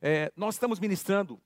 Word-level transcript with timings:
é, 0.00 0.32
nós 0.36 0.54
estamos 0.54 0.78
ministrando 0.78 1.40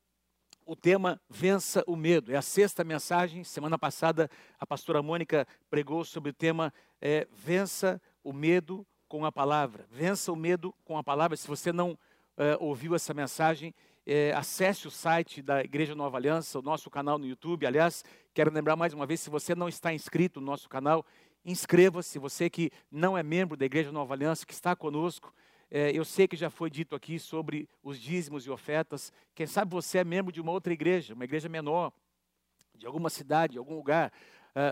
o 0.66 0.76
tema 0.76 1.20
Vença 1.28 1.82
o 1.86 1.96
Medo. 1.96 2.32
É 2.32 2.36
a 2.36 2.42
sexta 2.42 2.84
mensagem. 2.84 3.42
Semana 3.44 3.78
passada, 3.78 4.30
a 4.58 4.66
pastora 4.66 5.02
Mônica 5.02 5.46
pregou 5.68 6.04
sobre 6.04 6.30
o 6.30 6.32
tema 6.34 6.72
é, 7.00 7.26
Vença 7.32 8.00
o 8.22 8.32
Medo 8.32 8.86
com 9.08 9.24
a 9.24 9.32
Palavra. 9.32 9.86
Vença 9.90 10.32
o 10.32 10.36
Medo 10.36 10.74
com 10.84 10.96
a 10.96 11.02
Palavra. 11.02 11.36
Se 11.36 11.48
você 11.48 11.72
não 11.72 11.98
é, 12.36 12.56
ouviu 12.60 12.94
essa 12.94 13.12
mensagem, 13.12 13.74
é, 14.06 14.32
acesse 14.32 14.86
o 14.86 14.90
site 14.90 15.42
da 15.42 15.62
Igreja 15.62 15.94
Nova 15.94 16.16
Aliança, 16.16 16.58
o 16.58 16.62
nosso 16.62 16.90
canal 16.90 17.18
no 17.18 17.26
YouTube. 17.26 17.66
Aliás, 17.66 18.04
quero 18.32 18.52
lembrar 18.52 18.76
mais 18.76 18.94
uma 18.94 19.06
vez: 19.06 19.20
se 19.20 19.30
você 19.30 19.54
não 19.54 19.68
está 19.68 19.92
inscrito 19.92 20.40
no 20.40 20.46
nosso 20.46 20.68
canal, 20.68 21.04
inscreva-se. 21.44 22.18
Você 22.18 22.48
que 22.48 22.70
não 22.90 23.16
é 23.16 23.22
membro 23.22 23.56
da 23.56 23.64
Igreja 23.64 23.90
Nova 23.92 24.14
Aliança, 24.14 24.46
que 24.46 24.52
está 24.52 24.76
conosco. 24.76 25.34
É, 25.70 25.96
eu 25.96 26.04
sei 26.04 26.26
que 26.26 26.36
já 26.36 26.50
foi 26.50 26.68
dito 26.68 26.96
aqui 26.96 27.18
sobre 27.18 27.68
os 27.82 27.98
dízimos 28.00 28.44
e 28.44 28.50
ofertas. 28.50 29.12
Quem 29.34 29.46
sabe 29.46 29.70
você 29.70 29.98
é 29.98 30.04
membro 30.04 30.32
de 30.32 30.40
uma 30.40 30.50
outra 30.50 30.72
igreja, 30.72 31.14
uma 31.14 31.24
igreja 31.24 31.48
menor, 31.48 31.92
de 32.74 32.86
alguma 32.86 33.08
cidade, 33.08 33.52
de 33.52 33.58
algum 33.58 33.74
lugar 33.74 34.12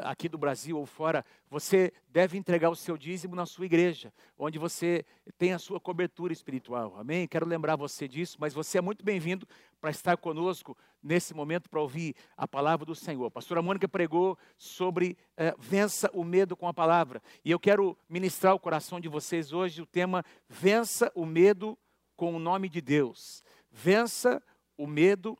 aqui 0.04 0.28
do 0.28 0.38
Brasil 0.38 0.78
ou 0.78 0.86
fora, 0.86 1.24
você 1.48 1.92
deve 2.08 2.36
entregar 2.36 2.70
o 2.70 2.76
seu 2.76 2.96
dízimo 2.96 3.34
na 3.34 3.46
sua 3.46 3.66
igreja, 3.66 4.12
onde 4.36 4.58
você 4.58 5.04
tem 5.36 5.52
a 5.52 5.58
sua 5.58 5.80
cobertura 5.80 6.32
espiritual. 6.32 6.96
Amém? 6.96 7.26
Quero 7.26 7.46
lembrar 7.46 7.76
você 7.76 8.08
disso, 8.08 8.36
mas 8.40 8.52
você 8.52 8.78
é 8.78 8.80
muito 8.80 9.04
bem-vindo 9.04 9.46
para 9.80 9.90
estar 9.90 10.16
conosco 10.16 10.76
nesse 11.02 11.34
momento 11.34 11.70
para 11.70 11.80
ouvir 11.80 12.14
a 12.36 12.46
palavra 12.46 12.84
do 12.84 12.94
Senhor. 12.94 13.26
A 13.26 13.30
pastora 13.30 13.62
Mônica 13.62 13.88
pregou 13.88 14.36
sobre 14.56 15.16
uh, 15.36 15.54
vença 15.58 16.10
o 16.12 16.24
medo 16.24 16.56
com 16.56 16.66
a 16.66 16.74
palavra. 16.74 17.22
E 17.44 17.50
eu 17.50 17.60
quero 17.60 17.96
ministrar 18.08 18.54
o 18.54 18.60
coração 18.60 19.00
de 19.00 19.08
vocês 19.08 19.52
hoje 19.52 19.82
o 19.82 19.86
tema 19.86 20.24
vença 20.48 21.10
o 21.14 21.24
medo 21.24 21.78
com 22.16 22.34
o 22.34 22.38
nome 22.38 22.68
de 22.68 22.80
Deus. 22.80 23.44
Vença 23.70 24.42
o 24.76 24.86
medo 24.86 25.38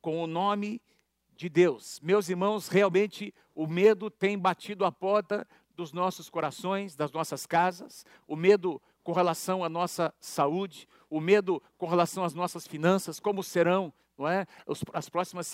com 0.00 0.22
o 0.22 0.26
nome 0.26 0.80
de 1.38 1.48
Deus. 1.48 2.00
Meus 2.02 2.28
irmãos, 2.28 2.66
realmente 2.66 3.32
o 3.54 3.64
medo 3.64 4.10
tem 4.10 4.36
batido 4.36 4.84
a 4.84 4.90
porta 4.90 5.46
dos 5.76 5.92
nossos 5.92 6.28
corações, 6.28 6.96
das 6.96 7.12
nossas 7.12 7.46
casas, 7.46 8.04
o 8.26 8.34
medo 8.34 8.82
com 9.04 9.12
relação 9.12 9.62
à 9.62 9.68
nossa 9.68 10.12
saúde, 10.20 10.88
o 11.08 11.20
medo 11.20 11.62
com 11.78 11.86
relação 11.86 12.24
às 12.24 12.34
nossas 12.34 12.66
finanças, 12.66 13.20
como 13.20 13.44
serão, 13.44 13.92
não 14.18 14.26
é? 14.26 14.46
As 14.92 15.08
próximas 15.08 15.46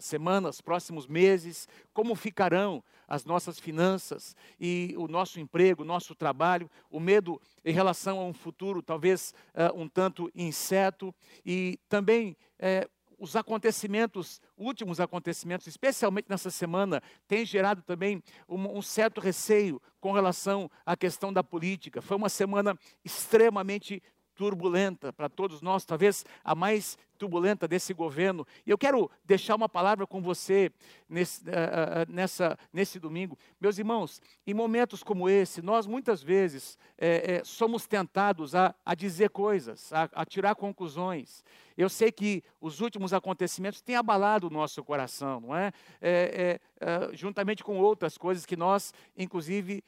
semanas, 0.00 0.60
próximos 0.60 1.06
meses, 1.06 1.68
como 1.94 2.16
ficarão 2.16 2.82
as 3.06 3.24
nossas 3.24 3.60
finanças 3.60 4.34
e 4.58 4.92
o 4.98 5.06
nosso 5.06 5.38
emprego, 5.38 5.82
o 5.82 5.86
nosso 5.86 6.16
trabalho, 6.16 6.68
o 6.90 6.98
medo 6.98 7.40
em 7.64 7.72
relação 7.72 8.18
a 8.18 8.24
um 8.24 8.34
futuro 8.34 8.82
talvez 8.82 9.32
uh, 9.54 9.80
um 9.80 9.88
tanto 9.88 10.28
incerto 10.34 11.14
e 11.46 11.78
também 11.88 12.36
uh, 12.58 12.90
os 13.18 13.34
acontecimentos, 13.34 14.40
últimos 14.56 15.00
acontecimentos, 15.00 15.66
especialmente 15.66 16.26
nessa 16.28 16.50
semana, 16.50 17.02
têm 17.26 17.44
gerado 17.44 17.82
também 17.82 18.22
um, 18.48 18.78
um, 18.78 18.82
certo 18.82 19.20
receio 19.20 19.82
com 20.00 20.12
relação 20.12 20.70
à 20.86 20.96
questão 20.96 21.32
da 21.32 21.42
política. 21.42 22.00
Foi 22.00 22.16
uma 22.16 22.28
semana 22.28 22.78
extremamente 23.04 24.02
turbulenta 24.34 25.12
para 25.12 25.28
todos 25.28 25.60
nós, 25.60 25.84
talvez 25.84 26.24
a 26.44 26.54
mais 26.54 26.96
turbulenta 27.18 27.68
desse 27.68 27.92
governo. 27.92 28.46
E 28.64 28.70
eu 28.70 28.78
quero 28.78 29.10
deixar 29.24 29.54
uma 29.56 29.68
palavra 29.68 30.06
com 30.06 30.22
você 30.22 30.72
nesse, 31.08 31.42
uh, 31.42 32.10
nessa, 32.10 32.58
nesse 32.72 32.98
domingo. 32.98 33.36
Meus 33.60 33.78
irmãos, 33.78 34.22
em 34.46 34.54
momentos 34.54 35.02
como 35.02 35.28
esse, 35.28 35.60
nós 35.60 35.86
muitas 35.86 36.22
vezes 36.22 36.78
é, 36.96 37.36
é, 37.36 37.44
somos 37.44 37.86
tentados 37.86 38.54
a, 38.54 38.74
a 38.84 38.94
dizer 38.94 39.30
coisas, 39.30 39.92
a, 39.92 40.08
a, 40.12 40.24
tirar 40.24 40.54
conclusões. 40.54 41.44
Eu 41.76 41.88
sei 41.88 42.10
que 42.10 42.42
os 42.60 42.80
últimos 42.80 43.12
acontecimentos 43.12 43.80
têm 43.80 43.94
abalado 43.94 44.48
o 44.48 44.50
nosso 44.50 44.82
coração, 44.82 45.40
não 45.40 45.56
é? 45.56 45.72
é, 46.00 46.60
é 46.80 47.10
juntamente 47.12 47.62
com 47.62 47.78
outras 47.78 48.18
coisas 48.18 48.44
que 48.44 48.56
nós, 48.56 48.92
inclusive, 49.16 49.84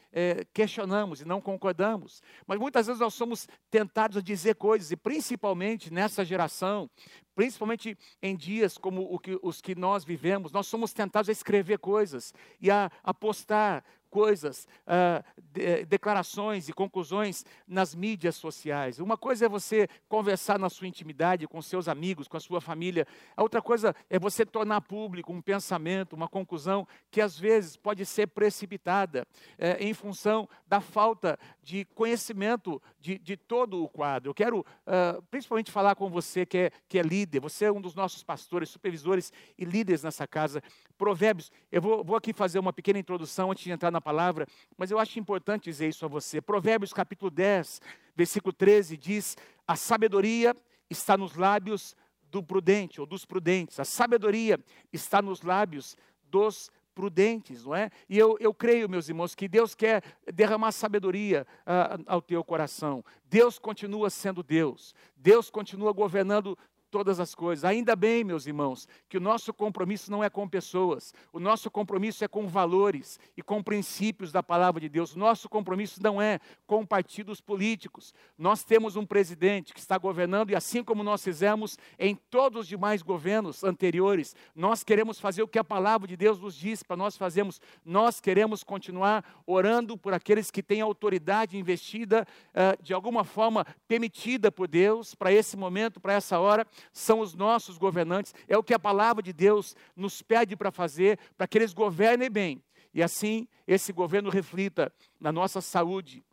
questionamos 0.55 1.21
e 1.21 1.25
não 1.25 1.41
concordamos. 1.41 2.23
Mas 2.47 2.61
muitas 2.61 2.87
vezes 2.87 3.01
nós 3.01 3.15
somos 3.15 3.49
tentados 3.69 4.17
a 4.17 4.21
dizer 4.21 4.55
coisas, 4.55 4.93
e 4.93 4.97
principalmente 4.97 5.93
nessa 5.93 6.25
geração, 6.25 6.89
principalmente 7.41 7.97
em 8.21 8.37
dias 8.37 8.77
como 8.77 9.19
que, 9.19 9.39
os 9.43 9.63
que 9.63 9.75
nós 9.75 10.05
vivemos, 10.05 10.53
nós 10.53 10.67
somos 10.67 10.93
tentados 10.93 11.31
a 11.31 11.33
escrever 11.33 11.79
coisas 11.79 12.35
e 12.61 12.71
a, 12.71 12.93
a 13.03 13.15
postar 13.15 13.83
coisas, 14.11 14.67
uh, 14.87 15.25
de, 15.39 15.85
declarações 15.87 16.69
e 16.69 16.73
conclusões 16.73 17.45
nas 17.67 17.95
mídias 17.95 18.37
sociais. 18.37 18.99
Uma 18.99 19.17
coisa 19.17 19.47
é 19.47 19.49
você 19.49 19.89
conversar 20.09 20.59
na 20.59 20.69
sua 20.69 20.89
intimidade 20.89 21.47
com 21.47 21.63
seus 21.63 21.89
amigos, 21.89 22.29
com 22.29 22.37
a 22.37 22.41
sua 22.41 22.61
família. 22.61 23.07
A 23.37 23.43
outra 23.43 23.63
coisa 23.63 23.95
é 24.09 24.19
você 24.19 24.45
tornar 24.45 24.81
público 24.83 25.33
um 25.33 25.41
pensamento, 25.41 26.15
uma 26.15 26.29
conclusão 26.29 26.87
que 27.11 27.21
às 27.21 27.39
vezes 27.39 27.77
pode 27.77 28.05
ser 28.05 28.27
precipitada 28.27 29.27
eh, 29.59 29.77
em 29.81 29.95
função 29.95 30.49
da 30.67 30.81
falta 30.81 31.39
de 31.63 31.85
conhecimento 31.95 32.83
de, 32.99 33.19
de 33.19 33.37
todo 33.37 33.83
o 33.83 33.89
quadro. 33.89 34.31
Eu 34.31 34.35
quero 34.35 34.61
uh, 34.61 35.23
principalmente 35.31 35.71
falar 35.71 35.95
com 35.95 36.11
você 36.11 36.45
que 36.45 36.59
é, 36.59 36.71
que 36.89 36.99
é 36.99 37.03
líder, 37.03 37.41
você 37.41 37.67
é 37.67 37.73
um 37.73 37.81
dos 37.81 37.95
nossos 37.95 38.23
pastores, 38.23 38.69
supervisores 38.69 39.33
e 39.57 39.65
líderes 39.65 40.03
nessa 40.03 40.27
casa. 40.27 40.63
Provérbios, 40.99 41.51
eu 41.71 41.81
vou, 41.81 42.05
vou 42.05 42.17
aqui 42.17 42.33
fazer 42.33 42.59
uma 42.59 42.73
pequena 42.73 42.99
introdução 42.99 43.51
antes 43.51 43.65
de 43.65 43.71
entrar 43.71 43.91
na 43.91 44.00
na 44.01 44.03
palavra, 44.03 44.47
mas 44.77 44.91
eu 44.91 44.99
acho 44.99 45.19
importante 45.19 45.65
dizer 45.65 45.89
isso 45.89 46.05
a 46.05 46.09
você. 46.09 46.41
Provérbios 46.41 46.93
capítulo 46.93 47.31
10, 47.31 47.81
versículo 48.17 48.53
13 48.53 48.97
diz: 48.97 49.37
A 49.69 49.77
sabedoria 49.77 50.57
está 50.89 51.17
nos 51.17 51.37
lábios 51.37 51.95
do 52.31 52.43
prudente 52.43 53.01
ou 53.01 53.07
dos 53.07 53.27
prudentes. 53.27 53.79
A 53.79 53.85
sabedoria 53.85 54.59
está 54.93 55.21
nos 55.21 55.43
lábios 55.43 55.97
dos 56.31 56.71
prudentes, 56.95 57.65
não 57.65 57.75
é? 57.75 57.91
E 58.09 58.19
eu, 58.19 58.37
eu 58.41 58.53
creio, 58.53 58.89
meus 58.89 59.09
irmãos, 59.09 59.35
que 59.35 59.47
Deus 59.47 59.75
quer 59.75 60.03
derramar 60.33 60.73
sabedoria 60.73 61.47
uh, 61.63 62.03
ao 62.07 62.23
teu 62.23 62.43
coração. 62.43 63.05
Deus 63.25 63.59
continua 63.59 64.11
sendo 64.11 64.43
Deus. 64.43 64.95
Deus 65.17 65.51
continua 65.51 65.93
governando 65.93 66.59
todas 66.91 67.21
as 67.21 67.35
coisas. 67.35 67.65
Ainda 67.65 67.95
bem, 67.95 68.25
meus 68.25 68.47
irmãos, 68.47 68.89
que 69.09 69.17
o 69.17 69.21
nosso 69.21 69.55
compromisso 69.55 70.11
não 70.11 70.23
é 70.23 70.29
com 70.29 70.49
pessoas, 70.49 71.15
o 71.33 71.39
nosso 71.39 71.71
compromisso 71.71 72.25
é 72.25 72.29
com 72.29 72.47
valores 72.47 73.19
e 73.37 73.43
com 73.43 73.63
princípios 73.63 74.33
da 74.33 74.43
palavra 74.43 74.81
de 74.81 74.89
Deus. 74.89 75.15
O 75.15 75.19
nosso 75.19 75.49
compromisso 75.49 76.03
não 76.03 76.21
é 76.21 76.41
com 76.67 76.85
partidos 76.85 77.41
políticos. 77.41 78.13
Nós 78.37 78.65
temos 78.65 78.97
um 78.97 79.07
presidente 79.07 79.73
que 79.73 79.81
está 79.81 79.97
governando 79.97 80.51
e, 80.51 80.57
assim 80.57 80.83
como 80.83 81.03
nós 81.03 81.23
fizemos 81.23 81.79
em 81.99 82.15
todos 82.15 82.63
os 82.63 82.67
demais 82.67 83.03
governos 83.03 83.63
anteriores, 83.63 84.35
nós 84.55 84.83
queremos 84.83 85.21
fazer 85.21 85.43
o 85.43 85.49
que 85.49 85.59
a 85.59 85.65
palavra 85.65 86.09
de 86.09 86.17
Deus 86.17 86.41
nos 86.41 86.55
diz 86.55 86.83
para 86.83 86.97
nós 86.97 87.17
fazermos. 87.17 87.61
Nós 87.85 88.21
queremos 88.21 88.65
continuar 88.65 89.25
orando 89.47 89.97
por 89.97 90.13
aqueles 90.13 90.51
que 90.51 90.63
têm 90.63 90.81
autoridade 90.81 91.57
investida, 91.57 92.27
uh, 92.51 92.83
de 92.83 92.93
alguma 92.93 93.25
forma 93.25 93.65
permitida 93.87 94.51
por 94.51 94.67
Deus, 94.67 95.15
para 95.15 95.33
esse 95.33 95.57
momento, 95.57 96.01
para 96.01 96.15
essa 96.15 96.39
hora 96.39 96.67
são 96.93 97.21
os 97.21 97.35
nossos 97.35 97.79
governantes, 97.79 98.35
é 98.49 98.57
o 98.57 98.63
que 98.63 98.75
a 98.75 98.79
palavra 98.79 99.23
de 99.23 99.33
Deus 99.33 99.77
nos 99.97 100.23
pede 100.23 100.57
para 100.57 100.71
fazer, 100.71 101.19
para 101.37 101.47
que 101.47 101.59
eles 101.59 101.73
governem 101.73 102.31
bem. 102.31 102.63
E 102.93 103.03
assim, 103.03 103.47
esse 103.67 103.93
governo 103.93 104.31
reflita 104.31 104.93
na 105.21 105.31
nossa 105.31 105.61
saúde 105.61 106.25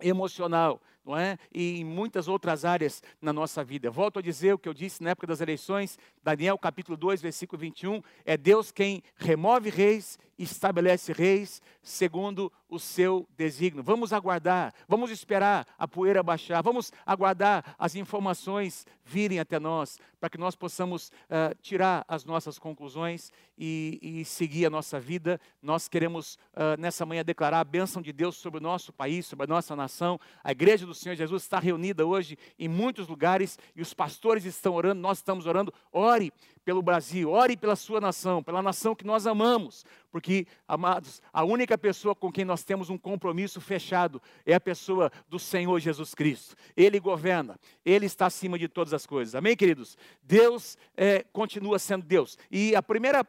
emocional, 0.00 0.80
não 1.04 1.16
é? 1.16 1.36
E 1.52 1.80
em 1.80 1.84
muitas 1.84 2.28
outras 2.28 2.64
áreas 2.64 3.02
na 3.20 3.32
nossa 3.32 3.64
vida. 3.64 3.90
Volto 3.90 4.18
a 4.18 4.22
dizer 4.22 4.52
o 4.52 4.58
que 4.58 4.68
eu 4.68 4.74
disse 4.74 5.02
na 5.02 5.10
época 5.10 5.26
das 5.26 5.40
eleições, 5.40 5.98
Daniel 6.22 6.56
capítulo 6.56 6.96
2, 6.96 7.20
versículo 7.20 7.58
21, 7.58 8.00
é 8.24 8.36
Deus 8.36 8.70
quem 8.70 9.02
remove 9.16 9.70
reis 9.70 10.18
estabelece 10.38 11.12
reis 11.12 11.60
segundo 11.82 12.52
o 12.68 12.78
seu 12.78 13.26
desígnio. 13.36 13.82
Vamos 13.82 14.12
aguardar, 14.12 14.74
vamos 14.86 15.10
esperar 15.10 15.66
a 15.78 15.88
poeira 15.88 16.22
baixar, 16.22 16.62
vamos 16.62 16.92
aguardar 17.06 17.74
as 17.78 17.94
informações 17.94 18.86
virem 19.04 19.40
até 19.40 19.58
nós, 19.58 19.98
para 20.20 20.28
que 20.28 20.36
nós 20.36 20.54
possamos 20.54 21.08
uh, 21.08 21.54
tirar 21.62 22.04
as 22.06 22.24
nossas 22.24 22.58
conclusões 22.58 23.32
e, 23.56 23.98
e, 24.02 24.24
seguir 24.24 24.66
a 24.66 24.70
nossa 24.70 25.00
vida. 25.00 25.40
Nós 25.62 25.88
queremos, 25.88 26.38
uh, 26.52 26.78
nessa 26.78 27.06
manhã, 27.06 27.24
declarar 27.24 27.60
a 27.60 27.64
bênção 27.64 28.02
de 28.02 28.12
Deus 28.12 28.36
sobre 28.36 28.58
o 28.58 28.62
nosso 28.62 28.92
país, 28.92 29.26
sobre 29.26 29.44
a 29.44 29.48
nossa 29.48 29.74
nação. 29.74 30.20
A 30.44 30.52
igreja 30.52 30.84
do 30.84 30.94
Senhor 30.94 31.14
Jesus 31.14 31.42
está 31.42 31.58
reunida 31.58 32.04
hoje 32.04 32.36
em 32.58 32.68
muitos 32.68 33.08
lugares 33.08 33.58
e 33.74 33.80
os 33.80 33.94
pastores 33.94 34.44
estão 34.44 34.74
orando, 34.74 35.00
nós 35.00 35.18
estamos 35.18 35.46
orando. 35.46 35.72
Ore 35.90 36.32
pelo 36.64 36.82
Brasil, 36.82 37.30
ore 37.30 37.56
pela 37.56 37.74
sua 37.74 37.98
nação, 37.98 38.42
pela 38.42 38.60
nação 38.60 38.94
que 38.94 39.06
nós 39.06 39.26
amamos, 39.26 39.86
porque, 40.10 40.46
amados, 40.66 41.20
a 41.32 41.44
única 41.44 41.76
pessoa 41.76 42.14
com 42.14 42.32
quem 42.32 42.44
nós 42.44 42.64
temos 42.64 42.90
um 42.90 42.98
compromisso 42.98 43.60
fechado 43.60 44.20
é 44.44 44.54
a 44.54 44.60
pessoa 44.60 45.10
do 45.28 45.38
Senhor 45.38 45.78
Jesus 45.80 46.14
Cristo. 46.14 46.56
Ele 46.76 46.98
governa, 46.98 47.58
Ele 47.84 48.06
está 48.06 48.26
acima 48.26 48.58
de 48.58 48.68
todas 48.68 48.94
as 48.94 49.06
coisas. 49.06 49.34
Amém, 49.34 49.56
queridos? 49.56 49.96
Deus 50.22 50.76
é, 50.96 51.24
continua 51.32 51.78
sendo 51.78 52.04
Deus. 52.04 52.38
E 52.50 52.74
a 52.74 52.82
primeira 52.82 53.24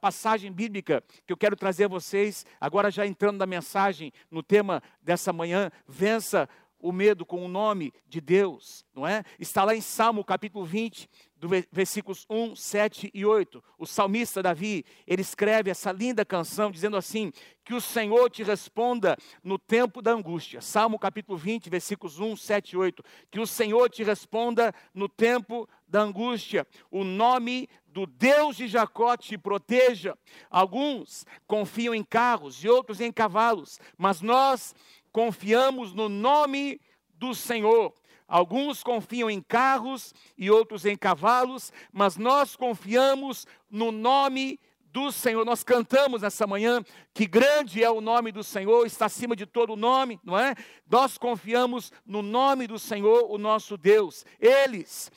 passagem 0.00 0.50
bíblica 0.50 1.02
que 1.26 1.32
eu 1.32 1.36
quero 1.36 1.54
trazer 1.54 1.84
a 1.84 1.88
vocês, 1.88 2.46
agora 2.60 2.90
já 2.90 3.06
entrando 3.06 3.38
na 3.38 3.46
mensagem, 3.46 4.12
no 4.30 4.42
tema 4.42 4.82
dessa 5.02 5.32
manhã, 5.32 5.70
vença 5.86 6.48
o 6.80 6.92
medo 6.92 7.24
com 7.24 7.44
o 7.44 7.48
nome 7.48 7.92
de 8.08 8.20
Deus, 8.20 8.84
não 8.94 9.06
é? 9.06 9.22
Está 9.38 9.64
lá 9.64 9.74
em 9.74 9.80
Salmo 9.80 10.24
capítulo 10.24 10.64
20, 10.64 11.08
do 11.40 11.48
versículos 11.72 12.26
1, 12.28 12.54
7 12.54 13.10
e 13.14 13.24
8. 13.24 13.64
O 13.78 13.86
salmista 13.86 14.42
Davi, 14.42 14.84
ele 15.06 15.22
escreve 15.22 15.70
essa 15.70 15.90
linda 15.90 16.24
canção 16.24 16.70
dizendo 16.70 16.96
assim: 16.96 17.32
Que 17.64 17.72
o 17.72 17.80
Senhor 17.80 18.28
te 18.28 18.42
responda 18.42 19.16
no 19.42 19.58
tempo 19.58 20.02
da 20.02 20.12
angústia. 20.12 20.60
Salmo 20.60 20.98
capítulo 20.98 21.38
20, 21.38 21.70
versículos 21.70 22.20
1, 22.20 22.36
7 22.36 22.72
e 22.72 22.76
8. 22.76 23.02
Que 23.30 23.40
o 23.40 23.46
Senhor 23.46 23.88
te 23.88 24.04
responda 24.04 24.74
no 24.92 25.08
tempo 25.08 25.66
da 25.88 26.02
angústia. 26.02 26.66
O 26.90 27.02
nome 27.04 27.68
do 27.86 28.06
Deus 28.06 28.56
de 28.56 28.68
Jacó 28.68 29.16
te 29.16 29.36
proteja. 29.36 30.16
Alguns 30.50 31.26
confiam 31.46 31.94
em 31.94 32.04
carros 32.04 32.62
e 32.62 32.68
outros 32.68 33.00
em 33.00 33.10
cavalos, 33.10 33.80
mas 33.96 34.20
nós 34.20 34.74
confiamos 35.12 35.92
no 35.92 36.08
nome 36.08 36.80
do 37.14 37.34
Senhor. 37.34 37.92
Alguns 38.26 38.82
confiam 38.82 39.28
em 39.28 39.40
carros 39.40 40.14
e 40.38 40.50
outros 40.50 40.84
em 40.84 40.96
cavalos, 40.96 41.72
mas 41.92 42.16
nós 42.16 42.54
confiamos 42.54 43.46
no 43.68 43.90
nome 43.90 44.60
do 44.92 45.10
Senhor. 45.10 45.44
Nós 45.44 45.64
cantamos 45.64 46.22
nessa 46.22 46.46
manhã 46.46 46.82
que 47.12 47.26
grande 47.26 47.82
é 47.82 47.90
o 47.90 48.00
nome 48.00 48.30
do 48.30 48.44
Senhor, 48.44 48.86
está 48.86 49.06
acima 49.06 49.34
de 49.34 49.46
todo 49.46 49.76
nome, 49.76 50.20
não 50.22 50.38
é? 50.38 50.54
Nós 50.88 51.18
confiamos 51.18 51.92
no 52.06 52.22
nome 52.22 52.66
do 52.66 52.78
Senhor, 52.78 53.30
o 53.30 53.38
nosso 53.38 53.76
Deus. 53.76 54.24
Eles 54.40 55.10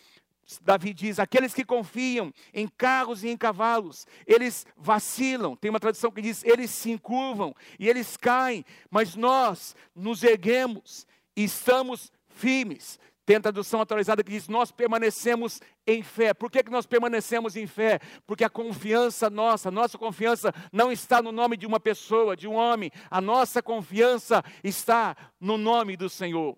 Davi 0.61 0.93
diz: 0.93 1.19
aqueles 1.19 1.53
que 1.53 1.63
confiam 1.63 2.33
em 2.53 2.67
carros 2.67 3.23
e 3.23 3.29
em 3.29 3.37
cavalos, 3.37 4.05
eles 4.27 4.65
vacilam. 4.75 5.55
Tem 5.55 5.69
uma 5.69 5.79
tradição 5.79 6.11
que 6.11 6.21
diz: 6.21 6.43
eles 6.43 6.69
se 6.69 6.91
encurvam 6.91 7.55
e 7.79 7.87
eles 7.87 8.17
caem, 8.17 8.65
mas 8.89 9.15
nós 9.15 9.75
nos 9.95 10.23
erguemos 10.23 11.07
e 11.35 11.43
estamos 11.43 12.11
firmes. 12.27 12.99
Tem 13.25 13.37
a 13.37 13.41
tradução 13.41 13.79
atualizada 13.79 14.23
que 14.23 14.31
diz: 14.31 14.49
Nós 14.49 14.71
permanecemos 14.71 15.61
em 15.87 16.03
fé. 16.03 16.33
Por 16.33 16.51
que, 16.51 16.61
que 16.61 16.71
nós 16.71 16.85
permanecemos 16.85 17.55
em 17.55 17.65
fé? 17.65 17.99
Porque 18.27 18.43
a 18.43 18.49
confiança 18.49 19.29
nossa, 19.29 19.71
nossa 19.71 19.97
confiança 19.97 20.53
não 20.73 20.91
está 20.91 21.21
no 21.21 21.31
nome 21.31 21.55
de 21.55 21.65
uma 21.65 21.79
pessoa, 21.79 22.35
de 22.35 22.47
um 22.47 22.53
homem. 22.53 22.91
A 23.09 23.21
nossa 23.21 23.63
confiança 23.63 24.43
está 24.61 25.15
no 25.39 25.57
nome 25.57 25.95
do 25.95 26.09
Senhor. 26.09 26.57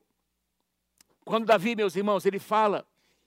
Quando 1.23 1.45
Davi, 1.45 1.75
meus 1.75 1.95
irmãos, 1.95 2.25
ele 2.25 2.39
fala 2.39 2.85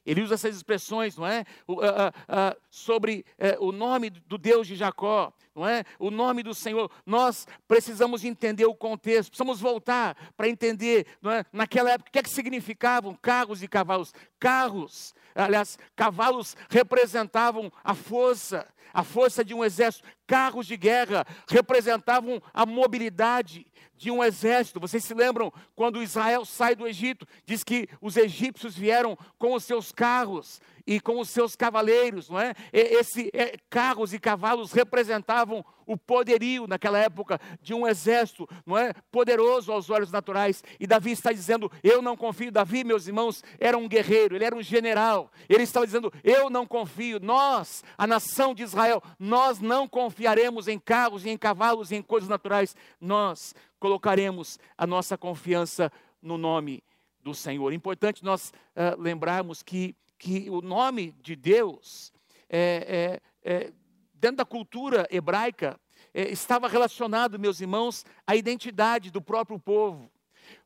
ele 0.09 0.23
usa 0.23 0.35
essas 0.35 0.57
expressões, 0.57 1.19
não 1.19 1.27
é? 1.27 1.45
Uh, 1.67 1.75
uh, 1.75 1.79
uh, 1.79 2.57
sobre 2.71 3.27
o 3.61 3.71
nome 3.71 4.09
do 4.09 4.39
Deus 4.39 4.67
de 4.67 4.75
Jacó, 4.75 5.33
não 5.55 5.69
é? 5.69 5.85
O 5.99 6.11
nome 6.11 6.43
do 6.43 6.55
Senhor. 6.55 6.91
Nós 7.05 7.47
precisamos 7.67 8.25
entender 8.25 8.65
o 8.65 8.75
contexto, 8.75 9.31
precisamos 9.31 9.61
voltar 9.61 10.17
para 10.35 10.49
entender, 10.49 11.07
não 11.21 11.31
é? 11.31 11.45
Naquela 11.53 11.91
época, 11.91 12.09
o 12.09 12.13
que 12.13 12.19
é 12.19 12.23
que 12.23 12.31
significavam 12.31 13.15
carros 13.15 13.63
e 13.63 13.69
cavalos? 13.69 14.15
Carros, 14.41 15.15
aliás, 15.35 15.79
cavalos 15.95 16.57
representavam 16.71 17.71
a 17.85 17.95
força, 17.95 18.67
a 18.93 19.05
força 19.05 19.45
de 19.45 19.55
um 19.55 19.65
exército. 19.65 20.09
Carros 20.27 20.67
de 20.67 20.77
guerra 20.77 21.27
representavam 21.49 22.43
a 22.53 22.67
mobilidade 22.67 23.67
de 23.97 24.11
um 24.11 24.23
exército. 24.23 24.81
Vocês 24.81 25.05
se 25.05 25.13
lembram 25.13 25.53
quando 25.75 26.03
Israel 26.03 26.45
sai 26.45 26.77
do 26.77 26.87
Egito? 26.87 27.27
Diz 27.45 27.65
que 27.65 27.89
os 28.01 28.17
egípcios 28.17 28.77
vieram 28.77 29.19
com 29.39 29.55
os 29.55 29.65
seus 29.65 29.91
carros 29.91 30.61
e 30.89 30.99
com 30.99 31.21
os 31.21 31.29
seus 31.29 31.55
cavaleiros, 31.55 32.31
não 32.31 32.41
é? 32.41 32.55
Esse 32.73 33.31
é, 33.35 33.59
carros 33.69 34.15
e 34.15 34.19
cavalos 34.19 34.73
representavam 34.73 35.63
o 35.85 35.99
poderio 35.99 36.67
naquela 36.67 36.99
época 36.99 37.39
de 37.61 37.75
um 37.75 37.87
exército, 37.87 38.49
não 38.65 38.77
é? 38.77 38.95
Poderoso 39.13 39.71
aos 39.71 39.91
olhos 39.91 40.11
naturais. 40.11 40.65
E 40.81 40.87
Davi 40.87 41.11
está 41.11 41.31
dizendo: 41.31 41.71
"Eu 41.83 42.01
não 42.01 42.17
confio". 42.17 42.51
Davi, 42.51 42.85
meus 42.85 43.07
irmãos, 43.07 43.45
era 43.61 43.77
um 43.77 43.87
guerreiro, 43.87 44.35
ele 44.35 44.47
era 44.47 44.57
um 44.57 44.63
general. 44.63 45.31
Ele 45.47 45.63
estava 45.63 45.85
dizendo: 45.85 46.11
"Eu 46.25 46.49
não 46.49 46.67
confio". 46.67 47.21
Nós, 47.21 47.85
a 47.99 48.07
nação 48.07 48.55
de 48.55 48.63
Israel, 48.63 49.03
nós 49.19 49.61
não 49.61 49.87
confiaremos 49.87 50.69
em 50.69 50.79
carros 50.79 51.27
e 51.27 51.29
em 51.29 51.37
cavalos 51.37 51.93
e 51.93 51.97
em 51.97 52.03
coisas 52.03 52.31
naturais. 52.31 52.75
Nós 52.99 53.55
colocaremos 53.79 54.59
a 54.77 54.87
nossa 54.87 55.19
confiança 55.19 55.93
no 56.23 56.39
nome 56.39 56.83
do 57.23 57.35
Senhor. 57.35 57.75
Importante 57.75 58.25
nós 58.25 58.55
uh, 58.75 58.99
lembrarmos 58.99 59.63
que 59.63 59.95
que 60.19 60.51
o 60.51 60.61
nome 60.61 61.13
de 61.23 61.37
Deus, 61.37 62.13
é, 62.49 63.21
é, 63.45 63.51
é, 63.51 63.73
dentro 64.15 64.39
da 64.39 64.45
cultura 64.45 65.07
hebraica, 65.11 65.79
é, 66.13 66.31
estava 66.31 66.69
relacionado, 66.69 67.39
meus 67.39 67.61
irmãos, 67.61 68.05
à 68.27 68.35
identidade 68.35 69.11
do 69.11 69.23
próprio 69.23 69.59
povo. 69.59 70.11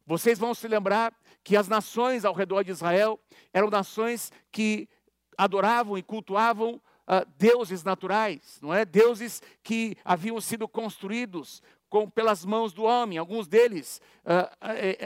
Vocês 0.06 0.38
vão 0.38 0.54
se 0.54 0.66
lembrar 0.66 1.14
que 1.44 1.56
as 1.56 1.68
nações 1.68 2.24
ao 2.24 2.34
redor 2.34 2.62
de 2.64 2.70
Israel 2.70 3.20
eram 3.52 3.68
nações 3.68 4.32
que 4.50 4.88
adoravam 5.36 5.96
e 5.98 6.02
cultuavam 6.02 6.74
uh, 6.74 7.28
deuses 7.36 7.82
naturais, 7.82 8.58
não 8.60 8.72
é? 8.72 8.84
Deuses 8.84 9.42
que 9.62 9.96
haviam 10.04 10.40
sido 10.40 10.68
construídos 10.68 11.62
com, 11.92 12.08
pelas 12.08 12.42
mãos 12.42 12.72
do 12.72 12.84
homem. 12.84 13.18
Alguns 13.18 13.46
deles 13.46 14.00
uh, 14.24 14.48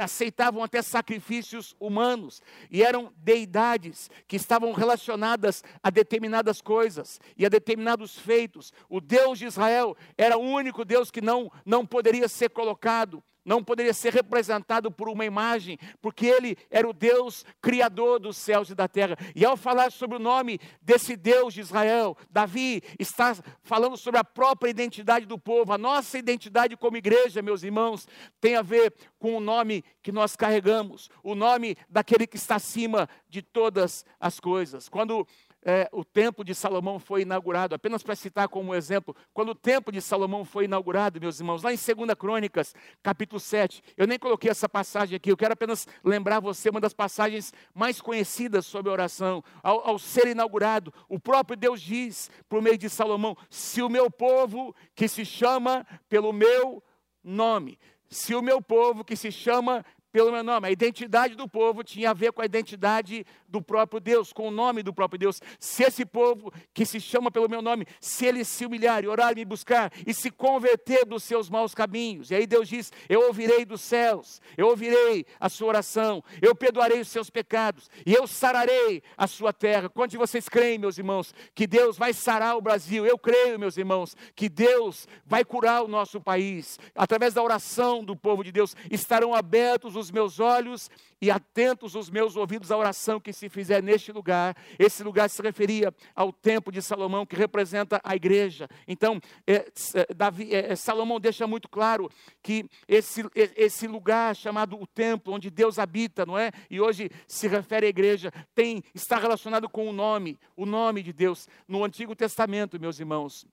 aceitavam 0.01 0.63
até 0.63 0.81
sacrifícios 0.81 1.75
humanos 1.81 2.41
e 2.71 2.81
eram 2.81 3.13
deidades 3.17 4.09
que 4.29 4.37
estavam 4.37 4.71
relacionadas 4.71 5.65
a 5.83 5.91
determinadas 5.91 6.61
coisas 6.61 7.21
e 7.37 7.45
a 7.45 7.49
determinados 7.49 8.17
feitos. 8.17 8.73
O 8.89 9.01
Deus 9.01 9.41
de 9.41 9.47
Israel 9.47 9.97
era 10.17 10.39
o 10.39 10.43
único 10.43 10.85
Deus 10.85 11.11
que 11.11 11.21
não, 11.21 11.51
não 11.65 11.85
poderia 11.85 12.29
ser 12.29 12.51
colocado 12.51 13.21
não 13.47 13.63
poderia 13.63 13.95
ser 13.95 14.13
representado 14.13 14.91
por 14.91 15.09
uma 15.09 15.25
imagem, 15.25 15.79
porque 16.03 16.27
ele 16.27 16.59
era 16.69 16.87
o 16.87 16.93
Deus 16.93 17.45
criador 17.63 18.19
dos 18.19 18.37
céus 18.37 18.69
e 18.69 18.75
da 18.75 18.89
terra. 18.89 19.17
E 19.37 19.45
ao 19.45 19.57
falar 19.57 19.93
sobre 19.93 20.17
o 20.17 20.21
nome 20.21 20.59
desse 20.83 21.17
Deus 21.17 21.55
de 21.55 21.61
Israel, 21.61 22.17
Davi 22.29 22.83
está 22.99 23.37
falando 23.63 23.97
sobre 23.97 24.19
a 24.19 24.25
própria 24.25 24.69
identidade 24.69 25.27
do 25.27 25.39
povo. 25.39 25.73
A 25.73 25.79
nossa 25.79 26.19
identidade 26.19 26.77
como 26.77 26.97
igreja, 26.97 27.41
meus 27.41 27.63
irmãos, 27.63 28.09
tem 28.41 28.57
a 28.57 28.63
ver 28.63 28.93
com 29.19 29.37
o 29.37 29.41
nome 29.41 29.85
que 30.03 30.11
nós 30.11 30.35
carregamos, 30.35 31.09
o 31.23 31.37
nome 31.37 31.77
daquele 31.89 32.27
que 32.27 32.37
está 32.37 32.57
acima 32.57 33.09
de 33.29 33.43
todas 33.43 34.05
as 34.19 34.41
coisas. 34.41 34.89
Quando 34.89 35.27
é, 35.69 35.89
o 35.91 36.05
templo 36.05 36.45
de 36.45 36.55
Salomão 36.55 37.01
foi 37.01 37.23
inaugurado, 37.23 37.75
apenas 37.75 38.01
para 38.01 38.15
citar 38.15 38.49
como 38.49 38.73
exemplo, 38.73 39.17
quando 39.35 39.49
o 39.49 39.55
templo 39.55 39.93
de 39.93 40.01
Salomão 40.01 40.45
foi 40.45 40.67
inaugurado, 40.67 41.21
meus 41.21 41.41
irmãos, 41.41 41.65
lá 41.65 41.73
em 41.73 41.77
2 41.77 42.15
Crônicas, 42.17 42.73
capítulo 43.03 43.41
7, 43.41 43.83
eu 43.97 44.07
nem 44.07 44.17
coloquei 44.17 44.49
essa 44.49 44.69
passagem 44.69 45.17
aqui, 45.17 45.29
eu 45.29 45.37
quero 45.37 45.55
apenas 45.55 45.89
lembrar 46.05 46.39
você 46.39 46.71
uma 46.71 46.81
das 46.81 46.95
passagens 46.95 47.53
mais 47.75 48.01
conhecidas 48.01 48.65
sobre 48.65 48.91
a 48.91 48.93
oração. 48.93 49.43
Ao, 49.61 49.89
ao 49.89 49.99
ser 49.99 50.29
inaugurado, 50.29 50.95
o 51.09 51.19
próprio 51.19 51.57
Deus 51.57 51.81
diz, 51.81 52.31
por 52.49 52.63
meio 52.63 52.79
de 52.79 52.89
Salomão: 52.89 53.37
se 53.51 53.83
o 53.83 53.89
meu 53.89 54.09
povo, 54.09 54.73
que 54.95 55.09
se 55.09 55.25
chama 55.25 55.85
pelo 56.09 56.33
meu 56.33 56.81
nome, 57.25 57.77
se 58.09 58.35
o 58.35 58.43
meu 58.43 58.63
povo 58.63 59.05
que 59.05 59.17
se 59.17 59.33
chama 59.33 59.85
pelo 60.17 60.33
meu 60.33 60.43
nome. 60.43 60.67
A 60.67 60.71
identidade 60.71 61.35
do 61.35 61.47
povo 61.47 61.85
tinha 61.85 62.09
a 62.09 62.15
ver 62.15 62.33
com 62.33 62.41
a 62.41 62.47
identidade 62.47 63.27
do 63.47 63.61
próprio 63.61 64.01
Deus, 64.01 64.33
com 64.33 64.49
o 64.49 64.51
nome 64.51 64.83
do 64.83 64.91
próprio 64.91 65.19
Deus. 65.19 65.43
Se 65.61 65.83
esse 65.83 66.07
povo 66.07 66.51
que 66.73 66.87
se 66.87 66.99
chama 66.99 67.31
pelo 67.31 67.51
meu 67.51 67.61
nome, 67.61 67.87
se 68.01 68.25
ele 68.25 68.43
se 68.43 68.65
humilhar 68.65 69.05
e 69.05 69.09
orar 69.09 69.33
e 69.33 69.35
me 69.35 69.45
buscar 69.45 69.93
e 70.07 70.15
se 70.15 70.31
converter 70.31 71.05
dos 71.05 71.23
seus 71.23 71.51
maus 71.51 71.75
caminhos, 71.75 72.31
e 72.31 72.35
aí 72.35 72.47
Deus 72.47 72.67
diz: 72.67 72.91
Eu 73.11 73.27
ouvirei 73.27 73.67
dos 73.67 73.83
céus, 73.83 74.41
eu 74.57 74.69
ouvirei 74.69 75.27
a 75.39 75.51
sua 75.51 75.69
oração, 75.69 76.25
eu 76.41 76.55
perdoarei 76.55 76.99
os 76.99 77.09
seus 77.09 77.29
pecados 77.29 77.91
e 78.07 78.15
eu 78.15 78.27
sararei 78.27 79.03
a 79.19 79.27
sua 79.27 79.53
terra. 79.53 79.91
Quantos 79.91 80.13
de 80.13 80.17
vocês 80.17 80.49
creem, 80.49 80.79
meus 80.79 80.97
irmãos, 80.97 81.35
que 81.55 81.67
Deus 81.67 81.99
vai 81.99 82.15
sarar 82.15 82.57
o 82.57 82.63
Brasil? 82.63 83.05
Eu 83.05 83.19
creio, 83.19 83.59
meus 83.59 83.77
irmãos, 83.77 84.17
que 84.35 84.49
Deus 84.49 85.07
vai 85.27 85.45
curar 85.45 85.83
o 85.83 85.89
nosso 85.89 86.23
país 86.23 86.79
através 86.95 87.35
da 87.35 87.43
oração 87.43 88.03
do 88.03 88.17
povo 88.17 88.43
de 88.43 88.51
Deus. 88.51 88.75
Estarão 88.91 89.35
abertos 89.35 89.95
os 89.95 90.06
os 90.07 90.11
meus 90.13 90.39
olhos 90.39 90.89
e 91.21 91.31
atentos 91.31 91.95
os 91.95 92.09
meus 92.11 92.37
ouvidos 92.37 92.71
à 92.71 92.77
oração 92.77 93.19
que 93.19 93.33
se 93.33 93.49
fizer 93.49 93.83
neste 93.83 94.13
lugar. 94.13 94.57
Esse 94.79 95.03
lugar 95.03 95.29
se 95.29 95.43
referia 95.43 95.93
ao 96.15 96.33
templo 96.33 96.73
de 96.73 96.81
Salomão, 96.81 97.27
que 97.27 97.35
representa 97.35 98.01
a 98.05 98.15
igreja. 98.15 98.69
Então, 98.87 99.21
é, 99.47 99.67
é 99.95 100.15
Davi, 100.15 100.55
é, 100.55 100.73
é, 100.73 100.77
Salomão 100.77 101.19
deixa 101.19 101.47
muito 101.47 101.69
claro 101.69 102.11
que 102.43 102.69
esse, 102.87 103.23
é, 103.35 103.51
esse 103.57 103.89
lugar 103.89 104.37
chamado 104.37 104.81
o 104.81 104.87
templo, 104.87 105.35
onde 105.35 105.51
Deus 105.51 105.79
habita, 105.79 106.25
não 106.25 106.39
é? 106.39 106.53
E 106.71 106.81
hoje 106.81 107.11
se 107.27 107.49
refere 107.49 107.87
à 107.87 107.89
igreja, 107.89 108.33
tem, 108.55 108.83
está 108.95 109.19
relacionado 109.19 109.69
com 109.69 109.89
o 109.89 109.93
nome, 109.93 110.39
o 110.57 110.65
nome 110.67 111.03
de 111.03 111.13
Deus. 111.13 111.49
No 111.67 111.83
Antigo 111.83 112.15
Testamento, 112.15 112.79
meus 112.79 113.01
irmãos, 113.01 113.47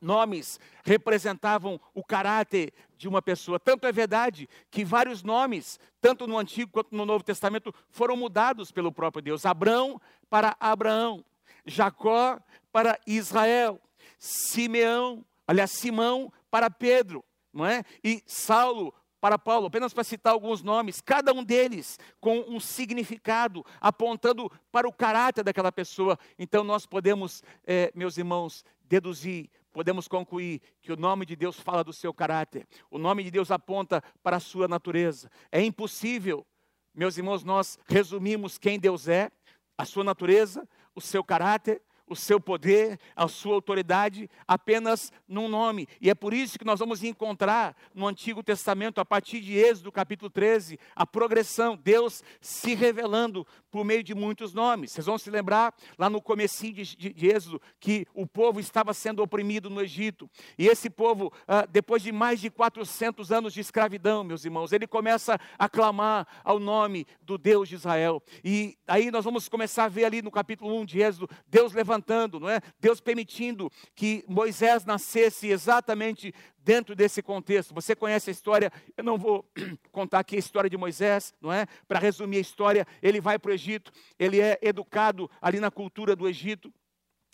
Nomes 0.00 0.58
representavam 0.84 1.80
o 1.94 2.04
caráter 2.04 2.72
de 2.96 3.08
uma 3.08 3.22
pessoa. 3.22 3.60
Tanto 3.60 3.86
é 3.86 3.92
verdade 3.92 4.48
que 4.70 4.84
vários 4.84 5.22
nomes, 5.22 5.78
tanto 6.00 6.26
no 6.26 6.38
Antigo 6.38 6.72
quanto 6.72 6.94
no 6.94 7.06
Novo 7.06 7.24
Testamento, 7.24 7.74
foram 7.90 8.16
mudados 8.16 8.70
pelo 8.70 8.92
próprio 8.92 9.22
Deus. 9.22 9.46
Abrão 9.46 10.00
para 10.28 10.56
Abraão, 10.60 11.24
Jacó 11.64 12.38
para 12.72 12.98
Israel, 13.06 13.80
Simeão, 14.18 15.24
aliás, 15.46 15.70
Simão 15.70 16.32
para 16.50 16.70
Pedro, 16.70 17.24
não 17.52 17.64
é? 17.64 17.84
E 18.02 18.22
Saulo 18.26 18.92
para 19.20 19.38
Paulo, 19.38 19.66
apenas 19.66 19.92
para 19.92 20.04
citar 20.04 20.32
alguns 20.32 20.62
nomes, 20.62 21.00
cada 21.00 21.32
um 21.32 21.42
deles 21.42 21.98
com 22.20 22.40
um 22.48 22.60
significado, 22.60 23.64
apontando 23.80 24.50
para 24.70 24.88
o 24.88 24.92
caráter 24.92 25.42
daquela 25.42 25.72
pessoa. 25.72 26.18
Então 26.38 26.62
nós 26.62 26.86
podemos, 26.86 27.42
é, 27.66 27.90
meus 27.94 28.16
irmãos, 28.16 28.64
deduzir, 28.84 29.50
podemos 29.72 30.08
concluir 30.08 30.60
que 30.80 30.92
o 30.92 30.96
nome 30.96 31.24
de 31.26 31.36
Deus 31.36 31.58
fala 31.60 31.84
do 31.84 31.92
seu 31.92 32.12
caráter, 32.12 32.66
o 32.90 32.98
nome 32.98 33.22
de 33.24 33.30
Deus 33.30 33.50
aponta 33.50 34.02
para 34.22 34.36
a 34.36 34.40
sua 34.40 34.66
natureza. 34.68 35.30
É 35.50 35.62
impossível, 35.62 36.46
meus 36.94 37.16
irmãos, 37.16 37.44
nós 37.44 37.78
resumimos 37.86 38.58
quem 38.58 38.78
Deus 38.78 39.08
é, 39.08 39.30
a 39.76 39.84
sua 39.84 40.02
natureza, 40.02 40.68
o 40.94 41.00
seu 41.00 41.22
caráter, 41.22 41.80
o 42.08 42.16
seu 42.16 42.40
poder, 42.40 42.98
a 43.14 43.28
sua 43.28 43.54
autoridade 43.54 44.28
apenas 44.46 45.12
num 45.26 45.48
nome. 45.48 45.86
E 46.00 46.10
é 46.10 46.14
por 46.14 46.32
isso 46.32 46.58
que 46.58 46.64
nós 46.64 46.80
vamos 46.80 47.02
encontrar 47.02 47.76
no 47.94 48.06
Antigo 48.06 48.42
Testamento, 48.42 49.00
a 49.00 49.04
partir 49.04 49.40
de 49.40 49.56
Êxodo 49.56 49.92
capítulo 49.92 50.30
13, 50.30 50.78
a 50.94 51.06
progressão, 51.06 51.76
Deus 51.76 52.22
se 52.40 52.74
revelando 52.74 53.46
por 53.70 53.84
meio 53.84 54.02
de 54.02 54.14
muitos 54.14 54.54
nomes. 54.54 54.92
Vocês 54.92 55.06
vão 55.06 55.18
se 55.18 55.30
lembrar 55.30 55.74
lá 55.98 56.08
no 56.08 56.20
comecinho 56.20 56.74
de, 56.74 56.96
de, 56.96 57.12
de 57.12 57.26
Êxodo 57.28 57.60
que 57.78 58.06
o 58.14 58.26
povo 58.26 58.60
estava 58.60 58.94
sendo 58.94 59.22
oprimido 59.22 59.68
no 59.68 59.80
Egito. 59.80 60.28
E 60.58 60.66
esse 60.66 60.88
povo, 60.88 61.32
ah, 61.46 61.66
depois 61.66 62.02
de 62.02 62.12
mais 62.12 62.40
de 62.40 62.50
400 62.50 63.30
anos 63.30 63.52
de 63.52 63.60
escravidão, 63.60 64.24
meus 64.24 64.44
irmãos, 64.44 64.72
ele 64.72 64.86
começa 64.86 65.38
a 65.58 65.68
clamar 65.68 66.26
ao 66.42 66.58
nome 66.58 67.06
do 67.22 67.36
Deus 67.36 67.68
de 67.68 67.74
Israel. 67.74 68.22
E 68.42 68.76
aí 68.86 69.10
nós 69.10 69.24
vamos 69.24 69.48
começar 69.48 69.84
a 69.84 69.88
ver 69.88 70.04
ali 70.04 70.22
no 70.22 70.30
capítulo 70.30 70.74
1 70.80 70.84
de 70.84 71.00
Êxodo, 71.00 71.30
Deus 71.46 71.72
levantando, 71.72 71.97
não 72.38 72.48
é? 72.48 72.60
Deus 72.80 73.00
permitindo 73.00 73.70
que 73.94 74.24
Moisés 74.28 74.84
nascesse 74.84 75.48
exatamente 75.48 76.32
dentro 76.58 76.94
desse 76.94 77.22
contexto. 77.22 77.74
Você 77.74 77.96
conhece 77.96 78.30
a 78.30 78.32
história, 78.32 78.72
eu 78.96 79.02
não 79.02 79.16
vou 79.16 79.50
contar 79.90 80.18
aqui 80.18 80.36
a 80.36 80.38
história 80.38 80.68
de 80.68 80.76
Moisés, 80.76 81.34
não 81.40 81.52
é? 81.52 81.66
Para 81.86 81.98
resumir 81.98 82.36
a 82.36 82.40
história, 82.40 82.86
ele 83.02 83.20
vai 83.20 83.38
para 83.38 83.50
o 83.50 83.54
Egito, 83.54 83.90
ele 84.18 84.40
é 84.40 84.58
educado 84.60 85.30
ali 85.40 85.60
na 85.60 85.70
cultura 85.70 86.14
do 86.14 86.28
Egito. 86.28 86.72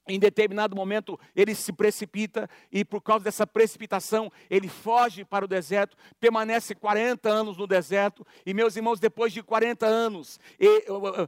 Em 0.06 0.18
determinado 0.18 0.76
momento 0.76 1.18
ele 1.34 1.54
se 1.54 1.73
precipita 1.73 2.49
e 2.70 2.84
por 2.84 3.00
causa 3.00 3.25
dessa 3.25 3.46
precipitação 3.46 4.30
ele 4.50 4.68
foge 4.68 5.25
para 5.25 5.46
o 5.46 5.49
deserto, 5.49 5.96
permanece 6.20 6.75
40 6.75 7.26
anos 7.30 7.56
no 7.56 7.66
deserto 7.66 8.26
e 8.44 8.52
meus 8.52 8.76
irmãos, 8.76 9.00
depois 9.00 9.32
de 9.32 9.42
40 9.42 9.87
anos, 9.87 10.38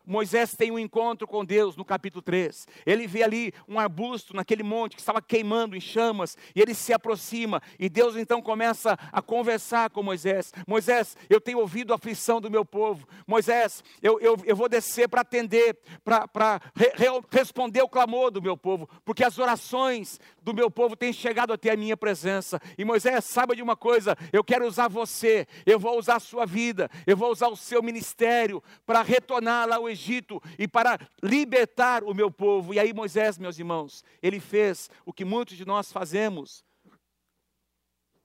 Moisés 0.05 0.55
tem 0.55 0.71
um 0.71 0.79
encontro 0.79 1.27
com 1.27 1.43
Deus 1.43 1.75
no 1.75 1.87
capítulo 1.87 2.21
3. 2.21 2.69
Ele 2.85 3.07
vê 3.07 3.23
ali 3.23 3.55
um 3.67 3.81
arbusto 3.81 4.37
naquele 4.37 4.63
monte 4.63 4.95
que 4.95 5.01
estava 5.01 5.23
queimando 5.23 5.75
em 5.75 5.81
chamas 5.81 6.37
e 6.55 6.61
ele 6.61 6.75
se 6.75 6.93
aproxima 6.93 7.63
e 7.79 7.89
Deus 7.89 8.15
então 8.15 8.43
começa 8.43 8.99
a 9.11 9.23
conversar 9.23 9.89
com 9.89 10.03
Moisés. 10.03 10.53
Moisés, 10.67 11.17
eu 11.31 11.41
tenho 11.41 11.61
ouvido 11.61 11.95
a 11.95 11.97
aflição 11.97 12.43
do 12.43 12.51
meu 12.51 12.65
povo. 12.65 13.09
Moisés, 13.27 13.83
eu, 14.03 14.21
eu, 14.21 14.37
eu 14.45 14.55
vou 14.55 14.69
descer 14.69 15.09
para 15.09 15.23
atender, 15.23 15.79
para 16.05 16.61
re, 16.75 16.93
responder 17.31 17.81
o 17.81 17.89
clamor 17.89 18.31
do 18.31 18.43
meu 18.43 18.55
povo 18.55 18.66
povo, 18.67 18.89
porque 19.05 19.23
as 19.23 19.39
orações 19.39 20.19
do 20.43 20.53
meu 20.53 20.69
povo 20.69 20.97
têm 20.97 21.13
chegado 21.13 21.53
até 21.53 21.71
a 21.71 21.77
minha 21.77 21.97
presença. 21.97 22.61
E 22.77 22.85
Moisés, 22.85 23.25
saiba 23.25 23.55
de 23.55 23.63
uma 23.63 23.77
coisa: 23.77 24.17
eu 24.33 24.43
quero 24.43 24.67
usar 24.67 24.89
você, 24.89 25.47
eu 25.65 25.79
vou 25.79 25.97
usar 25.97 26.17
a 26.17 26.21
sua 26.21 26.45
vida, 26.45 26.91
eu 27.07 27.17
vou 27.17 27.31
usar 27.31 27.47
o 27.47 27.57
seu 27.57 27.81
ministério 27.81 28.61
para 28.85 29.03
retornar 29.03 29.69
lá 29.69 29.77
ao 29.77 29.89
Egito 29.89 30.43
e 30.59 30.67
para 30.67 30.99
libertar 31.23 32.03
o 32.03 32.13
meu 32.13 32.29
povo. 32.29 32.75
E 32.75 32.81
aí, 32.81 32.93
Moisés, 32.93 33.39
meus 33.39 33.57
irmãos, 33.57 34.03
ele 34.21 34.41
fez 34.41 34.91
o 35.05 35.13
que 35.13 35.25
muitos 35.25 35.57
de 35.57 35.65
nós 35.65 35.93
fazemos 35.93 36.66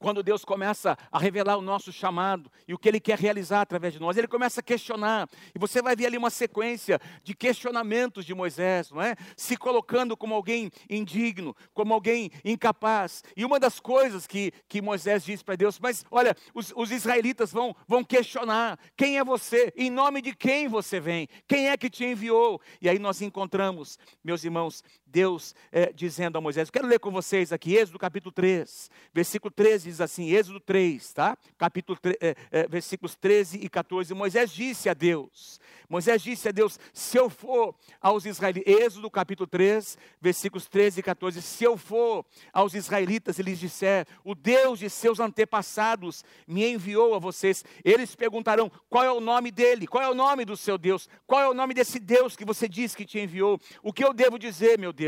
quando 0.02 0.24
Deus 0.24 0.44
começa 0.44 0.98
a 1.12 1.20
revelar 1.20 1.58
o 1.58 1.62
nosso 1.62 1.94
chamado 1.94 2.52
e 2.68 2.74
o 2.74 2.78
que 2.78 2.90
Ele 2.90 3.00
quer 3.00 3.20
realizar 3.20 3.62
através 3.62 3.94
de 3.94 4.00
nós, 4.00 4.18
Ele 4.18 4.28
começa 4.28 4.60
a 4.60 4.64
questionar, 4.64 5.30
e 5.54 5.60
você 5.60 5.80
vai 5.80 5.96
ver 5.96 6.08
ali 6.08 6.18
uma 6.18 6.32
sequência 6.32 7.00
de 7.24 7.36
questionamentos 7.36 8.26
de 8.26 8.34
Moisés, 8.34 8.90
não 8.90 9.02
é? 9.02 9.16
Se 9.38 9.56
colocando 9.56 10.18
como 10.18 10.34
alguém 10.34 10.72
indigno, 10.90 11.56
como 11.72 11.94
alguém 11.94 12.32
incapaz. 12.44 13.24
E 13.38 13.46
uma 13.46 13.60
das 13.60 13.80
coisas 13.80 14.26
que, 14.26 14.52
que 14.68 14.82
Moisés 14.82 15.24
diz 15.24 15.44
para 15.44 15.56
Deus, 15.56 15.80
mas 15.80 16.04
olha, 16.10 16.36
os, 16.54 16.74
os 16.76 16.92
israelitas 16.92 17.52
vão, 17.52 17.76
vão 17.88 18.04
questionar: 18.04 18.80
quem 18.98 19.20
é 19.20 19.24
você? 19.24 19.72
Em 19.78 19.92
nome 19.92 20.22
de 20.22 20.36
quem 20.36 20.68
você 20.68 21.00
vem? 21.00 21.28
Quem 21.48 21.70
é 21.70 21.78
que 21.78 21.90
te 21.90 22.04
enviou? 22.04 22.60
E 22.82 22.90
aí 22.90 22.98
nós 22.98 23.22
encontramos, 23.22 24.00
meus 24.24 24.44
irmãos, 24.44 24.84
Deus 25.12 25.54
é, 25.72 25.92
dizendo 25.92 26.38
a 26.38 26.42
Moisés, 26.42 26.70
eu 26.70 26.72
quero 26.72 26.88
ler 26.88 27.00
com 27.00 27.12
vocês 27.12 27.52
aqui, 27.52 27.76
Êxodo 27.76 28.00
capítulo 28.00 28.32
3, 28.32 28.90
versículo 29.14 29.52
13 29.52 29.90
diz 29.90 30.02
assim, 30.02 30.32
Êxodo 30.32 30.60
3, 30.60 31.14
tá? 31.14 31.38
Capítulo 31.58 31.98
3, 32.00 32.18
é, 32.22 32.36
é, 32.50 32.68
versículos 32.68 33.16
13 33.16 33.60
e 33.62 33.68
14. 33.68 34.14
Moisés 34.14 34.52
disse 34.52 34.88
a 34.88 34.94
Deus, 34.94 35.60
Moisés 35.90 36.22
disse 36.22 36.48
a 36.48 36.52
Deus, 36.52 36.80
se 36.94 37.18
eu 37.18 37.30
for 37.30 37.76
aos 38.00 38.26
israelitas, 38.26 38.74
Êxodo 38.74 39.12
capítulo 39.12 39.46
3, 39.48 39.98
versículos 40.22 40.66
13 40.68 41.02
e 41.02 41.04
14, 41.04 41.42
se 41.42 41.66
eu 41.66 41.76
for 41.76 42.26
aos 42.54 42.74
israelitas 42.74 43.38
e 43.38 43.44
lhes 43.44 43.60
disser, 43.60 44.08
o 44.24 44.34
Deus 44.34 44.80
de 44.80 44.90
seus 44.90 45.20
antepassados 45.20 46.24
me 46.48 46.66
enviou 46.66 47.14
a 47.14 47.20
vocês, 47.20 47.66
eles 47.84 48.16
perguntarão, 48.16 48.72
qual 48.90 49.04
é 49.04 49.12
o 49.12 49.20
nome 49.20 49.52
dele? 49.52 49.86
Qual 49.86 50.02
é 50.02 50.10
o 50.10 50.16
nome 50.16 50.46
do 50.46 50.56
seu 50.56 50.78
Deus? 50.78 51.10
Qual 51.28 51.42
é 51.42 51.50
o 51.50 51.54
nome 51.54 51.74
desse 51.74 52.00
Deus 52.00 52.38
que 52.38 52.46
você 52.46 52.70
diz 52.70 52.96
que 52.96 53.06
te 53.06 53.20
enviou? 53.20 53.60
O 53.84 53.92
que 53.92 54.04
eu 54.04 54.14
devo 54.14 54.40
dizer, 54.40 54.80
meu 54.80 54.94
Deus? 54.94 55.01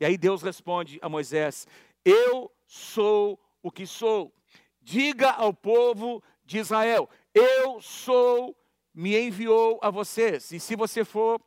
E 0.00 0.04
aí 0.04 0.16
Deus 0.16 0.42
responde 0.42 0.98
a 1.02 1.08
Moisés, 1.08 1.66
eu 2.04 2.50
sou 2.66 3.38
o 3.62 3.70
que 3.70 3.86
sou. 3.86 4.32
Diga 4.80 5.30
ao 5.30 5.52
povo 5.52 6.22
de 6.44 6.58
Israel: 6.58 7.08
Eu 7.34 7.80
sou, 7.80 8.56
me 8.92 9.18
enviou 9.18 9.78
a 9.82 9.90
vocês. 9.90 10.52
E 10.52 10.60
se 10.60 10.76
você 10.76 11.04
for 11.04 11.40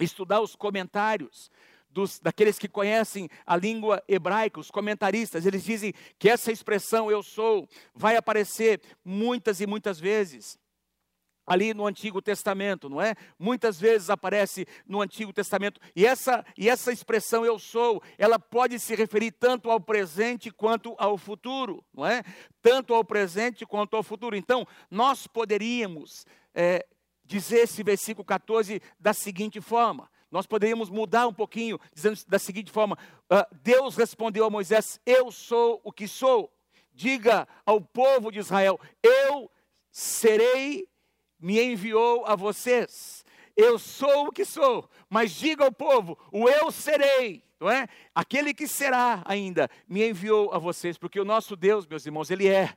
estudar 0.00 0.40
os 0.40 0.54
comentários 0.54 1.50
dos, 1.88 2.18
daqueles 2.18 2.58
que 2.58 2.68
conhecem 2.68 3.28
a 3.46 3.56
língua 3.56 4.02
hebraica, 4.06 4.60
os 4.60 4.70
comentaristas, 4.70 5.46
eles 5.46 5.64
dizem 5.64 5.92
que 6.18 6.28
essa 6.28 6.52
expressão 6.52 7.10
eu 7.10 7.22
sou 7.22 7.68
vai 7.94 8.16
aparecer 8.16 8.80
muitas 9.04 9.60
e 9.60 9.66
muitas 9.66 9.98
vezes 9.98 10.58
ali 11.48 11.72
no 11.72 11.86
Antigo 11.86 12.20
Testamento, 12.20 12.88
não 12.90 13.00
é? 13.00 13.14
Muitas 13.38 13.80
vezes 13.80 14.10
aparece 14.10 14.66
no 14.86 15.00
Antigo 15.00 15.32
Testamento. 15.32 15.80
E 15.96 16.04
essa, 16.06 16.44
e 16.56 16.68
essa 16.68 16.92
expressão 16.92 17.44
eu 17.44 17.58
sou, 17.58 18.02
ela 18.18 18.38
pode 18.38 18.78
se 18.78 18.94
referir 18.94 19.32
tanto 19.32 19.70
ao 19.70 19.80
presente 19.80 20.50
quanto 20.50 20.94
ao 20.98 21.16
futuro, 21.16 21.82
não 21.92 22.06
é? 22.06 22.22
Tanto 22.60 22.92
ao 22.92 23.02
presente 23.02 23.64
quanto 23.64 23.96
ao 23.96 24.02
futuro. 24.02 24.36
Então, 24.36 24.66
nós 24.90 25.26
poderíamos 25.26 26.26
é, 26.54 26.86
dizer 27.24 27.60
esse 27.60 27.82
versículo 27.82 28.24
14 28.24 28.82
da 29.00 29.14
seguinte 29.14 29.60
forma. 29.60 30.10
Nós 30.30 30.46
poderíamos 30.46 30.90
mudar 30.90 31.26
um 31.26 31.32
pouquinho, 31.32 31.78
dizendo 31.94 32.18
da 32.26 32.38
seguinte 32.38 32.70
forma: 32.70 32.98
uh, 33.32 33.56
Deus 33.62 33.96
respondeu 33.96 34.44
a 34.44 34.50
Moisés: 34.50 35.00
Eu 35.06 35.32
sou 35.32 35.80
o 35.82 35.90
que 35.90 36.06
sou. 36.06 36.52
Diga 36.92 37.48
ao 37.64 37.80
povo 37.80 38.30
de 38.30 38.38
Israel: 38.38 38.78
Eu 39.02 39.50
serei 39.90 40.87
me 41.38 41.60
enviou 41.60 42.26
a 42.26 42.34
vocês. 42.34 43.24
Eu 43.56 43.78
sou 43.78 44.28
o 44.28 44.32
que 44.32 44.44
sou, 44.44 44.88
mas 45.08 45.32
diga 45.32 45.64
ao 45.64 45.72
povo: 45.72 46.18
o 46.32 46.48
eu 46.48 46.70
serei, 46.70 47.42
não 47.58 47.70
é? 47.70 47.88
Aquele 48.14 48.54
que 48.54 48.68
será 48.68 49.22
ainda 49.24 49.68
me 49.88 50.08
enviou 50.08 50.52
a 50.52 50.58
vocês, 50.58 50.96
porque 50.96 51.20
o 51.20 51.24
nosso 51.24 51.56
Deus, 51.56 51.86
meus 51.86 52.06
irmãos, 52.06 52.30
ele 52.30 52.48
é. 52.48 52.76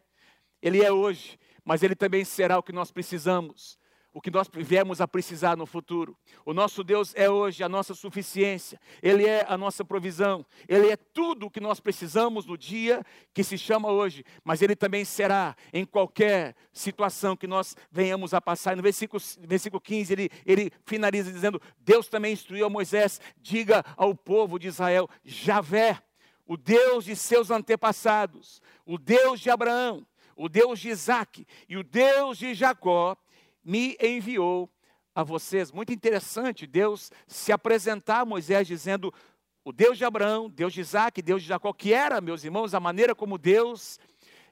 Ele 0.62 0.84
é 0.84 0.92
hoje, 0.92 1.40
mas 1.66 1.82
ele 1.82 1.96
também 1.96 2.24
será 2.24 2.58
o 2.58 2.64
que 2.64 2.72
nós 2.72 2.92
precisamos 2.92 3.80
o 4.14 4.20
que 4.20 4.30
nós 4.30 4.50
viemos 4.54 5.00
a 5.00 5.08
precisar 5.08 5.56
no 5.56 5.66
futuro. 5.66 6.18
O 6.46 6.54
nosso 6.54 6.84
Deus 6.84 7.14
é 7.16 7.30
hoje 7.30 7.64
a 7.64 7.70
nossa 7.70 7.94
suficiência, 7.94 8.80
Ele 9.02 9.26
é 9.26 9.46
a 9.48 9.58
nossa 9.58 9.86
provisão, 9.86 10.46
Ele 10.68 10.90
é 10.90 10.98
tudo 10.98 11.46
o 11.46 11.50
que 11.50 11.60
nós 11.60 11.80
precisamos 11.80 12.46
no 12.46 12.58
dia 12.58 13.04
que 13.34 13.44
se 13.44 13.58
chama 13.58 13.90
hoje, 13.90 14.24
mas 14.44 14.62
Ele 14.62 14.76
também 14.76 15.06
será 15.06 15.56
em 15.72 15.86
qualquer 15.86 16.56
situação 16.74 17.36
que 17.36 17.48
nós 17.48 17.76
venhamos 17.90 18.34
a 18.34 18.42
passar. 18.42 18.76
No 18.76 18.84
versículo, 18.84 19.22
versículo 19.40 19.80
15, 19.80 20.14
ele, 20.14 20.30
ele 20.46 20.72
finaliza 20.86 21.32
dizendo: 21.32 21.62
Deus 21.80 22.08
também 22.08 22.34
instruiu 22.34 22.66
a 22.66 22.70
Moisés, 22.70 23.22
diga 23.38 23.84
ao 23.96 24.14
povo 24.14 24.60
de 24.60 24.68
Israel, 24.68 25.10
Javé, 25.24 26.02
o 26.46 26.58
Deus 26.58 27.06
de 27.06 27.16
seus 27.16 27.50
antepassados, 27.50 28.62
o 28.86 28.98
Deus 28.98 29.40
de 29.40 29.50
Abraão, 29.50 30.06
o 30.36 30.50
Deus 30.50 30.80
de 30.80 30.90
Isaac 30.90 31.46
e 31.70 31.78
o 31.78 31.84
Deus 31.84 32.38
de 32.38 32.54
Jacó, 32.54 33.16
me 33.64 33.98
enviou 34.02 34.70
a 35.14 35.24
vocês. 35.24 35.72
Muito 35.72 35.94
interessante 35.94 36.66
Deus 36.66 37.12
se 37.28 37.52
apresentar 37.52 38.22
a 38.22 38.26
Moisés 38.26 38.68
dizendo: 38.68 39.14
o 39.64 39.72
Deus 39.72 39.98
de 39.98 40.06
Abraão, 40.06 40.50
Deus 40.50 40.74
de 40.74 40.82
Isaac, 40.82 41.22
Deus 41.22 41.42
de 41.42 41.50
Jacó, 41.50 41.72
que 41.74 41.94
era, 41.94 42.22
meus 42.22 42.44
irmãos, 42.44 42.74
a 42.74 42.80
maneira 42.80 43.14
como 43.14 43.38
Deus 43.38 44.00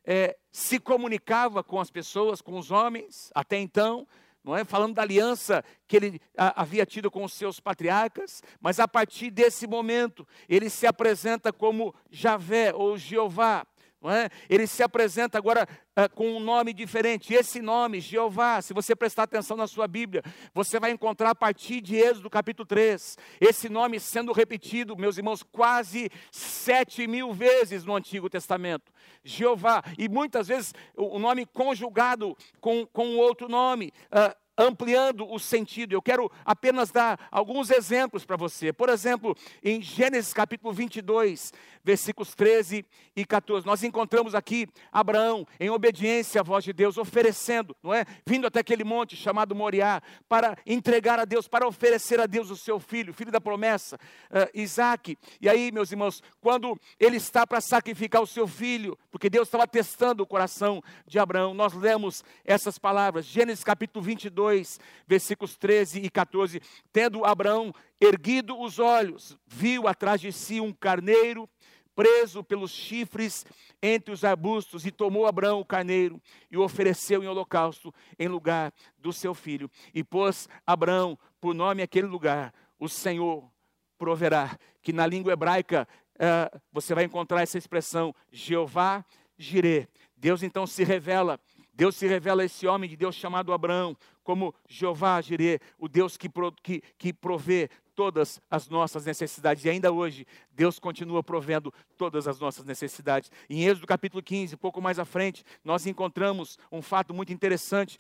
é, 0.06 0.38
se 0.52 0.80
comunicava 0.80 1.64
com 1.64 1.80
as 1.80 1.90
pessoas, 1.90 2.42
com 2.42 2.58
os 2.58 2.72
homens, 2.72 3.32
até 3.34 3.58
então, 3.58 4.08
não 4.44 4.56
é? 4.56 4.64
Falando 4.64 4.96
da 4.96 5.02
aliança 5.02 5.64
que 5.88 5.96
ele 5.96 6.22
a, 6.38 6.62
havia 6.62 6.86
tido 6.86 7.12
com 7.12 7.24
os 7.24 7.34
seus 7.34 7.60
patriarcas, 7.60 8.42
mas 8.60 8.80
a 8.80 8.88
partir 8.88 9.30
desse 9.32 9.68
momento 9.68 10.28
ele 10.48 10.70
se 10.70 10.88
apresenta 10.88 11.52
como 11.52 11.94
Javé 12.10 12.74
ou 12.74 12.98
Jeová, 12.98 13.66
é? 14.06 14.30
Ele 14.50 14.66
se 14.66 14.82
apresenta 14.82 15.38
agora 15.38 15.68
uh, 15.98 16.16
com 16.16 16.38
um 16.38 16.40
nome 16.40 16.72
diferente. 16.74 17.34
Esse 17.34 17.62
nome, 17.62 18.00
Jeová, 18.00 18.62
se 18.62 18.74
você 18.74 18.96
prestar 18.96 19.24
atenção 19.24 19.58
na 19.58 19.68
sua 19.68 19.88
Bíblia, 19.88 20.24
você 20.54 20.80
vai 20.80 20.92
encontrar 20.92 21.32
a 21.32 21.36
partir 21.36 21.82
de 21.82 21.98
Êxodo 21.98 22.30
capítulo 22.30 22.66
3, 22.66 23.18
esse 23.42 23.68
nome 23.68 24.00
sendo 24.00 24.32
repetido, 24.32 24.96
meus 24.96 25.18
irmãos, 25.18 25.44
quase 25.44 26.10
sete 26.32 27.08
mil 27.08 27.34
vezes 27.34 27.84
no 27.84 27.96
Antigo 27.96 28.30
Testamento. 28.30 28.92
Jeová, 29.22 29.84
e 29.98 30.08
muitas 30.08 30.48
vezes 30.48 30.74
o 30.96 31.20
nome 31.20 31.46
conjugado 31.46 32.38
com, 32.62 32.86
com 32.86 33.18
outro 33.18 33.50
nome. 33.50 33.92
Uh, 34.06 34.34
ampliando 34.60 35.26
o 35.32 35.40
sentido. 35.40 35.94
Eu 35.94 36.02
quero 36.02 36.30
apenas 36.44 36.92
dar 36.92 37.18
alguns 37.32 37.72
exemplos 37.72 38.26
para 38.26 38.36
você. 38.36 38.74
Por 38.74 38.90
exemplo, 38.90 39.36
em 39.64 39.82
Gênesis 39.82 40.34
capítulo 40.34 40.74
22, 40.74 41.54
versículos 41.84 42.36
13 42.36 42.86
e 43.16 43.26
14, 43.26 43.66
nós 43.66 43.84
encontramos 43.84 44.36
aqui 44.36 44.68
Abraão 44.92 45.46
em 45.60 45.70
obediência 45.70 46.42
à 46.42 46.44
voz 46.44 46.64
de 46.64 46.74
Deus, 46.74 46.98
oferecendo, 46.98 47.76
não 47.82 47.94
é? 47.94 48.06
Vindo 48.26 48.48
até 48.48 48.60
aquele 48.60 48.84
monte 48.84 49.16
chamado 49.16 49.56
Moriá, 49.56 50.02
para 50.28 50.58
entregar 50.66 51.20
a 51.20 51.26
Deus, 51.26 51.48
para 51.48 51.68
oferecer 51.68 52.20
a 52.20 52.26
Deus 52.26 52.50
o 52.50 52.58
seu 52.58 52.80
filho, 52.80 53.14
filho 53.14 53.32
da 53.32 53.42
promessa, 53.42 53.96
uh, 53.96 54.50
Isaac. 54.54 55.18
E 55.40 55.48
aí, 55.48 55.72
meus 55.72 55.92
irmãos, 55.92 56.22
quando 56.42 56.80
ele 57.00 57.18
está 57.18 57.46
para 57.46 57.62
sacrificar 57.62 58.22
o 58.22 58.28
seu 58.28 58.48
filho, 58.48 58.98
porque 59.10 59.30
Deus 59.30 59.48
estava 59.48 59.68
testando 59.68 60.24
o 60.24 60.28
coração 60.28 60.82
de 61.08 61.18
Abraão, 61.18 61.54
nós 61.54 61.74
lemos 61.74 62.24
essas 62.44 62.78
palavras, 62.78 63.26
Gênesis 63.26 63.64
capítulo 63.64 64.04
22, 64.04 64.50
2, 64.50 64.80
versículos 65.08 65.58
13 65.58 66.00
e 66.00 66.10
14. 66.10 66.62
Tendo 66.92 67.26
Abraão 67.26 67.74
erguido 68.00 68.60
os 68.60 68.80
olhos, 68.80 69.38
viu 69.46 69.88
atrás 69.88 70.22
de 70.22 70.32
si 70.32 70.60
um 70.60 70.74
carneiro 70.74 71.48
preso 72.00 72.42
pelos 72.42 72.72
chifres 72.72 73.46
entre 73.82 74.14
os 74.14 74.24
arbustos, 74.24 74.86
e 74.86 74.92
tomou 74.92 75.26
Abraão 75.26 75.60
o 75.60 75.66
carneiro 75.66 76.22
e 76.50 76.56
o 76.56 76.62
ofereceu 76.62 77.22
em 77.22 77.28
holocausto 77.28 77.94
em 78.18 78.30
lugar 78.30 78.72
do 78.98 79.12
seu 79.12 79.34
filho. 79.34 79.70
E 79.94 80.02
pôs 80.02 80.48
Abraão 80.66 81.20
por 81.42 81.54
nome 81.54 81.82
aquele 81.82 82.08
lugar, 82.08 82.54
o 82.80 82.88
Senhor 82.88 83.52
proverá, 83.98 84.58
que 84.82 84.94
na 84.94 85.06
língua 85.06 85.34
hebraica 85.34 85.86
uh, 86.16 86.62
você 86.72 86.96
vai 86.96 87.04
encontrar 87.04 87.42
essa 87.42 87.58
expressão, 87.58 88.16
Jeová 88.32 89.04
Jireh. 89.38 89.86
Deus 90.16 90.42
então 90.42 90.66
se 90.66 90.86
revela 90.86 91.38
Deus 91.80 91.96
se 91.96 92.06
revela 92.06 92.42
a 92.42 92.46
esse 92.46 92.68
homem 92.68 92.90
de 92.90 92.98
Deus 92.98 93.16
chamado 93.16 93.54
Abraão 93.54 93.96
como 94.24 94.54
Jeová 94.68 95.22
Jireh, 95.22 95.60
o 95.78 95.88
Deus 95.88 96.18
que, 96.18 96.30
que, 96.62 96.82
que 96.98 97.14
provê 97.14 97.70
todas 98.00 98.42
as 98.50 98.70
nossas 98.70 99.06
necessidades. 99.06 99.66
E 99.66 99.70
ainda 99.70 99.92
hoje, 99.92 100.26
Deus 100.54 100.80
continua 100.80 101.22
provendo 101.22 101.74
todas 101.98 102.30
as 102.30 102.40
nossas 102.40 102.64
necessidades. 102.64 103.30
Em 103.50 103.66
Êxodo 103.66 103.86
capítulo 103.86 104.24
15, 104.24 104.56
pouco 104.56 104.82
mais 104.82 105.00
à 105.00 105.04
frente, 105.04 105.44
nós 105.66 105.86
encontramos 105.86 106.58
um 106.72 106.82
fato 106.82 107.14
muito 107.14 107.34
interessante. 107.34 107.98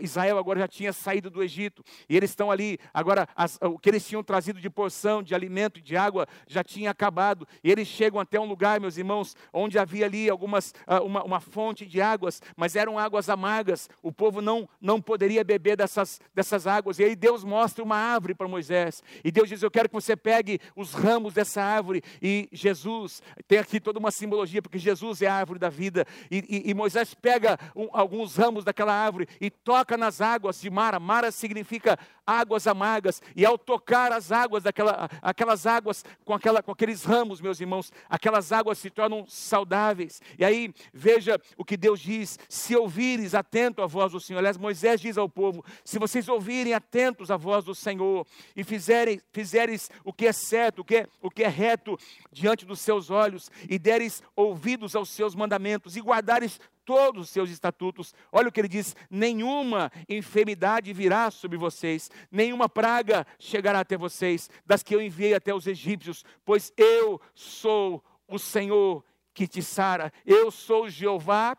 Israel 0.00 0.36
agora 0.36 0.58
já 0.58 0.66
tinha 0.66 0.92
saído 0.92 1.30
do 1.30 1.44
Egito 1.44 1.84
e 2.08 2.16
eles 2.16 2.30
estão 2.30 2.50
ali. 2.50 2.76
Agora, 2.92 3.28
as, 3.36 3.56
o 3.62 3.78
que 3.78 3.88
eles 3.88 4.04
tinham 4.04 4.24
trazido 4.24 4.60
de 4.60 4.68
porção, 4.68 5.22
de 5.22 5.32
alimento 5.32 5.80
de 5.80 5.96
água 5.96 6.26
já 6.48 6.64
tinha 6.64 6.90
acabado. 6.90 7.46
E 7.62 7.70
eles 7.70 7.86
chegam 7.86 8.18
até 8.18 8.40
um 8.40 8.46
lugar, 8.46 8.80
meus 8.80 8.96
irmãos, 8.96 9.36
onde 9.52 9.78
havia 9.78 10.06
ali 10.06 10.28
algumas, 10.28 10.74
uma, 11.04 11.22
uma 11.22 11.38
fonte 11.38 11.86
de 11.86 12.00
águas, 12.00 12.42
mas 12.56 12.74
eram 12.74 12.98
águas 12.98 13.28
amargas. 13.28 13.88
O 14.02 14.10
povo 14.10 14.42
não, 14.42 14.68
não 14.80 15.00
poderia 15.00 15.39
beber 15.44 15.76
dessas, 15.76 16.20
dessas 16.34 16.66
águas. 16.66 16.98
E 16.98 17.04
aí 17.04 17.16
Deus 17.16 17.44
mostra 17.44 17.82
uma 17.84 17.96
árvore 17.96 18.34
para 18.34 18.48
Moisés. 18.48 19.02
E 19.24 19.30
Deus 19.30 19.48
diz: 19.48 19.62
Eu 19.62 19.70
quero 19.70 19.88
que 19.88 19.94
você 19.94 20.16
pegue 20.16 20.60
os 20.76 20.92
ramos 20.92 21.34
dessa 21.34 21.62
árvore. 21.62 22.02
E 22.22 22.48
Jesus, 22.52 23.22
tem 23.46 23.58
aqui 23.58 23.80
toda 23.80 23.98
uma 23.98 24.10
simbologia, 24.10 24.62
porque 24.62 24.78
Jesus 24.78 25.22
é 25.22 25.26
a 25.26 25.34
árvore 25.34 25.58
da 25.58 25.68
vida. 25.68 26.06
E, 26.30 26.38
e, 26.48 26.70
e 26.70 26.74
Moisés 26.74 27.14
pega 27.14 27.58
um, 27.74 27.88
alguns 27.92 28.36
ramos 28.36 28.64
daquela 28.64 28.92
árvore 28.92 29.28
e 29.40 29.50
toca 29.50 29.96
nas 29.96 30.20
águas 30.20 30.60
de 30.60 30.70
Mara. 30.70 30.98
Mara 30.98 31.30
significa 31.30 31.98
águas 32.30 32.66
amargas. 32.66 33.22
E 33.34 33.44
ao 33.44 33.58
tocar 33.58 34.12
as 34.12 34.30
águas, 34.30 34.62
daquela, 34.62 35.08
aquelas 35.20 35.66
águas 35.66 36.04
com, 36.24 36.32
aquela, 36.32 36.62
com 36.62 36.72
aqueles 36.72 37.04
ramos, 37.04 37.40
meus 37.40 37.60
irmãos, 37.60 37.92
aquelas 38.08 38.52
águas 38.52 38.78
se 38.78 38.90
tornam 38.90 39.26
saudáveis. 39.26 40.20
E 40.38 40.44
aí, 40.44 40.72
veja 40.92 41.40
o 41.56 41.64
que 41.64 41.76
Deus 41.76 42.00
diz: 42.00 42.38
se 42.48 42.76
ouvires 42.76 43.34
atento 43.34 43.82
à 43.82 43.86
voz 43.86 44.12
do 44.12 44.20
Senhor. 44.20 44.38
Aliás, 44.38 44.56
Moisés 44.56 45.00
diz 45.00 45.18
ao 45.18 45.28
povo: 45.28 45.64
se 45.84 45.98
vocês 45.98 46.28
ouvirem 46.28 46.74
atentos 46.74 47.30
à 47.30 47.36
voz 47.36 47.64
do 47.64 47.74
Senhor 47.74 48.26
e 48.54 48.62
fizerem 48.62 49.20
fizeres 49.32 49.90
o 50.04 50.12
que 50.12 50.26
é 50.26 50.32
certo, 50.32 50.80
o 50.80 50.84
que 50.84 50.96
é, 50.96 51.06
o 51.20 51.30
que 51.30 51.42
é 51.42 51.48
reto 51.48 51.98
diante 52.30 52.64
dos 52.64 52.80
seus 52.80 53.10
olhos, 53.10 53.50
e 53.68 53.78
deres 53.78 54.22
ouvidos 54.36 54.94
aos 54.94 55.10
seus 55.10 55.34
mandamentos, 55.34 55.96
e 55.96 56.00
guardares 56.00 56.60
todos 56.84 57.24
os 57.24 57.30
seus 57.30 57.50
estatutos. 57.50 58.14
Olha 58.32 58.48
o 58.48 58.52
que 58.52 58.60
ele 58.60 58.68
diz: 58.68 58.94
nenhuma 59.10 59.90
enfermidade 60.08 60.92
virá 60.92 61.30
sobre 61.30 61.56
vocês, 61.56 62.10
nenhuma 62.30 62.68
praga 62.68 63.26
chegará 63.38 63.80
até 63.80 63.96
vocês, 63.96 64.48
das 64.64 64.82
que 64.82 64.94
eu 64.94 65.00
enviei 65.00 65.34
até 65.34 65.54
os 65.54 65.66
egípcios, 65.66 66.24
pois 66.44 66.72
eu 66.76 67.20
sou 67.34 68.02
o 68.26 68.38
Senhor 68.38 69.04
que 69.34 69.46
te 69.46 69.62
sara, 69.62 70.12
eu 70.24 70.50
sou 70.50 70.88
Jeová 70.88 71.56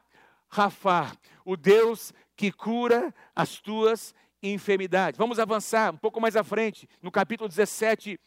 Rafa, 0.49 1.11
o 1.45 1.55
Deus 1.55 2.13
que 2.35 2.51
cura 2.51 3.13
as 3.35 3.59
tuas 3.59 4.13
enfermidade. 4.43 5.17
Vamos 5.17 5.39
avançar 5.39 5.93
um 5.93 5.97
pouco 5.97 6.19
mais 6.19 6.35
à 6.35 6.43
frente, 6.43 6.87
no 7.01 7.11
capítulo 7.11 7.47
17 7.47 8.19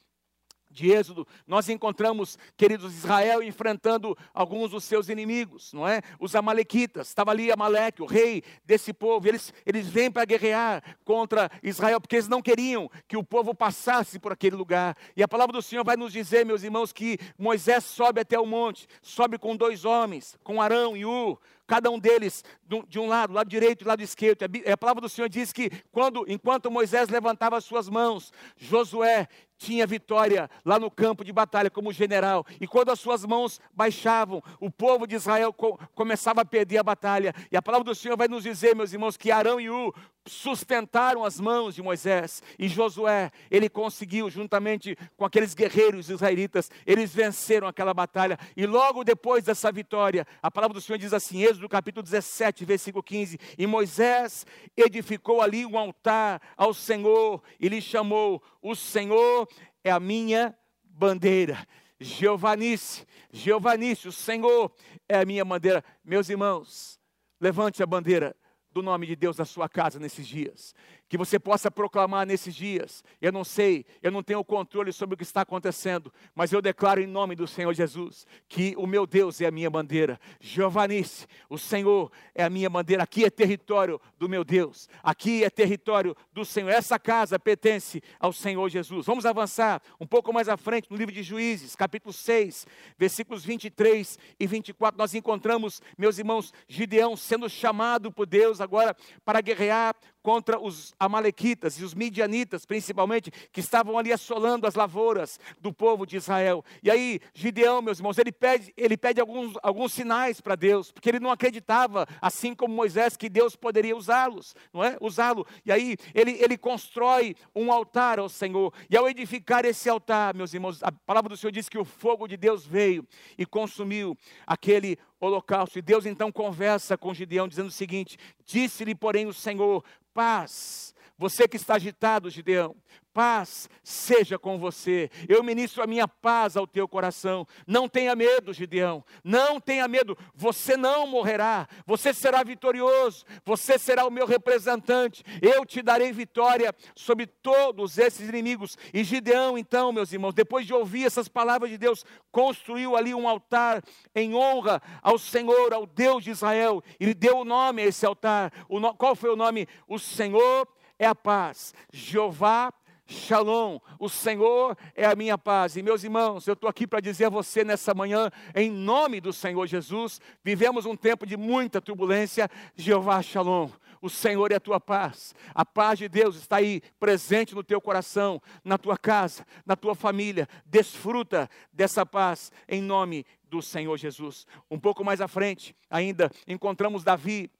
de 0.75 0.91
Êxodo, 0.91 1.27
nós 1.47 1.69
encontramos, 1.69 2.37
queridos, 2.57 2.93
Israel 2.93 3.43
enfrentando 3.43 4.19
alguns 4.35 4.73
dos 4.73 4.83
seus 4.83 5.09
inimigos, 5.09 5.73
não 5.73 5.87
é? 5.87 6.03
Os 6.19 6.35
amalequitas, 6.35 7.09
estava 7.09 7.31
ali 7.31 7.53
Amaleque, 7.53 8.03
o 8.03 8.07
rei 8.07 8.43
desse 8.65 8.93
povo, 8.93 9.29
eles, 9.29 9.55
eles 9.65 9.87
vêm 9.87 10.11
para 10.11 10.25
guerrear 10.25 10.83
contra 11.05 11.49
Israel, 11.63 12.01
porque 12.01 12.17
eles 12.17 12.29
não 12.29 12.43
queriam 12.43 12.91
que 13.07 13.17
o 13.17 13.23
povo 13.23 13.55
passasse 13.55 14.19
por 14.19 14.33
aquele 14.33 14.57
lugar. 14.57 14.97
E 15.17 15.23
a 15.23 15.29
palavra 15.29 15.53
do 15.53 15.63
Senhor 15.63 15.85
vai 15.85 15.97
nos 15.97 16.13
dizer, 16.13 16.45
meus 16.45 16.65
irmãos, 16.65 16.93
que 16.93 17.19
Moisés 17.39 17.85
sobe 17.85 18.21
até 18.21 18.39
o 18.39 18.45
monte, 18.45 18.89
sobe 19.01 19.39
com 19.39 19.57
dois 19.57 19.85
homens, 19.85 20.37
com 20.43 20.61
Arão 20.61 20.97
e 20.97 21.07
Ur, 21.07 21.39
cada 21.67 21.91
um 21.91 21.99
deles 21.99 22.45
de 22.89 22.99
um 22.99 23.07
lado, 23.07 23.33
lado 23.33 23.49
direito 23.49 23.83
e 23.83 23.87
lado 23.87 24.03
esquerdo. 24.03 24.45
A 24.71 24.77
palavra 24.77 25.01
do 25.01 25.09
Senhor 25.09 25.29
diz 25.29 25.53
que 25.53 25.71
quando, 25.91 26.25
enquanto 26.29 26.71
Moisés 26.71 27.09
levantava 27.09 27.57
as 27.57 27.65
suas 27.65 27.89
mãos, 27.89 28.33
Josué 28.57 29.29
tinha 29.59 29.87
vitória 29.87 30.51
lá 30.65 30.79
no 30.79 30.91
campo 30.91 31.25
de 31.25 31.33
batalha 31.33 31.71
como 31.71 31.93
general. 31.93 32.47
E 32.61 32.67
quando 32.67 32.91
as 32.91 33.01
suas 33.01 33.25
mãos 33.25 33.61
baixavam, 33.73 34.43
o 34.61 34.71
povo 34.71 35.07
de 35.07 35.15
Israel 35.15 35.53
co 35.53 35.79
começava 35.95 36.43
a 36.43 36.45
perder 36.45 36.79
a 36.79 36.83
batalha. 36.83 37.35
E 37.51 37.57
a 37.57 37.63
palavra 37.63 37.85
do 37.85 37.95
Senhor 37.95 38.17
vai 38.17 38.29
nos 38.29 38.43
dizer, 38.43 38.75
meus 38.75 38.93
irmãos, 38.93 39.17
que 39.17 39.31
Arão 39.31 39.61
e 39.61 39.71
U 39.71 39.93
sustentaram 40.27 41.25
as 41.25 41.39
mãos 41.39 41.75
de 41.75 41.83
Moisés 41.83 42.43
e 42.59 42.67
Josué, 42.67 43.31
ele 43.51 43.69
conseguiu, 43.69 44.31
juntamente 44.31 44.97
com 45.17 45.25
aqueles 45.25 45.55
guerreiros 45.55 46.09
israelitas, 46.09 46.71
eles 46.87 47.15
venceram 47.15 47.69
aquela 47.69 47.93
batalha. 47.93 48.39
E 48.57 48.67
logo 48.67 49.05
depois 49.05 49.45
dessa 49.45 49.71
vitória, 49.71 50.27
a 50.43 50.51
palavra 50.51 50.75
do 50.75 50.81
Senhor 50.81 50.99
diz 50.99 51.13
assim, 51.13 51.43
Êxodo 51.43 51.69
capítulo 51.69 52.03
17, 52.03 52.65
versículo 52.65 53.03
15: 53.03 53.39
E 53.59 53.67
Moisés 53.67 54.47
edificou 54.77 55.43
ali 55.43 55.67
um 55.67 55.77
altar 55.77 56.41
ao 56.57 56.73
Senhor 56.73 57.43
e 57.61 57.69
lhe 57.69 57.81
chamou: 57.81 58.43
O 58.63 58.75
Senhor 58.75 59.47
é 59.85 59.91
a 59.91 60.01
minha 60.01 60.57
bandeira. 60.83 61.67
Giovanice, 62.01 63.07
Giovanice, 63.31 64.09
o 64.09 64.13
Senhor 64.13 64.75
é 65.09 65.21
a 65.21 65.25
minha 65.25 65.45
bandeira. 65.45 65.85
Meus 66.05 66.29
irmãos, 66.29 66.99
levante 67.41 67.83
a 67.83 67.87
bandeira 67.87 68.35
do 68.73 68.83
nome 68.83 69.07
de 69.07 69.15
Deus 69.15 69.37
na 69.37 69.45
sua 69.45 69.69
casa 69.69 70.01
nesses 70.01 70.27
dias 70.27 70.75
que 71.15 71.19
você 71.19 71.39
possa 71.39 71.71
proclamar 71.71 72.27
nesses 72.27 72.53
dias. 72.53 73.05
Eu 73.23 73.31
não 73.31 73.45
sei, 73.45 73.87
eu 74.03 74.11
não 74.11 74.21
tenho 74.21 74.43
controle 74.43 74.93
sobre 74.93 75.15
o 75.15 75.17
que 75.17 75.23
está 75.23 75.43
acontecendo, 75.43 76.13
mas 76.35 76.53
eu 76.53 76.61
declaro 76.61 77.01
em 77.01 77.07
nome 77.07 77.37
do 77.37 77.47
Senhor 77.47 77.73
Jesus 77.73 78.27
que 78.49 78.75
o 78.77 78.85
meu 78.85 79.07
Deus 79.07 79.41
é 79.41 79.47
a 79.47 79.51
minha 79.53 79.71
bandeira. 79.71 80.19
Giovanice, 80.41 81.29
o 81.49 81.57
Senhor 81.57 82.11
é 82.35 82.43
a 82.43 82.51
minha 82.51 82.69
bandeira. 82.69 83.05
Aqui 83.05 83.25
é 83.25 83.31
território 83.31 84.01
do 84.19 84.29
meu 84.29 84.43
Deus, 84.43 84.89
aqui 85.05 85.45
é 85.45 85.51
território 85.51 86.17
do 86.33 86.45
Senhor. 86.45 86.71
Essa 86.71 86.99
casa 86.99 87.39
pertence 87.39 88.03
ao 88.19 88.33
Senhor 88.33 88.69
Jesus. 88.69 89.07
Vamos 89.07 89.25
avançar 89.25 89.81
um 90.01 90.07
pouco 90.09 90.33
mais 90.33 90.49
à 90.49 90.57
frente 90.57 90.91
no 90.91 90.97
livro 90.97 91.15
de 91.15 91.23
Juízes, 91.23 91.77
capítulo 91.77 92.13
6, 92.13 92.67
versículos 92.99 93.45
23 93.45 94.19
e 94.41 94.49
24. 94.49 94.99
Nós 94.99 95.15
encontramos, 95.15 95.81
meus 95.97 96.19
irmãos, 96.19 96.53
Gideão 96.67 97.17
sendo 97.17 97.49
chamado 97.49 98.11
por 98.11 98.27
Deus 98.27 98.61
agora 98.61 98.97
para 99.25 99.41
guerrear 99.41 99.95
contra 100.25 100.59
os 100.59 100.95
amalequitas 100.99 101.79
e 101.79 101.85
os 101.85 101.93
midianitas, 101.93 102.65
principalmente, 102.65 103.31
que 103.53 103.61
estavam 103.61 103.99
ali 103.99 104.11
assolando 104.11 104.67
as 104.67 104.75
lavouras 104.75 105.39
do 105.61 105.71
povo 105.71 106.07
de 106.07 106.17
Israel. 106.17 106.65
E 106.83 106.91
aí, 106.91 107.21
Gideão, 107.35 107.83
meus 107.83 107.99
irmãos, 107.99 108.17
ele 108.17 108.33
pede, 108.33 108.73
ele 108.75 108.97
pede 108.97 109.21
alguns, 109.21 109.53
alguns 109.63 109.93
sinais 109.93 110.41
para 110.41 110.57
Deus, 110.57 110.91
porque 110.91 111.11
ele 111.11 111.21
não 111.21 111.31
acreditava, 111.31 112.07
assim 112.23 112.55
como 112.55 112.75
Moisés, 112.75 113.19
que 113.19 113.29
Deus 113.29 113.55
poderia 113.55 113.95
usá-los, 113.95 114.57
não 114.73 114.83
é? 114.83 114.97
Usá-lo. 114.99 115.47
E 115.63 115.71
aí, 115.71 115.95
ele, 116.15 116.43
ele 116.43 116.57
constrói 116.57 117.37
um 117.55 117.71
altar 117.71 118.19
ao 118.19 118.31
Senhor. 118.31 118.73
E 118.89 118.97
ao 118.97 119.07
edificar 119.07 119.67
esse 119.67 119.91
altar, 119.91 120.35
meus 120.35 120.55
irmãos, 120.55 120.83
a 120.83 120.91
palavra 120.91 121.29
do 121.29 121.37
Senhor 121.37 121.53
diz 121.53 121.69
que 121.69 121.77
o 121.77 121.85
fogo 121.85 122.27
de 122.27 122.39
Deus 122.39 122.65
veio 122.65 123.07
e 123.37 123.45
consumiu 123.45 124.17
aquele 124.47 124.99
holocausto. 125.25 125.79
E 125.79 125.83
Deus 125.83 126.07
então 126.07 126.31
conversa 126.31 126.97
com 126.97 127.15
Gideão, 127.15 127.49
dizendo 127.49 127.69
o 127.69 127.73
seguinte: 127.73 128.17
Disse-lhe, 128.45 128.95
porém, 128.95 129.27
o 129.27 129.33
Senhor: 129.33 129.85
Paz. 130.13 130.94
Você 131.25 131.49
que 131.49 131.57
está 131.57 131.77
agitado, 131.77 132.29
Gideão, 132.29 132.77
paz 133.15 133.67
seja 133.83 134.39
com 134.39 134.59
você. 134.59 135.09
Eu 135.27 135.43
ministro 135.43 135.83
a 135.83 135.87
minha 135.87 136.07
paz 136.07 136.55
ao 136.55 136.67
teu 136.67 136.87
coração. 136.87 137.47
Não 137.67 137.89
tenha 137.89 138.15
medo, 138.15 138.53
Gideão. 138.53 139.03
Não 139.25 139.59
tenha 139.59 139.89
medo. 139.89 140.19
Você 140.35 140.77
não 140.77 141.07
morrerá. 141.07 141.67
Você 141.87 142.13
será 142.13 142.43
vitorioso. 142.43 143.25
Você 143.43 143.79
será 143.79 144.05
o 144.05 144.11
meu 144.11 144.27
representante. 144.27 145.25
Eu 145.41 145.65
te 145.65 145.81
darei 145.81 146.13
vitória 146.13 146.75
sobre 146.95 147.27
todos 147.27 147.97
esses 147.97 148.29
inimigos. 148.29 148.77
E 148.93 149.03
Gideão, 149.03 149.57
então, 149.57 149.93
meus 149.93 150.13
irmãos, 150.13 150.35
depois 150.35 150.67
de 150.67 150.75
ouvir 150.75 151.07
essas 151.07 151.27
palavras 151.27 151.71
de 151.71 151.79
Deus, 151.79 152.05
construiu 152.31 152.97
ali 152.97 153.15
um 153.15 153.27
altar 153.27 153.83
em 154.15 154.35
honra 154.35 154.83
ao 155.01 155.19
Senhor, 155.19 155.73
ao 155.73 155.87
Deus 155.87 156.23
de 156.23 156.33
Israel. 156.33 156.85
Ele 157.01 157.15
deu 157.15 157.39
o 157.39 157.45
nome 157.47 157.81
a 157.81 157.87
esse 157.87 158.05
altar. 158.05 158.53
O 158.69 158.79
no... 158.79 158.93
Qual 158.93 159.17
foi 159.17 159.31
o 159.31 159.37
nome? 159.37 159.67
O 159.89 159.99
Senhor 159.99 160.69
é 160.99 161.07
a 161.07 161.15
paz. 161.15 161.75
Jeová 161.93 162.73
Shalom, 163.07 163.79
o 163.99 164.09
Senhor 164.09 164.77
é 164.95 165.05
a 165.05 165.15
minha 165.15 165.37
paz. 165.37 165.77
E 165.77 165.83
meus 165.83 166.03
irmãos, 166.05 166.47
eu 166.47 166.55
estou 166.55 166.71
aqui 166.71 166.87
para 166.87 167.01
dizer 167.01 167.27
a 167.27 167.31
você 167.31 167.63
nessa 167.63 167.93
manhã, 167.93 168.31
em 168.55 168.71
nome 168.71 169.21
do 169.21 169.31
Senhor 169.31 169.67
Jesus, 169.67 170.21
vivemos 170.43 170.87
um 170.87 170.97
tempo 170.97 171.27
de 171.27 171.37
muita 171.37 171.83
turbulência. 171.83 172.49
Jeová 172.75 173.21
Shalom, 173.21 173.69
o 174.01 174.09
Senhor 174.09 174.51
é 174.53 174.55
a 174.55 174.61
tua 174.61 174.81
paz. 174.81 175.35
A 175.55 175.67
paz 175.67 175.99
de 175.99 176.09
Deus 176.09 176.37
está 176.37 176.57
aí 176.57 176.81
presente 176.99 177.55
no 177.55 177.63
teu 177.63 177.79
coração, 177.79 178.41
na 178.65 178.79
tua 178.79 178.97
casa, 178.97 179.47
na 179.67 179.77
tua 179.77 179.95
família. 179.95 180.49
Desfruta 180.65 181.49
dessa 181.71 182.07
paz 182.07 182.51
em 182.67 182.81
nome 182.81 183.27
do 183.51 183.61
Senhor 183.61 183.97
Jesus. 183.99 184.47
Um 184.71 184.81
pouco 184.81 185.05
mais 185.05 185.21
à 185.21 185.29
frente, 185.29 185.77
ainda 185.91 186.31
encontramos 186.49 187.05
Davi 187.05 187.51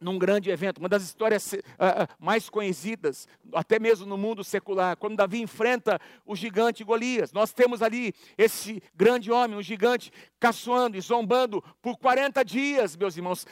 num 0.00 0.18
grande 0.18 0.50
evento, 0.50 0.78
uma 0.78 0.88
das 0.88 1.02
histórias 1.02 1.52
uh, 1.52 1.58
mais 2.18 2.50
conhecidas, 2.50 3.26
até 3.52 3.78
mesmo 3.78 4.06
no 4.06 4.16
mundo 4.16 4.44
secular, 4.44 4.96
quando 4.96 5.16
Davi 5.16 5.40
enfrenta 5.40 6.00
o 6.24 6.36
gigante 6.36 6.84
Golias. 6.84 7.32
Nós 7.32 7.52
temos 7.52 7.82
ali 7.82 8.12
esse 8.36 8.82
grande 8.94 9.30
homem, 9.32 9.56
um 9.56 9.62
gigante, 9.62 10.12
caçoando 10.38 10.96
e 10.96 11.00
zombando 11.00 11.62
por 11.80 11.96
40 11.98 12.44
dias, 12.44 12.96
meus 12.96 13.16
irmãos, 13.16 13.46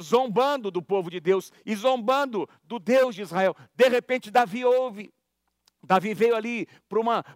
zombando 0.00 0.70
do 0.70 0.80
povo 0.80 1.10
de 1.10 1.20
Deus 1.20 1.52
e 1.66 1.74
zombando 1.74 2.48
do 2.64 2.78
Deus 2.78 3.14
de 3.14 3.22
Israel. 3.22 3.56
De 3.74 3.88
repente, 3.88 4.30
Davi 4.30 4.64
ouve 4.64 5.12
Davi 5.82 6.12
veio 6.14 6.34
ali 6.34 6.66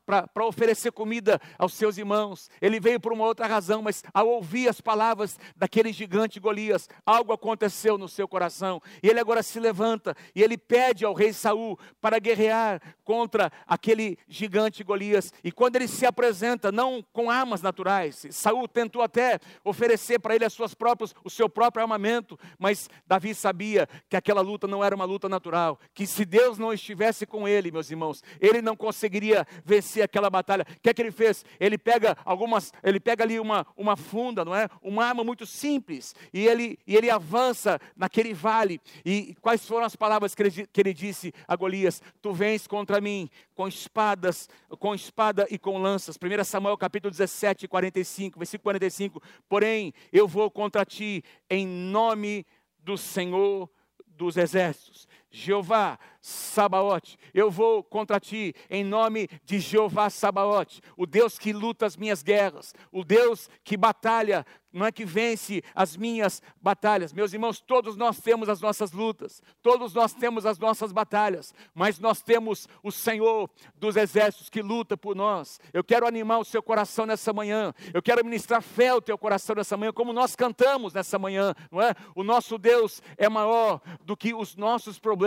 para 0.05 0.47
oferecer 0.47 0.93
comida 0.93 1.41
aos 1.59 1.75
seus 1.75 1.97
irmãos. 1.97 2.51
Ele 2.61 2.81
veio 2.81 3.01
por 3.01 3.13
uma 3.13 3.25
outra 3.25 3.47
razão, 3.47 3.83
mas 3.83 4.03
ao 4.13 4.29
ouvir 4.29 4.69
as 4.69 4.81
palavras 4.81 5.39
daquele 5.57 5.93
gigante 5.93 6.41
Golias, 6.41 6.89
algo 7.07 7.33
aconteceu 7.33 7.97
no 7.97 8.09
seu 8.09 8.27
coração. 8.27 8.81
E 9.03 9.09
ele 9.09 9.21
agora 9.21 9.43
se 9.43 9.61
levanta 9.61 10.17
e 10.35 10.43
ele 10.43 10.59
pede 10.59 11.05
ao 11.05 11.15
rei 11.15 11.33
Saul 11.33 11.79
para 12.01 12.19
guerrear 12.19 12.81
contra 13.05 13.51
aquele 13.67 14.19
gigante 14.29 14.83
Golias. 14.83 15.33
E 15.45 15.53
quando 15.53 15.77
ele 15.77 15.89
se 15.89 16.05
apresenta, 16.05 16.73
não 16.73 17.05
com 17.13 17.31
armas 17.31 17.63
naturais, 17.63 18.27
Saul 18.31 18.67
tentou 18.67 19.03
até 19.03 19.39
oferecer 19.65 20.19
para 20.19 20.35
ele 20.35 20.45
as 20.45 20.53
suas 20.53 20.75
próprias, 20.75 21.15
o 21.25 21.31
seu 21.31 21.49
próprio 21.49 21.83
armamento, 21.83 22.39
mas 22.59 22.89
Davi 23.07 23.35
sabia 23.35 23.89
que 24.09 24.17
aquela 24.17 24.41
luta 24.41 24.67
não 24.67 24.83
era 24.83 24.95
uma 24.95 25.05
luta 25.05 25.29
natural, 25.29 25.79
que 25.95 26.07
se 26.07 26.25
Deus 26.25 26.59
não 26.59 26.73
estivesse 26.73 27.27
com 27.27 27.47
ele, 27.47 27.71
meus 27.71 27.91
irmãos, 27.91 28.23
ele 28.41 28.63
não 28.63 28.77
conseguiria 28.77 29.47
vencer 29.65 30.03
aquela 30.03 30.31
batalha. 30.31 30.67
O 30.69 30.81
que 30.81 30.91
é 30.91 30.95
que 30.95 31.03
ele 31.03 31.13
fez? 31.13 31.45
Ele 31.59 31.79
pega 31.79 32.17
algumas, 32.25 32.73
ele 32.83 33.01
pega 33.01 33.25
ali 33.25 33.39
uma, 33.39 33.67
uma 33.77 33.97
funda, 33.97 34.45
não 34.45 34.55
é? 34.55 34.69
Uma 34.81 35.07
arma 35.07 35.25
muito 35.25 35.47
simples, 35.47 36.15
e 36.33 36.47
ele, 36.47 36.79
e 36.87 36.97
ele 36.97 37.11
avança 37.11 37.81
naquele 37.97 38.35
vale. 38.35 38.81
E 39.05 39.35
quais 39.41 39.67
foram 39.67 39.85
as 39.85 39.97
palavras 39.97 40.35
que 40.35 40.43
ele, 40.43 40.67
que 40.67 40.81
ele 40.81 40.95
disse 40.95 41.33
a 41.47 41.57
Golias? 41.57 42.03
Tu 42.21 42.33
vens 42.33 42.67
contra 42.67 43.01
mim 43.01 43.29
com 43.55 43.69
espadas, 43.69 44.49
com 44.79 44.95
espada 44.95 45.47
e 45.51 45.59
com 45.59 45.79
lanças. 45.79 46.17
1 46.17 46.45
Samuel 46.45 46.77
capítulo 46.77 47.11
17, 47.11 47.69
45, 47.69 48.39
versículo 48.39 48.65
45. 48.65 49.23
Porém, 49.49 49.93
eu 50.13 50.27
vou 50.27 50.51
contra 50.51 50.85
ti 50.85 51.23
em 51.49 51.67
nome 51.67 52.47
do 52.79 52.97
Senhor 52.97 53.69
dos 54.07 54.37
exércitos. 54.37 55.09
Jeová 55.33 55.99
Sabaote, 56.21 57.19
eu 57.35 57.51
vou 57.51 57.83
contra 57.83 58.21
ti 58.21 58.55
em 58.71 58.85
nome 58.85 59.29
de 59.45 59.59
Jeová 59.59 60.09
Sabaote, 60.09 60.81
o 60.97 61.07
Deus 61.07 61.39
que 61.39 61.53
luta 61.53 61.87
as 61.87 61.97
minhas 61.97 62.23
guerras, 62.23 62.75
o 62.93 63.03
Deus 63.03 63.51
que 63.65 63.77
batalha, 63.77 64.47
não 64.73 64.87
é 64.87 64.93
que 64.93 65.05
vence 65.05 65.63
as 65.75 65.97
minhas 65.97 66.41
batalhas. 66.61 67.13
Meus 67.13 67.33
irmãos, 67.33 67.61
todos 67.61 67.97
nós 67.97 68.21
temos 68.21 68.49
as 68.49 68.61
nossas 68.61 68.93
lutas, 68.93 69.43
todos 69.61 69.93
nós 69.93 70.15
temos 70.15 70.47
as 70.47 70.59
nossas 70.59 70.93
batalhas, 70.93 71.53
mas 71.75 71.99
nós 71.99 72.23
temos 72.23 72.67
o 72.83 72.91
Senhor 72.91 73.51
dos 73.75 73.97
exércitos 73.97 74.49
que 74.49 74.63
luta 74.63 74.97
por 74.97 75.15
nós. 75.15 75.61
Eu 75.73 75.85
quero 75.85 76.07
animar 76.07 76.39
o 76.39 76.45
seu 76.45 76.63
coração 76.63 77.05
nessa 77.05 77.33
manhã, 77.33 77.75
eu 77.93 78.03
quero 78.03 78.25
ministrar 78.25 78.63
fé 78.63 78.89
ao 78.89 79.03
teu 79.03 79.19
coração 79.19 79.57
nessa 79.57 79.77
manhã, 79.77 79.93
como 79.93 80.13
nós 80.13 80.35
cantamos 80.35 80.95
nessa 80.95 81.19
manhã, 81.19 81.55
não 81.71 81.83
é? 81.83 81.95
O 82.15 82.23
nosso 82.23 82.57
Deus 82.57 83.03
é 83.19 83.29
maior 83.29 83.81
do 84.05 84.17
que 84.17 84.33
os 84.33 84.57
nossos 84.57 84.99
problemas, 84.99 85.22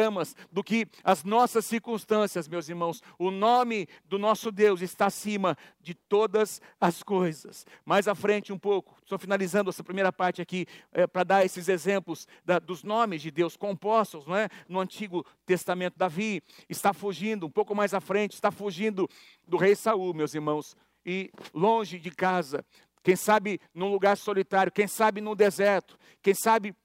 do 0.52 0.64
que 0.64 0.88
as 1.04 1.24
nossas 1.24 1.66
circunstâncias, 1.66 2.48
meus 2.48 2.70
irmãos. 2.70 3.02
O 3.18 3.32
nome 3.32 3.88
do 4.06 4.18
nosso 4.18 4.52
Deus 4.52 4.82
está 4.82 5.08
acima 5.08 5.58
de 5.80 5.94
todas 5.94 6.62
as 6.80 7.04
coisas. 7.04 7.66
Mais 7.86 8.08
à 8.08 8.16
frente, 8.16 8.52
um 8.52 8.58
pouco, 8.60 8.96
estou 9.04 9.18
finalizando 9.18 9.70
essa 9.70 9.84
primeira 9.84 10.12
parte 10.12 10.42
aqui, 10.42 10.66
é, 10.92 11.06
para 11.06 11.24
dar 11.24 11.46
esses 11.46 11.68
exemplos 11.70 12.28
da, 12.44 12.60
dos 12.60 12.84
nomes 12.84 13.22
de 13.22 13.32
Deus 13.32 13.56
compostos, 13.56 14.26
não 14.26 14.36
é? 14.36 14.50
No 14.68 14.80
Antigo 14.80 15.26
Testamento, 15.46 15.98
Davi 15.98 16.42
está 16.70 16.94
fugindo, 16.94 17.46
um 17.46 17.52
pouco 17.52 17.76
mais 17.76 17.94
à 17.94 18.00
frente, 18.00 18.34
está 18.34 18.52
fugindo 18.52 19.10
do 19.48 19.58
rei 19.58 19.76
Saul, 19.76 20.14
meus 20.14 20.34
irmãos, 20.34 20.76
e 21.06 21.32
longe 21.54 22.00
de 22.00 22.10
casa, 22.10 22.66
quem 23.06 23.16
sabe 23.16 23.62
num 23.72 23.92
lugar 23.92 24.18
solitário, 24.18 24.72
quem 24.72 24.88
sabe 24.88 25.22
no 25.22 25.36
deserto, 25.36 25.96
quem 26.24 26.34
sabe 26.34 26.76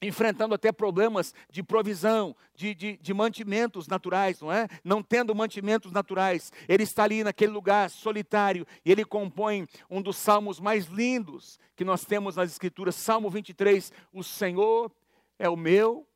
enfrentando 0.00 0.54
até 0.54 0.70
problemas 0.70 1.34
de 1.50 1.62
provisão, 1.62 2.36
de, 2.54 2.74
de, 2.74 2.96
de, 2.98 3.14
mantimentos 3.14 3.88
naturais, 3.88 4.40
não 4.40 4.52
é? 4.52 4.68
Não 4.84 5.02
tendo 5.02 5.34
mantimentos 5.34 5.90
naturais, 5.90 6.52
ele 6.68 6.82
está 6.82 7.04
ali 7.04 7.24
naquele 7.24 7.52
lugar 7.52 7.88
solitário 7.88 8.66
e 8.84 8.92
ele 8.92 9.04
compõe 9.04 9.66
um 9.88 10.02
dos 10.02 10.16
salmos 10.16 10.60
mais 10.60 10.86
lindos 10.86 11.58
que 11.74 11.84
nós 11.84 12.04
temos 12.04 12.36
nas 12.36 12.50
Escrituras, 12.50 12.94
Salmo 12.94 13.30
23. 13.30 13.92
O 14.12 14.22
Senhor 14.22 14.92
é 15.38 15.48
o 15.48 15.56
meu 15.56 16.06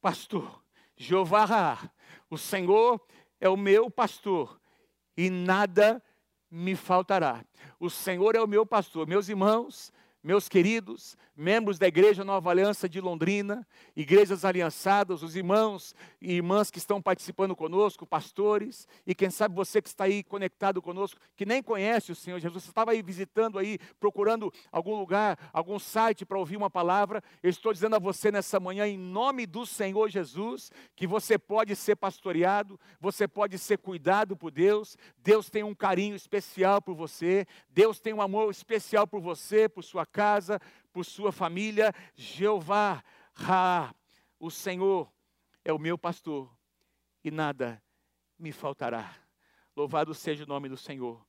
pastor, 0.00 0.62
Jeová, 0.96 1.90
o 2.30 2.38
Senhor 2.38 3.00
é 3.38 3.48
o 3.48 3.56
meu 3.56 3.90
pastor 3.90 4.58
e 5.16 5.28
nada 5.28 6.02
me 6.50 6.74
faltará. 6.74 7.44
O 7.78 7.90
Senhor 7.90 8.34
é 8.34 8.40
o 8.40 8.48
meu 8.48 8.64
pastor, 8.64 9.06
meus 9.06 9.28
irmãos 9.28 9.92
meus 10.22 10.48
queridos 10.48 11.16
membros 11.40 11.78
da 11.78 11.88
Igreja 11.88 12.22
Nova 12.22 12.50
Aliança 12.50 12.86
de 12.86 13.00
Londrina, 13.00 13.66
igrejas 13.96 14.44
aliançadas, 14.44 15.22
os 15.22 15.34
irmãos 15.34 15.94
e 16.20 16.34
irmãs 16.34 16.70
que 16.70 16.76
estão 16.76 17.00
participando 17.00 17.56
conosco, 17.56 18.06
pastores, 18.06 18.86
e 19.06 19.14
quem 19.14 19.30
sabe 19.30 19.54
você 19.54 19.80
que 19.80 19.88
está 19.88 20.04
aí 20.04 20.22
conectado 20.22 20.82
conosco, 20.82 21.18
que 21.34 21.46
nem 21.46 21.62
conhece 21.62 22.12
o 22.12 22.14
Senhor 22.14 22.38
Jesus, 22.38 22.64
você 22.64 22.70
estava 22.70 22.90
aí 22.90 23.00
visitando 23.00 23.58
aí, 23.58 23.78
procurando 23.98 24.52
algum 24.70 24.98
lugar, 24.98 25.38
algum 25.50 25.78
site 25.78 26.26
para 26.26 26.38
ouvir 26.38 26.58
uma 26.58 26.68
palavra, 26.68 27.24
eu 27.42 27.48
estou 27.48 27.72
dizendo 27.72 27.96
a 27.96 27.98
você 27.98 28.30
nessa 28.30 28.60
manhã, 28.60 28.86
em 28.86 28.98
nome 28.98 29.46
do 29.46 29.64
Senhor 29.64 30.10
Jesus, 30.10 30.70
que 30.94 31.06
você 31.06 31.38
pode 31.38 31.74
ser 31.74 31.96
pastoreado, 31.96 32.78
você 33.00 33.26
pode 33.26 33.56
ser 33.56 33.78
cuidado 33.78 34.36
por 34.36 34.50
Deus, 34.50 34.94
Deus 35.16 35.48
tem 35.48 35.62
um 35.62 35.74
carinho 35.74 36.14
especial 36.14 36.82
por 36.82 36.94
você, 36.94 37.46
Deus 37.70 37.98
tem 37.98 38.12
um 38.12 38.20
amor 38.20 38.50
especial 38.50 39.06
por 39.06 39.22
você, 39.22 39.70
por 39.70 39.82
sua 39.82 40.04
casa, 40.10 40.60
por 40.92 41.04
sua 41.04 41.32
família. 41.32 41.94
Jeová, 42.14 43.02
Ra, 43.32 43.94
o 44.38 44.50
Senhor 44.50 45.10
é 45.64 45.72
o 45.72 45.78
meu 45.78 45.96
pastor 45.96 46.50
e 47.24 47.30
nada 47.30 47.82
me 48.38 48.52
faltará. 48.52 49.14
Louvado 49.76 50.14
seja 50.14 50.44
o 50.44 50.46
nome 50.46 50.68
do 50.68 50.76
Senhor. 50.76 51.24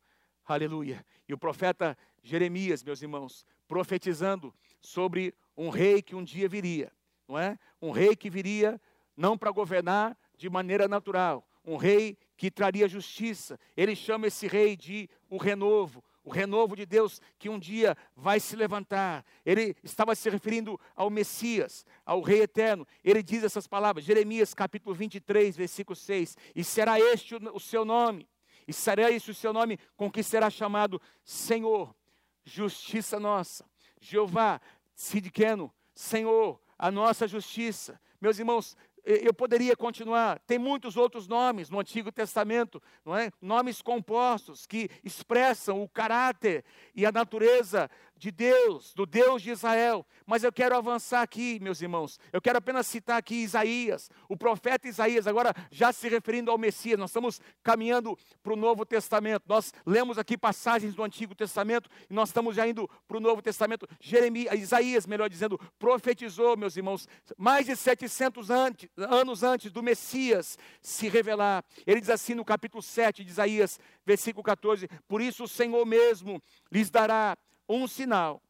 Aleluia. 0.46 1.06
E 1.28 1.34
o 1.34 1.38
profeta 1.38 1.98
Jeremias, 2.24 2.84
meus 2.84 3.02
irmãos, 3.02 3.46
profetizando 3.68 4.54
sobre 4.80 5.34
um 5.56 5.70
rei 5.70 6.02
que 6.02 6.16
um 6.16 6.24
dia 6.24 6.48
viria, 6.50 6.92
não 7.28 7.38
é? 7.38 7.58
Um 7.82 7.92
rei 7.92 8.16
que 8.16 8.30
viria 8.30 8.82
não 9.16 9.38
para 9.38 9.52
governar 9.52 10.18
de 10.36 10.50
maneira 10.50 10.88
natural, 10.88 11.48
um 11.64 11.78
rei 11.78 12.18
que 12.36 12.50
traria 12.50 12.88
justiça. 12.88 13.60
Ele 13.78 13.96
chama 13.96 14.28
esse 14.28 14.48
rei 14.48 14.76
de 14.76 15.10
o 15.30 15.38
renovo, 15.38 16.04
o 16.24 16.30
renovo 16.30 16.76
de 16.76 16.86
Deus 16.86 17.22
que 17.40 17.50
um 17.50 17.58
dia 17.58 17.98
vai 18.16 18.40
se 18.40 18.56
levantar. 18.56 19.26
Ele 19.46 19.76
estava 19.84 20.14
se 20.16 20.30
referindo 20.30 20.80
ao 20.96 21.10
Messias, 21.10 21.86
ao 22.06 22.22
Rei 22.22 22.42
eterno. 22.42 22.88
Ele 23.04 23.24
diz 23.24 23.44
essas 23.44 23.68
palavras, 23.68 24.06
Jeremias 24.06 24.54
capítulo 24.54 24.96
23, 24.96 25.56
versículo 25.56 25.96
6: 25.96 26.38
E 26.56 26.64
será 26.64 27.00
este 27.00 27.36
o 27.36 27.60
seu 27.60 27.84
nome, 27.84 28.30
e 28.68 28.74
será 28.74 29.10
este 29.12 29.32
o 29.32 29.36
seu 29.36 29.52
nome 29.52 29.80
com 29.96 30.12
que 30.12 30.24
será 30.24 30.50
chamado 30.50 31.02
Senhor, 31.24 31.96
justiça 32.44 33.20
nossa. 33.20 33.70
Jeová, 34.00 34.60
Sidqueno, 34.96 35.74
Senhor, 35.94 36.60
a 36.78 36.90
nossa 36.90 37.28
justiça. 37.28 38.00
Meus 38.20 38.40
irmãos, 38.40 38.76
eu 39.06 39.34
poderia 39.34 39.76
continuar, 39.76 40.40
tem 40.40 40.60
muitos 40.60 40.96
outros 40.96 41.28
nomes 41.28 41.70
no 41.70 41.80
Antigo 41.80 42.12
Testamento, 42.12 42.82
não 43.04 43.18
é? 43.18 43.32
Nomes 43.42 43.82
compostos 43.82 44.66
que 44.66 44.90
expressam 45.04 45.82
o 45.82 45.90
caráter 45.90 46.64
e 46.96 47.06
a 47.06 47.12
natureza 47.12 47.90
de 48.22 48.30
Deus, 48.30 48.94
do 48.94 49.04
Deus 49.04 49.42
de 49.42 49.50
Israel. 49.50 50.06
Mas 50.28 50.44
eu 50.44 50.54
quero 50.54 50.78
avançar 50.78 51.24
aqui, 51.24 51.60
meus 51.60 51.82
irmãos. 51.82 52.20
Eu 52.32 52.40
quero 52.40 52.60
apenas 52.60 52.86
citar 52.86 53.18
aqui 53.18 53.34
Isaías, 53.34 54.12
o 54.30 54.38
profeta 54.38 54.88
Isaías, 54.88 55.26
agora 55.26 55.56
já 55.72 55.92
se 55.92 56.08
referindo 56.08 56.52
ao 56.52 56.58
Messias. 56.58 57.00
Nós 57.00 57.10
estamos 57.10 57.42
caminhando 57.64 58.16
para 58.44 58.54
o 58.54 58.56
Novo 58.56 58.86
Testamento. 58.86 59.46
Nós 59.48 59.74
lemos 59.88 60.20
aqui 60.20 60.38
passagens 60.38 60.94
do 60.94 61.04
Antigo 61.04 61.34
Testamento 61.34 61.90
e 62.08 62.14
nós 62.14 62.30
estamos 62.30 62.56
já 62.56 62.68
indo 62.68 62.88
para 63.08 63.18
o 63.18 63.20
Novo 63.20 63.42
Testamento. 63.42 63.88
Jeremias, 64.00 64.54
Isaías, 64.54 65.08
melhor 65.08 65.28
dizendo, 65.28 65.60
profetizou, 65.80 66.56
meus 66.56 66.78
irmãos, 66.78 67.08
mais 67.36 67.66
de 67.66 67.76
700 67.76 68.52
antes, 68.52 68.88
anos 68.98 69.42
antes 69.42 69.72
do 69.72 69.82
Messias 69.82 70.60
se 70.80 71.10
revelar. 71.10 71.66
Ele 71.88 72.00
diz 72.00 72.12
assim 72.12 72.36
no 72.36 72.46
capítulo 72.46 72.84
7 72.84 73.24
de 73.24 73.32
Isaías, 73.32 73.80
versículo 74.06 74.44
14: 74.44 74.88
Por 75.08 75.22
isso 75.22 75.46
o 75.46 75.48
Senhor 75.48 75.84
mesmo 75.88 76.40
lhes 76.72 76.92
dará 76.92 77.36
um 77.72 77.88
sinal. 77.88 78.42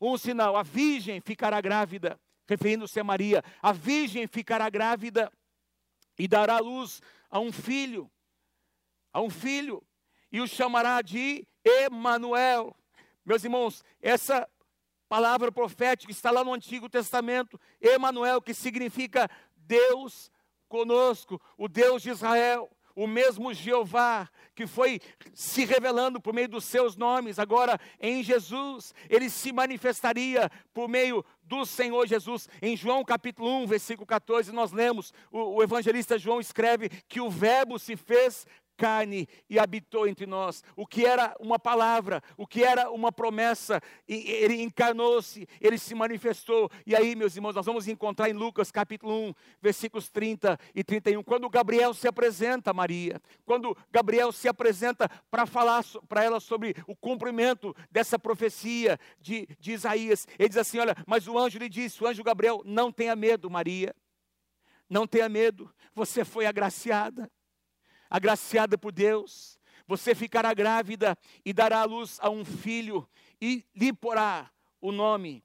Um 0.00 0.18
sinal, 0.18 0.56
a 0.56 0.62
virgem 0.62 1.20
ficará 1.20 1.60
grávida, 1.60 2.20
referindo-se 2.46 3.00
a 3.00 3.04
Maria. 3.04 3.42
A 3.62 3.72
virgem 3.72 4.26
ficará 4.26 4.68
grávida 4.68 5.32
e 6.18 6.28
dará 6.28 6.58
luz 6.58 7.00
a 7.30 7.40
um 7.40 7.50
filho, 7.50 8.10
a 9.12 9.20
um 9.20 9.30
filho, 9.30 9.82
e 10.30 10.40
o 10.40 10.46
chamará 10.46 11.00
de 11.00 11.46
Emanuel. 11.64 12.76
Meus 13.24 13.42
irmãos, 13.42 13.82
essa 14.00 14.48
palavra 15.08 15.50
profética 15.50 16.12
está 16.12 16.30
lá 16.30 16.44
no 16.44 16.52
Antigo 16.52 16.88
Testamento, 16.88 17.58
Emanuel, 17.80 18.42
que 18.42 18.52
significa 18.52 19.30
Deus 19.56 20.30
conosco, 20.68 21.40
o 21.56 21.68
Deus 21.68 22.02
de 22.02 22.10
Israel 22.10 22.70
o 22.96 23.06
mesmo 23.06 23.52
Jeová 23.52 24.28
que 24.54 24.66
foi 24.66 25.00
se 25.34 25.66
revelando 25.66 26.18
por 26.18 26.32
meio 26.32 26.48
dos 26.48 26.64
seus 26.64 26.96
nomes, 26.96 27.38
agora 27.38 27.78
em 28.00 28.22
Jesus, 28.22 28.94
ele 29.10 29.28
se 29.28 29.52
manifestaria 29.52 30.50
por 30.72 30.88
meio 30.88 31.22
do 31.42 31.66
Senhor 31.66 32.06
Jesus. 32.06 32.48
Em 32.62 32.74
João 32.74 33.04
capítulo 33.04 33.62
1, 33.62 33.66
versículo 33.66 34.06
14, 34.06 34.50
nós 34.52 34.72
lemos, 34.72 35.12
o, 35.30 35.56
o 35.56 35.62
evangelista 35.62 36.18
João 36.18 36.40
escreve 36.40 36.88
que 37.06 37.20
o 37.20 37.28
Verbo 37.28 37.78
se 37.78 37.96
fez 37.96 38.46
carne 38.76 39.28
e 39.48 39.58
habitou 39.58 40.06
entre 40.06 40.26
nós. 40.26 40.62
O 40.76 40.86
que 40.86 41.04
era 41.04 41.34
uma 41.40 41.58
palavra, 41.58 42.22
o 42.36 42.46
que 42.46 42.62
era 42.62 42.90
uma 42.90 43.10
promessa, 43.10 43.80
ele 44.06 44.62
encarnou-se, 44.62 45.48
ele 45.60 45.78
se 45.78 45.94
manifestou. 45.94 46.70
E 46.86 46.94
aí, 46.94 47.16
meus 47.16 47.34
irmãos, 47.34 47.54
nós 47.54 47.66
vamos 47.66 47.88
encontrar 47.88 48.28
em 48.28 48.34
Lucas 48.34 48.70
capítulo 48.70 49.28
1, 49.28 49.34
versículos 49.60 50.08
30 50.08 50.58
e 50.74 50.84
31, 50.84 51.22
quando 51.22 51.48
Gabriel 51.48 51.94
se 51.94 52.06
apresenta 52.06 52.70
a 52.70 52.74
Maria, 52.74 53.20
quando 53.44 53.76
Gabriel 53.90 54.30
se 54.32 54.48
apresenta 54.48 55.08
para 55.30 55.46
falar 55.46 55.82
para 56.08 56.22
ela 56.22 56.40
sobre 56.40 56.74
o 56.86 56.94
cumprimento 56.94 57.74
dessa 57.90 58.18
profecia 58.18 58.98
de, 59.20 59.46
de 59.58 59.72
Isaías, 59.72 60.26
ele 60.38 60.48
diz 60.48 60.58
assim: 60.58 60.78
Olha, 60.78 60.94
mas 61.06 61.26
o 61.26 61.38
anjo 61.38 61.58
lhe 61.58 61.68
disse, 61.68 62.02
o 62.02 62.06
anjo 62.06 62.22
Gabriel, 62.22 62.62
não 62.64 62.92
tenha 62.92 63.16
medo, 63.16 63.50
Maria. 63.50 63.94
Não 64.88 65.04
tenha 65.04 65.28
medo, 65.28 65.68
você 65.92 66.24
foi 66.24 66.46
agraciada 66.46 67.28
agraciada 68.10 68.76
por 68.78 68.92
Deus, 68.92 69.58
você 69.86 70.14
ficará 70.14 70.52
grávida 70.52 71.16
e 71.44 71.52
dará 71.52 71.80
à 71.80 71.84
luz 71.84 72.18
a 72.20 72.28
um 72.28 72.44
filho 72.44 73.08
e 73.40 73.64
lhe 73.74 73.92
porá 73.92 74.50
o 74.80 74.90
nome 74.90 75.44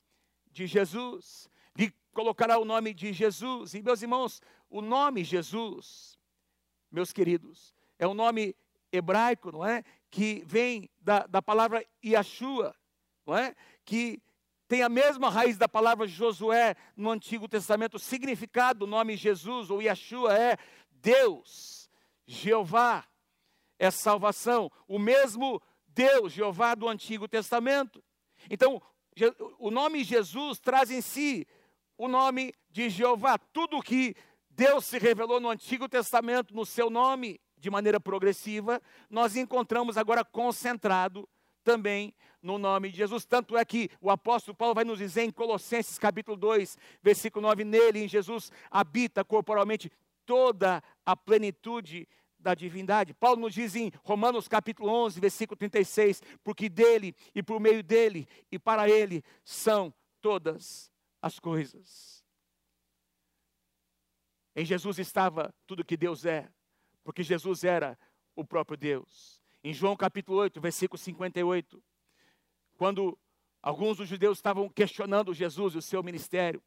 de 0.51 0.65
Jesus, 0.67 1.49
lhe 1.77 1.93
colocará 2.13 2.57
o 2.57 2.65
nome 2.65 2.93
de 2.93 3.13
Jesus. 3.13 3.73
E 3.73 3.81
meus 3.81 4.01
irmãos, 4.01 4.41
o 4.69 4.81
nome 4.81 5.23
Jesus, 5.23 6.17
meus 6.91 7.13
queridos, 7.13 7.75
é 7.99 8.07
um 8.07 8.13
nome 8.13 8.55
hebraico, 8.91 9.51
não 9.51 9.65
é? 9.65 9.83
Que 10.09 10.43
vem 10.45 10.89
da, 10.99 11.25
da 11.27 11.41
palavra 11.41 11.85
Yeshua, 12.03 12.75
não 13.25 13.37
é? 13.37 13.55
Que 13.85 14.21
tem 14.67 14.81
a 14.81 14.89
mesma 14.89 15.29
raiz 15.29 15.57
da 15.57 15.67
palavra 15.67 16.07
Josué 16.07 16.75
no 16.95 17.11
Antigo 17.11 17.47
Testamento. 17.47 17.95
O 17.95 17.99
significado 17.99 18.79
do 18.79 18.87
nome 18.87 19.17
Jesus 19.17 19.69
ou 19.69 19.81
Yeshua 19.81 20.37
é 20.37 20.57
Deus 20.89 21.80
Jeová 22.31 23.05
é 23.77 23.91
salvação, 23.91 24.71
o 24.87 24.97
mesmo 24.97 25.61
Deus, 25.87 26.31
Jeová 26.31 26.73
do 26.75 26.87
Antigo 26.87 27.27
Testamento. 27.27 28.01
Então, 28.49 28.81
o 29.59 29.69
nome 29.69 30.03
Jesus 30.03 30.57
traz 30.57 30.89
em 30.89 31.01
si 31.01 31.45
o 31.97 32.07
nome 32.07 32.53
de 32.69 32.89
Jeová. 32.89 33.37
Tudo 33.37 33.81
que 33.81 34.15
Deus 34.49 34.85
se 34.85 34.97
revelou 34.97 35.41
no 35.41 35.49
Antigo 35.49 35.89
Testamento 35.89 36.55
no 36.55 36.65
seu 36.65 36.89
nome, 36.89 37.39
de 37.57 37.69
maneira 37.69 37.99
progressiva, 37.99 38.81
nós 39.09 39.35
encontramos 39.35 39.97
agora 39.97 40.23
concentrado 40.23 41.27
também 41.63 42.13
no 42.41 42.57
nome 42.57 42.89
de 42.89 42.97
Jesus. 42.97 43.25
Tanto 43.25 43.57
é 43.57 43.63
que 43.63 43.89
o 43.99 44.09
apóstolo 44.09 44.55
Paulo 44.55 44.73
vai 44.73 44.83
nos 44.83 44.97
dizer 44.97 45.23
em 45.23 45.31
Colossenses 45.31 45.99
capítulo 45.99 46.35
2, 46.37 46.77
versículo 47.03 47.47
9, 47.47 47.63
nele, 47.63 48.03
em 48.03 48.07
Jesus, 48.07 48.51
habita 48.69 49.23
corporalmente 49.23 49.91
toda 50.25 50.83
a 51.05 51.15
plenitude 51.15 52.07
da 52.41 52.55
divindade. 52.55 53.13
Paulo 53.13 53.41
nos 53.41 53.53
diz 53.53 53.75
em 53.75 53.91
Romanos 54.03 54.47
capítulo 54.47 54.89
11, 54.89 55.19
versículo 55.19 55.57
36, 55.57 56.21
porque 56.43 56.67
dele 56.67 57.15
e 57.33 57.43
por 57.43 57.59
meio 57.59 57.83
dele 57.83 58.27
e 58.51 58.57
para 58.57 58.89
ele 58.89 59.23
são 59.43 59.93
todas 60.19 60.91
as 61.21 61.39
coisas. 61.39 62.23
Em 64.55 64.65
Jesus 64.65 64.99
estava 64.99 65.53
tudo 65.65 65.85
que 65.85 65.95
Deus 65.95 66.25
é, 66.25 66.49
porque 67.03 67.23
Jesus 67.23 67.63
era 67.63 67.97
o 68.35 68.43
próprio 68.43 68.77
Deus. 68.77 69.41
Em 69.63 69.73
João 69.73 69.95
capítulo 69.95 70.39
8, 70.39 70.59
versículo 70.59 70.97
58, 70.97 71.81
quando 72.77 73.17
alguns 73.61 73.97
dos 73.97 74.09
judeus 74.09 74.39
estavam 74.39 74.67
questionando 74.67 75.33
Jesus 75.33 75.75
e 75.75 75.77
o 75.77 75.81
seu 75.81 76.01
ministério, 76.03 76.61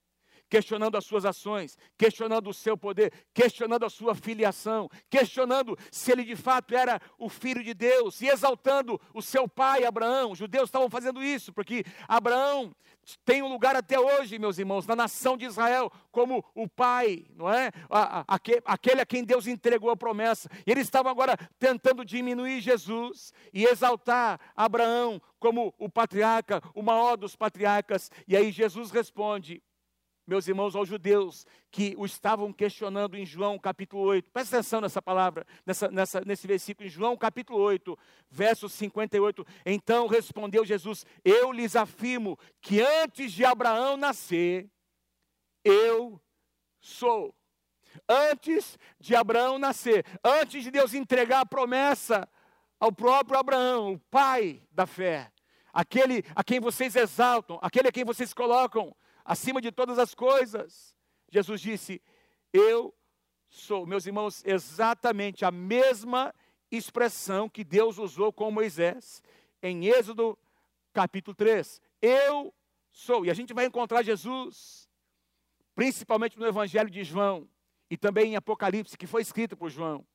questionando 0.48 0.96
as 0.96 1.04
suas 1.04 1.24
ações, 1.24 1.76
questionando 1.96 2.50
o 2.50 2.54
seu 2.54 2.76
poder, 2.76 3.12
questionando 3.32 3.84
a 3.84 3.90
sua 3.90 4.14
filiação, 4.14 4.88
questionando 5.10 5.76
se 5.90 6.12
ele 6.12 6.24
de 6.24 6.36
fato 6.36 6.74
era 6.74 7.00
o 7.18 7.28
filho 7.28 7.62
de 7.62 7.74
Deus 7.74 8.20
e 8.20 8.28
exaltando 8.28 9.00
o 9.12 9.20
seu 9.20 9.48
pai 9.48 9.84
Abraão. 9.84 10.32
Os 10.32 10.38
judeus 10.38 10.68
estavam 10.68 10.88
fazendo 10.88 11.22
isso 11.22 11.52
porque 11.52 11.84
Abraão 12.06 12.74
tem 13.24 13.42
um 13.42 13.48
lugar 13.48 13.76
até 13.76 14.00
hoje, 14.00 14.38
meus 14.38 14.58
irmãos, 14.58 14.86
na 14.86 14.96
nação 14.96 15.36
de 15.36 15.44
Israel, 15.44 15.92
como 16.10 16.42
o 16.54 16.66
pai, 16.66 17.26
não 17.34 17.52
é? 17.52 17.70
Aquele 18.64 19.00
a 19.02 19.06
quem 19.06 19.22
Deus 19.22 19.46
entregou 19.46 19.90
a 19.90 19.96
promessa. 19.96 20.48
E 20.66 20.70
eles 20.70 20.84
estavam 20.84 21.12
agora 21.12 21.36
tentando 21.58 22.04
diminuir 22.04 22.60
Jesus 22.60 23.32
e 23.52 23.64
exaltar 23.64 24.40
Abraão 24.56 25.20
como 25.38 25.74
o 25.78 25.88
patriarca, 25.90 26.62
o 26.74 26.82
maior 26.82 27.16
dos 27.16 27.36
patriarcas. 27.36 28.10
E 28.26 28.34
aí 28.34 28.50
Jesus 28.50 28.90
responde: 28.90 29.62
meus 30.26 30.48
irmãos, 30.48 30.74
aos 30.74 30.88
judeus 30.88 31.46
que 31.70 31.94
o 31.98 32.06
estavam 32.06 32.52
questionando 32.52 33.16
em 33.16 33.26
João 33.26 33.58
capítulo 33.58 34.02
8. 34.02 34.30
Presta 34.30 34.56
atenção 34.56 34.80
nessa 34.80 35.02
palavra, 35.02 35.46
nessa, 35.66 35.90
nessa, 35.90 36.20
nesse 36.22 36.46
versículo, 36.46 36.86
em 36.86 36.90
João 36.90 37.16
capítulo 37.16 37.58
8, 37.58 37.98
verso 38.30 38.68
58. 38.68 39.46
Então 39.66 40.06
respondeu 40.06 40.64
Jesus: 40.64 41.04
Eu 41.22 41.52
lhes 41.52 41.76
afirmo 41.76 42.38
que 42.60 42.80
antes 42.80 43.32
de 43.32 43.44
Abraão 43.44 43.96
nascer, 43.96 44.68
eu 45.62 46.20
sou. 46.80 47.34
Antes 48.08 48.78
de 48.98 49.14
Abraão 49.14 49.58
nascer, 49.58 50.04
antes 50.24 50.64
de 50.64 50.70
Deus 50.70 50.94
entregar 50.94 51.40
a 51.40 51.46
promessa 51.46 52.28
ao 52.80 52.90
próprio 52.90 53.38
Abraão, 53.38 53.92
o 53.92 53.98
pai 54.10 54.62
da 54.72 54.84
fé, 54.84 55.30
aquele 55.72 56.24
a 56.34 56.42
quem 56.42 56.58
vocês 56.58 56.96
exaltam, 56.96 57.58
aquele 57.62 57.88
a 57.88 57.92
quem 57.92 58.04
vocês 58.04 58.34
colocam 58.34 58.94
acima 59.24 59.60
de 59.60 59.72
todas 59.72 59.98
as 59.98 60.14
coisas. 60.14 60.94
Jesus 61.30 61.60
disse: 61.60 62.02
Eu 62.52 62.94
sou, 63.48 63.86
meus 63.86 64.06
irmãos, 64.06 64.42
exatamente 64.44 65.44
a 65.44 65.50
mesma 65.50 66.34
expressão 66.70 67.48
que 67.48 67.64
Deus 67.64 67.98
usou 67.98 68.32
com 68.32 68.50
Moisés 68.50 69.22
em 69.62 69.86
Êxodo 69.86 70.38
capítulo 70.92 71.34
3. 71.34 71.80
Eu 72.02 72.54
sou. 72.90 73.24
E 73.24 73.30
a 73.30 73.34
gente 73.34 73.54
vai 73.54 73.64
encontrar 73.64 74.02
Jesus, 74.02 74.88
principalmente 75.74 76.38
no 76.38 76.46
Evangelho 76.46 76.90
de 76.90 77.02
João 77.02 77.48
e 77.90 77.96
também 77.96 78.32
em 78.32 78.36
Apocalipse, 78.36 78.98
que 78.98 79.06
foi 79.06 79.22
escrito 79.22 79.56
por 79.56 79.70
João, 79.70 80.06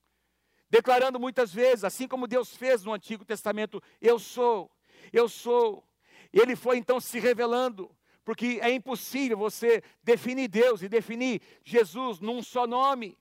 declarando 0.69 1.19
muitas 1.19 1.53
vezes, 1.53 1.83
assim 1.83 2.07
como 2.07 2.27
Deus 2.27 2.55
fez 2.55 2.83
no 2.83 2.93
Antigo 2.93 3.25
Testamento: 3.25 3.81
Eu 3.99 4.19
sou, 4.19 4.69
eu 5.11 5.27
sou. 5.27 5.83
Ele 6.31 6.55
foi 6.55 6.77
então 6.77 6.99
se 6.99 7.19
revelando 7.19 7.89
porque 8.29 8.59
é 8.61 8.71
impossível 8.71 9.35
você 9.35 9.81
definir 10.03 10.47
Deus 10.47 10.83
e 10.83 10.87
definir 10.87 11.41
Jesus 11.63 12.19
num 12.19 12.43
só 12.43 12.67
nome. 12.67 13.17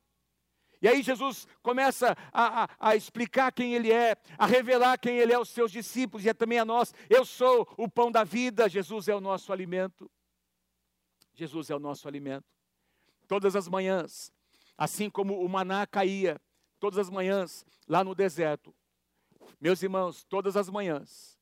E 0.83 0.87
aí 0.87 1.03
Jesus 1.03 1.49
começa 1.63 2.15
a, 2.31 2.65
a, 2.65 2.69
a, 2.79 2.95
explicar 2.95 3.51
quem 3.51 3.73
Ele 3.73 3.91
é, 3.91 4.19
a 4.37 4.45
revelar 4.45 4.99
quem 4.99 5.17
Ele 5.17 5.33
é 5.33 5.37
aos 5.37 5.49
seus 5.49 5.73
discípulos 5.73 6.27
e 6.27 6.29
é 6.29 6.35
também 6.35 6.59
a 6.59 6.65
nós. 6.67 6.93
Eu 7.09 7.25
sou 7.25 7.67
o 7.79 7.89
pão 7.89 8.13
da 8.13 8.23
vida, 8.23 8.69
Jesus 8.69 9.09
é 9.09 9.15
o 9.15 9.21
nosso 9.21 9.51
alimento. 9.51 10.11
Jesus 11.33 11.71
é 11.71 11.75
o 11.75 11.81
nosso 11.81 12.07
alimento. 12.07 12.45
Todas 13.27 13.57
as 13.57 13.67
manhãs, 13.67 14.31
assim 14.77 15.09
como 15.09 15.43
o 15.43 15.49
maná 15.49 15.87
caía, 15.87 16.39
todas 16.79 16.99
as 16.99 17.09
manhãs 17.09 17.65
lá 17.89 18.05
no 18.05 18.15
deserto, 18.15 18.77
meus 19.59 19.83
irmãos, 19.83 20.23
todas 20.25 20.55
as 20.55 20.69
manhãs, 20.69 21.41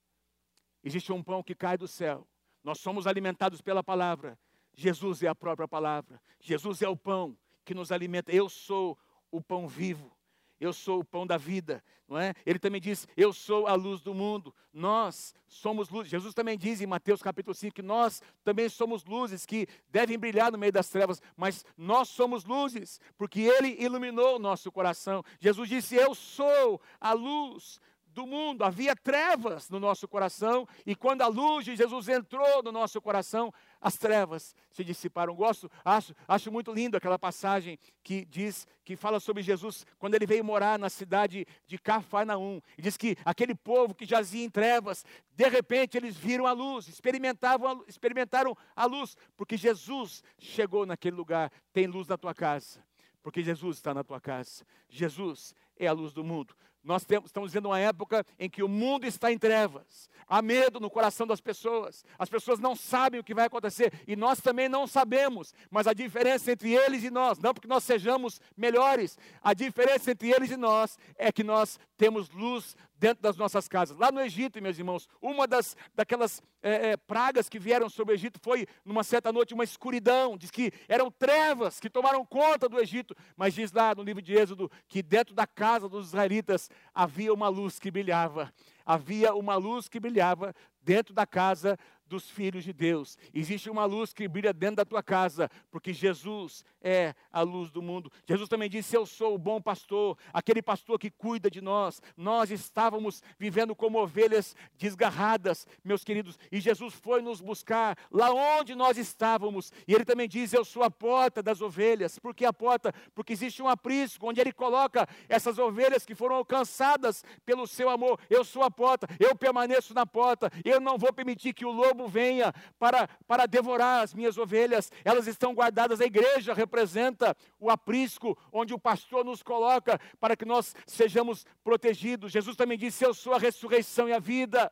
existe 0.85 1.12
um 1.12 1.20
pão 1.20 1.42
que 1.42 1.52
cai 1.52 1.76
do 1.76 1.88
céu. 1.88 2.29
Nós 2.66 2.81
somos 2.81 3.07
alimentados 3.07 3.61
pela 3.61 3.81
palavra. 3.81 4.37
Jesus 4.74 5.22
é 5.22 5.29
a 5.29 5.37
própria 5.37 5.68
palavra. 5.68 6.20
Jesus 6.40 6.83
é 6.83 6.88
o 6.88 6.96
pão 6.96 7.38
que 7.64 7.72
nos 7.72 7.92
alimenta. 7.92 8.33
Eu 8.33 8.48
sou 8.48 8.98
o 9.31 9.40
pão 9.40 9.68
vivo. 9.68 10.11
Eu 10.59 10.72
sou 10.72 10.98
o 10.98 11.05
pão 11.05 11.24
da 11.24 11.37
vida, 11.37 11.85
não 12.09 12.18
é? 12.18 12.35
Ele 12.44 12.59
também 12.59 12.81
diz: 12.81 13.07
Eu 13.16 13.33
sou 13.33 13.68
a 13.68 13.74
luz 13.74 14.00
do 14.00 14.12
mundo. 14.12 14.52
Nós 14.72 15.33
somos 15.46 15.88
luz. 15.90 16.09
Jesus 16.09 16.35
também 16.35 16.59
diz 16.59 16.81
em 16.81 16.87
Mateus 16.87 17.22
capítulo 17.22 17.55
5 17.55 17.72
que 17.72 17.83
nós 17.83 18.20
também 18.42 18.68
somos 18.68 19.05
luzes 19.05 19.46
que 19.46 19.68
devem 19.88 20.18
brilhar 20.18 20.50
no 20.50 20.59
meio 20.59 20.72
das 20.72 20.88
trevas, 20.88 21.22
mas 21.37 21.64
nós 21.76 22.09
somos 22.09 22.44
luzes, 22.44 23.00
porque 23.16 23.42
ele 23.42 23.76
iluminou 23.81 24.37
o 24.37 24.40
nosso 24.40 24.72
coração. 24.72 25.22
Jesus 25.38 25.68
disse: 25.68 25.94
Eu 25.94 26.16
sou 26.16 26.81
a 27.00 27.12
luz 27.12 27.79
do 28.16 28.26
mundo, 28.26 28.64
havia 28.64 28.96
trevas 28.96 29.68
no 29.68 29.79
nosso 29.79 30.09
coração, 30.09 30.66
e 30.87 30.96
quando 30.96 31.20
a 31.20 31.26
luz 31.26 31.66
de 31.66 31.76
Jesus 31.76 32.09
entrou 32.09 32.62
no 32.62 32.72
nosso 32.72 32.98
coração, 32.98 33.52
as 33.79 33.98
trevas 33.98 34.57
se 34.70 34.83
dissiparam. 34.83 35.35
Gosto, 35.35 35.70
acho, 35.85 36.14
acho 36.26 36.50
muito 36.50 36.72
lindo 36.72 36.96
aquela 36.96 37.18
passagem 37.18 37.79
que 38.02 38.24
diz, 38.24 38.66
que 38.83 38.96
fala 38.96 39.20
sobre 39.20 39.42
Jesus 39.42 39.85
quando 39.98 40.14
ele 40.14 40.26
veio 40.26 40.42
morar 40.42 40.79
na 40.79 40.88
cidade 40.88 41.46
de 41.66 41.79
Cafarnaum. 41.79 42.62
E 42.79 42.83
diz 42.83 42.96
que 42.96 43.16
aquele 43.22 43.55
povo 43.55 43.94
que 43.94 44.07
jazia 44.07 44.42
em 44.42 44.48
trevas, 44.48 45.05
de 45.35 45.46
repente 45.48 45.98
eles 45.98 46.16
viram 46.16 46.46
a 46.46 46.52
luz, 46.52 46.88
experimentavam, 46.88 47.85
experimentaram 47.87 48.57
a 48.74 48.87
luz, 48.87 49.14
porque 49.37 49.59
Jesus 49.59 50.22
chegou 50.38 50.87
naquele 50.87 51.16
lugar. 51.16 51.52
Tem 51.70 51.87
luz 51.87 52.09
na 52.09 52.16
tua 52.16 52.35
casa, 52.35 52.83
porque 53.22 53.42
Jesus 53.42 53.76
está 53.76 53.92
na 53.92 54.02
tua 54.02 54.20
casa. 54.20 54.64
Jesus 54.88 55.55
é 55.79 55.87
a 55.87 55.92
luz 55.92 56.14
do 56.14 56.24
mundo. 56.24 56.55
Nós 56.87 57.05
temos, 57.05 57.31
estamos 57.31 57.51
vivendo 57.51 57.66
uma 57.66 57.81
época 57.81 58.25
em 58.38 58.49
que 58.49 58.62
o 58.62 58.68
mundo 58.68 59.07
está 59.07 59.33
em 59.33 59.37
trevas. 59.38 60.09
Há 60.29 60.40
medo 60.40 60.79
no 60.79 60.88
coração 60.88 61.27
das 61.27 61.40
pessoas. 61.40 62.05
As 62.16 62.29
pessoas 62.29 62.61
não 62.61 62.77
sabem 62.77 63.18
o 63.18 63.25
que 63.25 63.35
vai 63.35 63.46
acontecer 63.46 63.92
e 64.07 64.14
nós 64.14 64.40
também 64.40 64.68
não 64.68 64.87
sabemos. 64.87 65.53
Mas 65.68 65.88
a 65.88 65.92
diferença 65.92 66.53
entre 66.53 66.72
eles 66.72 67.03
e 67.03 67.11
nós, 67.11 67.40
não 67.40 67.53
porque 67.53 67.66
nós 67.66 67.83
sejamos 67.83 68.40
melhores, 68.57 69.18
a 69.42 69.53
diferença 69.53 70.12
entre 70.12 70.31
eles 70.31 70.53
e 70.53 70.57
nós 70.57 70.96
é 71.16 71.33
que 71.33 71.42
nós 71.42 71.77
temos 71.96 72.31
luz 72.31 72.77
dentro 72.98 73.22
das 73.22 73.37
nossas 73.37 73.68
casas. 73.68 73.96
Lá 73.96 74.11
no 74.11 74.20
Egito, 74.20 74.61
meus 74.62 74.78
irmãos, 74.78 75.09
uma 75.20 75.46
das 75.46 75.76
daquelas 75.94 76.42
é, 76.62 76.90
é, 76.90 76.96
pragas 76.96 77.48
que 77.48 77.59
vieram 77.59 77.88
sobre 77.88 78.14
o 78.14 78.16
Egito 78.16 78.40
foi, 78.42 78.66
numa 78.85 79.04
certa 79.04 79.32
noite, 79.32 79.54
uma 79.54 79.64
escuridão. 79.64 80.37
Diz 80.37 80.50
que 80.50 80.72
eram 80.88 81.11
trevas 81.11 81.78
que 81.78 81.90
tomaram 81.90 82.24
conta 82.24 82.68
do 82.68 82.78
Egito. 82.80 83.14
Mas 83.37 83.54
diz 83.54 83.72
lá 83.72 83.94
no 83.94 84.02
livro 84.02 84.22
de 84.22 84.35
Êxodo 84.35 84.70
que 84.88 85.02
dentro 85.02 85.35
da 85.35 85.46
casa 85.46 85.88
dos 85.88 86.09
israelitas 86.09 86.70
havia 86.94 87.32
uma 87.32 87.48
luz 87.48 87.78
que 87.78 87.90
brilhava. 87.90 88.52
Havia 88.85 89.35
uma 89.35 89.56
luz 89.56 89.88
que 89.88 89.98
brilhava 89.98 90.54
dentro 90.82 91.12
da 91.12 91.26
casa 91.26 91.76
dos 92.07 92.31
filhos 92.31 92.64
de 92.64 92.73
Deus. 92.73 93.19
Existe 93.35 93.69
uma 93.69 93.85
luz 93.85 94.12
que 94.12 94.29
brilha 94.29 94.53
dentro 94.53 94.77
da 94.77 94.85
tua 94.85 95.03
casa, 95.03 95.51
porque 95.71 95.92
Jesus 95.92 96.64
é 96.81 97.14
a 97.33 97.42
luz 97.42 97.71
do 97.71 97.83
mundo. 97.83 98.11
Jesus 98.27 98.49
também 98.49 98.71
disse: 98.71 98.97
Eu 98.97 99.07
sou 99.07 99.35
o 99.35 99.38
bom 99.38 99.61
pastor, 99.61 100.16
aquele 100.33 100.62
pastor 100.62 100.99
que 100.99 101.11
cuida 101.11 101.51
de 101.51 101.61
nós. 101.61 102.01
Nós 102.16 102.51
estávamos 102.51 103.23
vivendo 103.38 103.75
como 103.75 104.01
ovelhas 104.01 104.55
desgarradas, 104.79 105.66
meus 105.85 106.05
queridos, 106.05 106.38
e 106.51 106.61
Jesus 106.61 106.95
foi 106.95 107.21
nos 107.21 107.40
buscar 107.40 107.99
lá 108.11 108.31
onde 108.33 108.75
nós 108.75 108.97
estávamos. 108.99 109.73
E 109.87 109.95
ele 109.95 110.05
também 110.05 110.29
diz: 110.29 110.53
Eu 110.53 110.64
sou 110.64 110.83
a 110.83 110.90
porta 110.90 111.42
das 111.42 111.61
ovelhas. 111.61 112.19
Por 112.19 112.35
que 112.35 112.45
a 112.45 112.53
porta? 112.53 112.92
Porque 113.14 113.33
existe 113.33 113.62
um 113.62 113.69
aprisco 113.69 114.29
onde 114.29 114.40
ele 114.40 114.53
coloca 114.53 115.09
essas 115.29 115.59
ovelhas 115.59 116.07
que 116.07 116.14
foram 116.14 116.37
alcançadas 116.37 117.25
pelo 117.45 117.66
seu 117.66 117.90
amor. 117.90 118.21
Eu 118.31 118.45
sou 118.45 118.62
a 118.62 118.71
porta, 118.71 119.09
eu 119.19 119.35
permaneço 119.35 119.92
na 119.92 120.07
porta, 120.07 120.51
eu 120.64 120.81
não 120.81 120.99
vou 120.99 121.12
permitir 121.12 121.53
que 121.53 121.64
o 121.64 121.71
lobo 121.71 121.95
venha 122.06 122.52
para, 122.78 123.09
para 123.26 123.46
devorar 123.46 124.02
as 124.02 124.12
minhas 124.12 124.37
ovelhas. 124.37 124.92
Elas 125.04 125.26
estão 125.26 125.54
guardadas, 125.54 126.00
a 126.00 126.04
igreja 126.04 126.52
representa 126.52 127.37
o 127.59 127.70
aprisco 127.70 128.37
onde 128.52 128.74
o 128.74 128.78
pastor 128.78 129.24
nos 129.24 129.42
coloca 129.42 129.98
para 130.20 130.37
que 130.37 130.44
nós 130.44 130.74
sejamos 130.87 131.46
protegidos. 131.64 132.32
Jesus 132.32 132.56
também 132.56 132.76
disse: 132.76 133.04
Eu 133.04 133.14
sou 133.14 133.32
a 133.32 133.38
ressurreição 133.38 134.09
e 134.09 134.12
a 134.12 134.18
vida. 134.18 134.70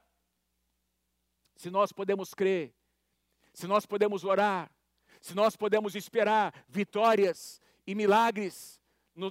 Se 1.56 1.70
nós 1.70 1.92
podemos 1.92 2.34
crer, 2.34 2.74
se 3.52 3.66
nós 3.66 3.86
podemos 3.86 4.24
orar, 4.24 4.70
se 5.20 5.34
nós 5.34 5.56
podemos 5.56 5.94
esperar 5.94 6.52
vitórias 6.68 7.60
e 7.86 7.94
milagres, 7.94 8.80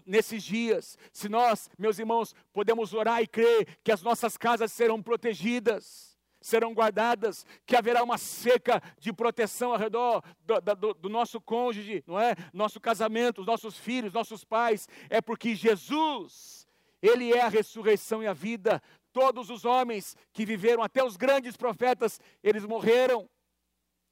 nesses 0.06 0.43
dias, 0.43 0.97
se 1.12 1.27
nós, 1.27 1.69
meus 1.77 1.99
irmãos, 1.99 2.34
podemos 2.53 2.93
orar 2.93 3.21
e 3.21 3.27
crer 3.27 3.77
que 3.84 3.91
as 3.91 4.01
nossas 4.01 4.38
casas 4.38 4.71
serão 4.71 5.01
protegidas, 5.01 6.12
serão 6.43 6.73
guardadas, 6.73 7.45
que 7.65 7.75
haverá 7.75 8.03
uma 8.03 8.17
seca 8.17 8.82
de 8.99 9.12
proteção 9.13 9.71
ao 9.71 9.77
redor 9.77 10.21
do, 10.41 10.75
do, 10.75 10.93
do 10.93 11.10
nosso 11.10 11.39
cônjuge, 11.39 12.03
não 12.06 12.19
é? 12.19 12.36
Nosso 12.53 12.79
casamento, 12.79 13.41
os 13.41 13.47
nossos 13.47 13.77
filhos, 13.77 14.13
nossos 14.13 14.43
pais, 14.43 14.88
é 15.10 15.21
porque 15.21 15.56
Jesus, 15.56 16.67
Ele 17.01 17.34
é 17.34 17.41
a 17.41 17.49
ressurreição 17.49 18.21
e 18.21 18.27
a 18.27 18.34
vida. 18.34 18.82
Todos 19.12 19.49
os 19.49 19.63
homens 19.63 20.17
que 20.34 20.45
viveram, 20.45 20.84
até 20.84 21.03
os 21.03 21.15
grandes 21.15 21.56
profetas, 21.56 22.19
eles 22.43 22.65
morreram. 22.65 23.29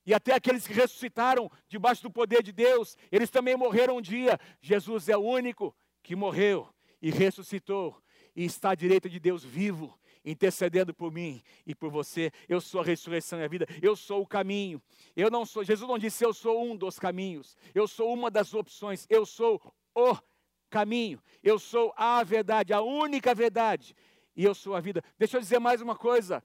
E 0.06 0.14
até 0.14 0.34
aqueles 0.34 0.66
que 0.66 0.74
ressuscitaram 0.74 1.52
debaixo 1.68 2.02
do 2.02 2.12
poder 2.12 2.42
de 2.42 2.52
Deus, 2.52 2.98
eles 3.12 3.30
também 3.30 3.56
morreram 3.56 3.98
um 3.98 4.02
dia. 4.02 4.40
Jesus 4.60 5.10
é 5.10 5.18
o 5.18 5.22
único 5.22 5.76
que 6.02 6.16
morreu 6.16 6.68
e 7.02 7.12
ressuscitou 7.12 8.02
e 8.36 8.46
está 8.46 8.72
à 8.72 8.76
direita 8.76 9.10
de 9.10 9.20
Deus 9.20 9.44
vivo 9.44 10.00
intercedendo 10.24 10.94
por 10.94 11.12
mim 11.12 11.42
e 11.66 11.74
por 11.74 11.90
você. 11.90 12.32
Eu 12.48 12.62
sou 12.62 12.82
a 12.82 12.84
ressurreição 12.84 13.40
e 13.40 13.44
a 13.44 13.48
vida. 13.48 13.68
Eu 13.82 13.96
sou 13.96 14.22
o 14.22 14.28
caminho. 14.28 14.82
Eu 15.16 15.30
não 15.30 15.46
sou, 15.46 15.64
Jesus 15.64 15.88
não 15.88 15.98
disse 15.98 16.26
eu 16.26 16.34
sou 16.34 16.64
um 16.64 16.76
dos 16.76 17.00
caminhos. 17.00 17.58
Eu 17.74 17.88
sou 17.88 18.14
uma 18.14 18.30
das 18.30 18.54
opções. 18.54 19.06
Eu 19.10 19.26
sou 19.26 19.62
o 19.96 20.18
caminho. 20.70 21.22
Eu 21.44 21.60
sou 21.60 21.94
a 21.96 22.24
verdade, 22.24 22.74
a 22.74 22.82
única 22.82 23.36
verdade. 23.36 23.96
E 24.36 24.44
eu 24.44 24.56
sou 24.56 24.76
a 24.76 24.80
vida. 24.80 25.04
Deixa 25.18 25.38
eu 25.38 25.42
dizer 25.42 25.60
mais 25.60 25.82
uma 25.82 25.96
coisa 25.96 26.44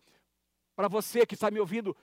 para 0.75 0.89
você 0.89 1.25
que 1.25 1.35
está 1.35 1.51
me 1.51 1.61
ouvindo. 1.61 1.97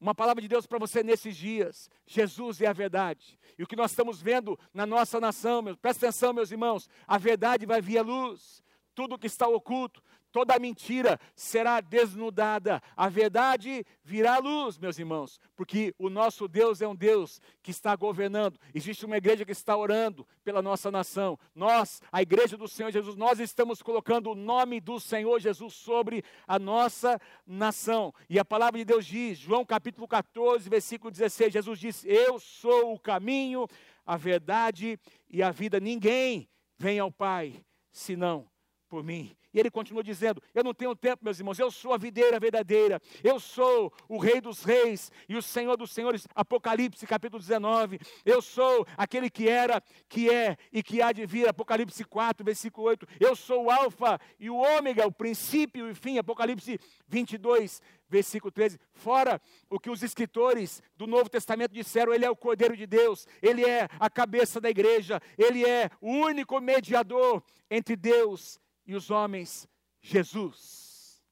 Uma 0.00 0.14
palavra 0.14 0.40
de 0.40 0.48
Deus 0.48 0.66
para 0.66 0.78
você 0.78 1.02
nesses 1.02 1.36
dias. 1.36 1.90
Jesus 2.06 2.60
é 2.60 2.66
a 2.66 2.72
verdade. 2.72 3.38
E 3.58 3.62
o 3.62 3.66
que 3.66 3.76
nós 3.76 3.90
estamos 3.90 4.22
vendo 4.22 4.58
na 4.72 4.86
nossa 4.86 5.20
nação, 5.20 5.60
meu, 5.60 5.76
presta 5.76 6.06
atenção, 6.06 6.32
meus 6.32 6.50
irmãos, 6.52 6.88
a 7.06 7.18
verdade 7.18 7.66
vai 7.66 7.80
vir 7.80 7.98
à 7.98 8.02
luz. 8.02 8.62
Tudo 8.94 9.18
que 9.18 9.26
está 9.26 9.46
oculto, 9.46 10.02
toda 10.32 10.58
mentira 10.58 11.18
será 11.34 11.80
desnudada, 11.80 12.82
a 12.96 13.08
verdade 13.08 13.84
virá 14.02 14.36
à 14.36 14.38
luz, 14.38 14.78
meus 14.78 14.98
irmãos, 14.98 15.40
porque 15.56 15.94
o 15.98 16.08
nosso 16.08 16.46
Deus 16.46 16.80
é 16.80 16.88
um 16.88 16.94
Deus 16.94 17.40
que 17.62 17.70
está 17.70 17.94
governando. 17.96 18.58
Existe 18.74 19.04
uma 19.04 19.16
igreja 19.16 19.44
que 19.44 19.52
está 19.52 19.76
orando 19.76 20.26
pela 20.44 20.62
nossa 20.62 20.90
nação. 20.90 21.38
Nós, 21.54 22.00
a 22.12 22.22
igreja 22.22 22.56
do 22.56 22.68
Senhor 22.68 22.90
Jesus, 22.90 23.16
nós 23.16 23.40
estamos 23.40 23.82
colocando 23.82 24.30
o 24.30 24.34
nome 24.34 24.80
do 24.80 25.00
Senhor 25.00 25.40
Jesus 25.40 25.74
sobre 25.74 26.24
a 26.46 26.58
nossa 26.58 27.20
nação. 27.46 28.12
E 28.28 28.38
a 28.38 28.44
palavra 28.44 28.78
de 28.78 28.84
Deus 28.84 29.06
diz, 29.06 29.38
João 29.38 29.64
capítulo 29.64 30.06
14, 30.06 30.68
versículo 30.68 31.10
16, 31.10 31.52
Jesus 31.52 31.78
diz: 31.78 32.04
"Eu 32.04 32.38
sou 32.38 32.94
o 32.94 32.98
caminho, 32.98 33.66
a 34.08 34.16
verdade 34.16 34.98
e 35.28 35.42
a 35.42 35.50
vida. 35.50 35.78
Ninguém 35.78 36.48
vem 36.78 36.98
ao 36.98 37.12
Pai 37.12 37.62
senão 37.90 38.48
por 38.88 39.04
mim. 39.04 39.36
Ele 39.58 39.70
continua 39.70 40.02
dizendo: 40.02 40.42
Eu 40.54 40.62
não 40.62 40.72
tenho 40.72 40.94
tempo, 40.94 41.24
meus 41.24 41.38
irmãos, 41.38 41.58
eu 41.58 41.70
sou 41.70 41.92
a 41.92 41.98
videira 41.98 42.38
verdadeira, 42.38 43.00
eu 43.22 43.40
sou 43.40 43.92
o 44.08 44.18
Rei 44.18 44.40
dos 44.40 44.62
Reis 44.62 45.10
e 45.28 45.36
o 45.36 45.42
Senhor 45.42 45.76
dos 45.76 45.90
Senhores. 45.90 46.26
Apocalipse 46.34 47.06
capítulo 47.06 47.40
19. 47.40 47.98
Eu 48.24 48.40
sou 48.40 48.86
aquele 48.96 49.28
que 49.28 49.48
era, 49.48 49.82
que 50.08 50.30
é 50.30 50.56
e 50.72 50.82
que 50.82 51.02
há 51.02 51.12
de 51.12 51.26
vir. 51.26 51.48
Apocalipse 51.48 52.04
4, 52.04 52.44
versículo 52.44 52.86
8. 52.86 53.06
Eu 53.18 53.34
sou 53.34 53.64
o 53.64 53.70
Alfa 53.70 54.20
e 54.38 54.48
o 54.48 54.56
Ômega, 54.56 55.06
o 55.06 55.12
princípio 55.12 55.88
e 55.88 55.90
o 55.90 55.94
fim. 55.96 56.18
Apocalipse 56.18 56.78
22, 57.08 57.82
versículo 58.08 58.50
13. 58.50 58.78
Fora 58.92 59.40
o 59.68 59.78
que 59.78 59.90
os 59.90 60.02
escritores 60.02 60.82
do 60.96 61.06
Novo 61.06 61.28
Testamento 61.28 61.72
disseram, 61.72 62.12
ele 62.12 62.24
é 62.24 62.30
o 62.30 62.36
Cordeiro 62.36 62.76
de 62.76 62.86
Deus, 62.86 63.26
ele 63.42 63.64
é 63.64 63.88
a 63.98 64.08
cabeça 64.08 64.60
da 64.60 64.70
igreja, 64.70 65.20
ele 65.36 65.64
é 65.64 65.90
o 66.00 66.10
único 66.10 66.60
mediador 66.60 67.42
entre 67.70 67.96
Deus 67.96 68.60
e 68.88 68.96
os 68.96 69.10
homens, 69.10 69.68
Jesus. 70.00 71.22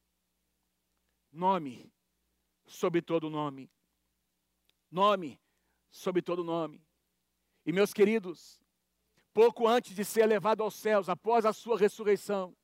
Nome 1.32 1.90
sobre 2.66 3.00
todo 3.00 3.30
nome. 3.30 3.70
Nome 4.90 5.40
sobre 5.90 6.20
todo 6.20 6.44
nome. 6.44 6.86
E 7.64 7.72
meus 7.72 7.94
queridos, 7.94 8.60
pouco 9.32 9.66
antes 9.66 9.96
de 9.96 10.04
ser 10.04 10.26
levado 10.26 10.62
aos 10.62 10.74
céus, 10.74 11.08
após 11.08 11.46
a 11.46 11.52
sua 11.52 11.78
ressurreição, 11.78 12.54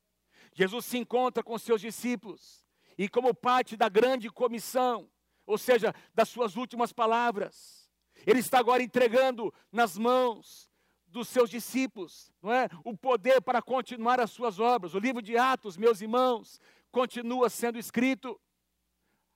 Jesus 0.53 0.85
se 0.85 0.99
encontra 0.99 1.43
com 1.43 1.57
seus 1.57 1.81
discípulos 1.81 2.63
e, 2.95 3.09
como 3.09 3.33
parte 3.33 3.75
da 3.75 3.89
grande 3.89 4.29
comissão, 4.29 5.09
ou 5.43 5.57
seja, 5.57 5.93
das 6.13 6.29
suas 6.29 6.55
últimas 6.55 6.93
palavras, 6.93 7.89
ele 8.27 8.39
está 8.39 8.59
agora 8.59 8.83
entregando 8.83 9.51
nas 9.71 9.97
mãos 9.97 10.71
dos 11.13 11.29
seus 11.29 11.49
discípulos, 11.49 12.33
não 12.41 12.51
é? 12.51 12.67
O 12.83 12.97
poder 12.97 13.39
para 13.41 13.61
continuar 13.61 14.19
as 14.19 14.31
suas 14.31 14.59
obras. 14.59 14.93
O 14.95 14.99
livro 14.99 15.21
de 15.21 15.37
Atos, 15.37 15.77
meus 15.77 16.01
irmãos, 16.01 16.59
continua 16.91 17.49
sendo 17.49 17.77
escrito. 17.77 18.39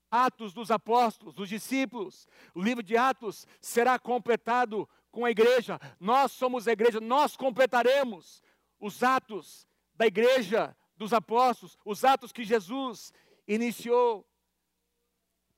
Atos 0.09 0.53
dos 0.53 0.71
apóstolos, 0.71 1.33
dos 1.33 1.47
discípulos. 1.47 2.27
O 2.55 2.61
livro 2.61 2.81
de 2.81 2.97
Atos 2.97 3.45
será 3.61 3.99
completado 3.99 4.89
com 5.11 5.23
a 5.23 5.31
igreja. 5.31 5.79
Nós 5.99 6.31
somos 6.31 6.67
a 6.67 6.71
igreja, 6.71 6.99
nós 6.99 7.37
completaremos 7.37 8.41
os 8.79 9.03
atos 9.03 9.67
da 9.95 10.07
igreja 10.07 10.75
dos 10.95 11.13
apóstolos, 11.13 11.77
os 11.85 12.03
atos 12.03 12.31
que 12.31 12.43
Jesus 12.43 13.13
iniciou. 13.47 14.25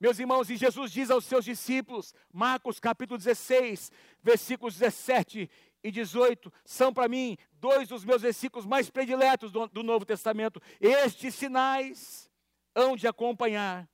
Meus 0.00 0.18
irmãos, 0.18 0.48
e 0.48 0.56
Jesus 0.56 0.90
diz 0.90 1.10
aos 1.10 1.26
seus 1.26 1.44
discípulos, 1.44 2.14
Marcos 2.32 2.80
capítulo 2.80 3.18
16, 3.18 3.92
versículos 4.22 4.78
17 4.78 5.50
e 5.82 5.90
18, 5.90 6.52
são 6.64 6.92
para 6.92 7.08
mim 7.08 7.36
dois 7.52 7.88
dos 7.88 8.04
meus 8.04 8.22
versículos 8.22 8.66
mais 8.66 8.90
prediletos 8.90 9.50
do, 9.50 9.66
do 9.68 9.82
Novo 9.82 10.04
Testamento. 10.04 10.60
Estes 10.80 11.34
sinais 11.34 12.30
hão 12.74 12.96
de 12.96 13.06
acompanhar 13.06 13.88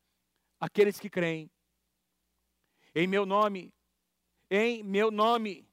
aqueles 0.61 0.99
que 0.99 1.09
creem. 1.09 1.51
Em 2.95 3.07
meu 3.07 3.27
nome, 3.27 3.73
em 4.51 4.83
meu 4.83 5.11
nome, 5.11 5.69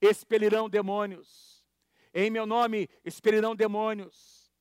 expelirão 0.00 0.68
demônios. 0.68 1.64
Em 2.12 2.30
meu 2.30 2.44
nome, 2.44 2.88
expelirão 3.04 3.54
demônios. 3.54 4.52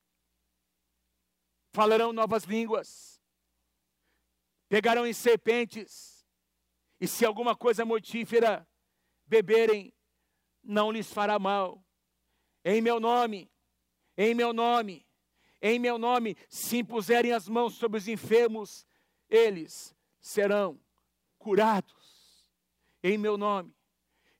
Falarão 1.73 2.13
novas 2.13 2.43
línguas. 2.43 3.21
Pegarão 4.67 5.05
em 5.05 5.13
serpentes. 5.13 6.27
E 7.01 7.07
se 7.07 7.25
alguma 7.25 7.55
coisa 7.55 7.85
mortífera 7.85 8.67
beberem, 9.25 9.93
não 10.63 10.91
lhes 10.91 11.11
fará 11.11 11.37
mal. 11.39 11.83
Em 12.63 12.81
meu 12.81 12.99
nome, 12.99 13.49
em 14.17 14.33
meu 14.33 14.53
nome, 14.53 15.05
em 15.61 15.79
meu 15.79 15.97
nome, 15.97 16.37
se 16.49 16.77
impuserem 16.77 17.31
as 17.31 17.47
mãos 17.47 17.75
sobre 17.75 17.97
os 17.97 18.07
enfermos, 18.07 18.85
eles 19.29 19.95
serão 20.19 20.79
curados. 21.37 22.45
Em 23.01 23.17
meu 23.17 23.37
nome, 23.37 23.73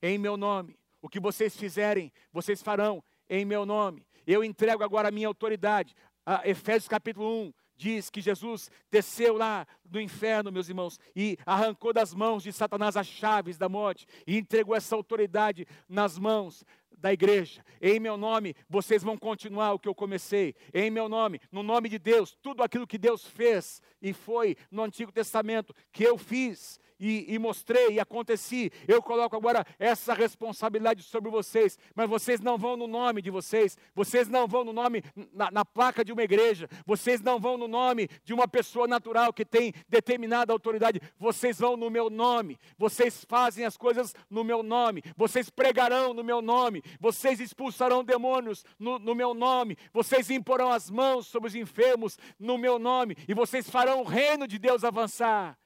em 0.02 0.18
meu 0.18 0.36
nome. 0.36 0.78
O 1.02 1.08
que 1.08 1.18
vocês 1.18 1.56
fizerem, 1.56 2.12
vocês 2.30 2.62
farão 2.62 3.02
em 3.28 3.44
meu 3.44 3.64
nome. 3.64 4.06
Eu 4.26 4.44
entrego 4.44 4.84
agora 4.84 5.08
a 5.08 5.12
minha 5.12 5.28
autoridade. 5.28 5.94
A 6.26 6.46
Efésios 6.46 6.88
capítulo 6.88 7.26
1 7.46 7.52
diz 7.80 8.10
que 8.10 8.20
Jesus 8.20 8.70
desceu 8.90 9.38
lá 9.38 9.66
do 9.86 9.98
inferno, 9.98 10.52
meus 10.52 10.68
irmãos, 10.68 11.00
e 11.16 11.38
arrancou 11.46 11.94
das 11.94 12.12
mãos 12.14 12.42
de 12.42 12.52
Satanás 12.52 12.94
as 12.94 13.06
chaves 13.06 13.56
da 13.56 13.70
morte 13.70 14.06
e 14.26 14.36
entregou 14.36 14.76
essa 14.76 14.94
autoridade 14.94 15.66
nas 15.88 16.18
mãos 16.18 16.62
da 16.98 17.10
igreja. 17.10 17.64
Em 17.80 17.98
meu 17.98 18.18
nome, 18.18 18.54
vocês 18.68 19.02
vão 19.02 19.16
continuar 19.16 19.72
o 19.72 19.78
que 19.78 19.88
eu 19.88 19.94
comecei. 19.94 20.54
Em 20.74 20.90
meu 20.90 21.08
nome, 21.08 21.40
no 21.50 21.62
nome 21.62 21.88
de 21.88 21.98
Deus, 21.98 22.36
tudo 22.42 22.62
aquilo 22.62 22.86
que 22.86 22.98
Deus 22.98 23.24
fez 23.24 23.80
e 24.02 24.12
foi 24.12 24.56
no 24.70 24.82
Antigo 24.82 25.10
Testamento, 25.10 25.74
que 25.90 26.04
eu 26.04 26.18
fiz 26.18 26.78
e, 27.00 27.34
e, 27.34 27.38
mostrei 27.38 27.94
e 27.94 28.00
aconteci. 28.00 28.70
Eu 28.86 29.02
coloco 29.02 29.34
agora 29.34 29.64
essa 29.78 30.12
responsabilidade 30.12 31.02
sobre 31.02 31.30
vocês, 31.30 31.78
mas 31.94 32.08
vocês 32.08 32.40
não 32.40 32.58
vão 32.58 32.76
no 32.76 32.86
nome 32.86 33.22
de 33.22 33.30
vocês, 33.30 33.78
vocês 33.94 34.28
não 34.28 34.46
vão 34.46 34.64
no 34.64 34.72
nome, 34.72 35.02
na, 35.32 35.50
na 35.50 35.64
placa 35.64 36.04
de 36.04 36.12
uma 36.12 36.22
igreja, 36.22 36.68
vocês 36.84 37.20
não 37.20 37.40
vão 37.40 37.56
no 37.56 37.66
nome 37.66 38.08
de 38.24 38.34
uma 38.34 38.46
pessoa 38.46 38.86
natural 38.86 39.32
que 39.32 39.44
tem 39.44 39.72
determinada 39.88 40.52
autoridade, 40.52 41.00
vocês 41.18 41.58
vão 41.58 41.76
no 41.76 41.88
meu 41.88 42.10
nome, 42.10 42.58
vocês 42.76 43.24
fazem 43.28 43.64
as 43.64 43.76
coisas 43.76 44.14
no 44.28 44.44
meu 44.44 44.62
nome, 44.62 45.02
vocês 45.16 45.48
pregarão 45.48 46.12
no 46.12 46.22
meu 46.22 46.42
nome, 46.42 46.82
vocês 47.00 47.40
expulsarão 47.40 48.04
demônios 48.04 48.64
no, 48.78 48.98
no 48.98 49.14
meu 49.14 49.32
nome, 49.32 49.76
vocês 49.92 50.30
imporão 50.30 50.70
as 50.70 50.90
mãos 50.90 51.26
sobre 51.26 51.48
os 51.48 51.54
enfermos 51.54 52.18
no 52.38 52.58
meu 52.58 52.78
nome, 52.78 53.16
e 53.28 53.34
vocês 53.34 53.70
farão 53.70 54.00
o 54.00 54.04
reino 54.04 54.46
de 54.46 54.58
Deus 54.58 54.84
avançar 54.84 55.59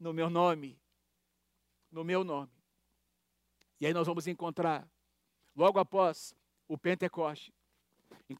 no 0.00 0.12
meu 0.12 0.30
nome. 0.30 0.80
No 1.92 2.02
meu 2.02 2.24
nome. 2.24 2.50
E 3.78 3.86
aí 3.86 3.92
nós 3.92 4.06
vamos 4.06 4.26
encontrar, 4.26 4.88
logo 5.54 5.78
após 5.78 6.34
o 6.66 6.76
Pentecoste, 6.76 7.52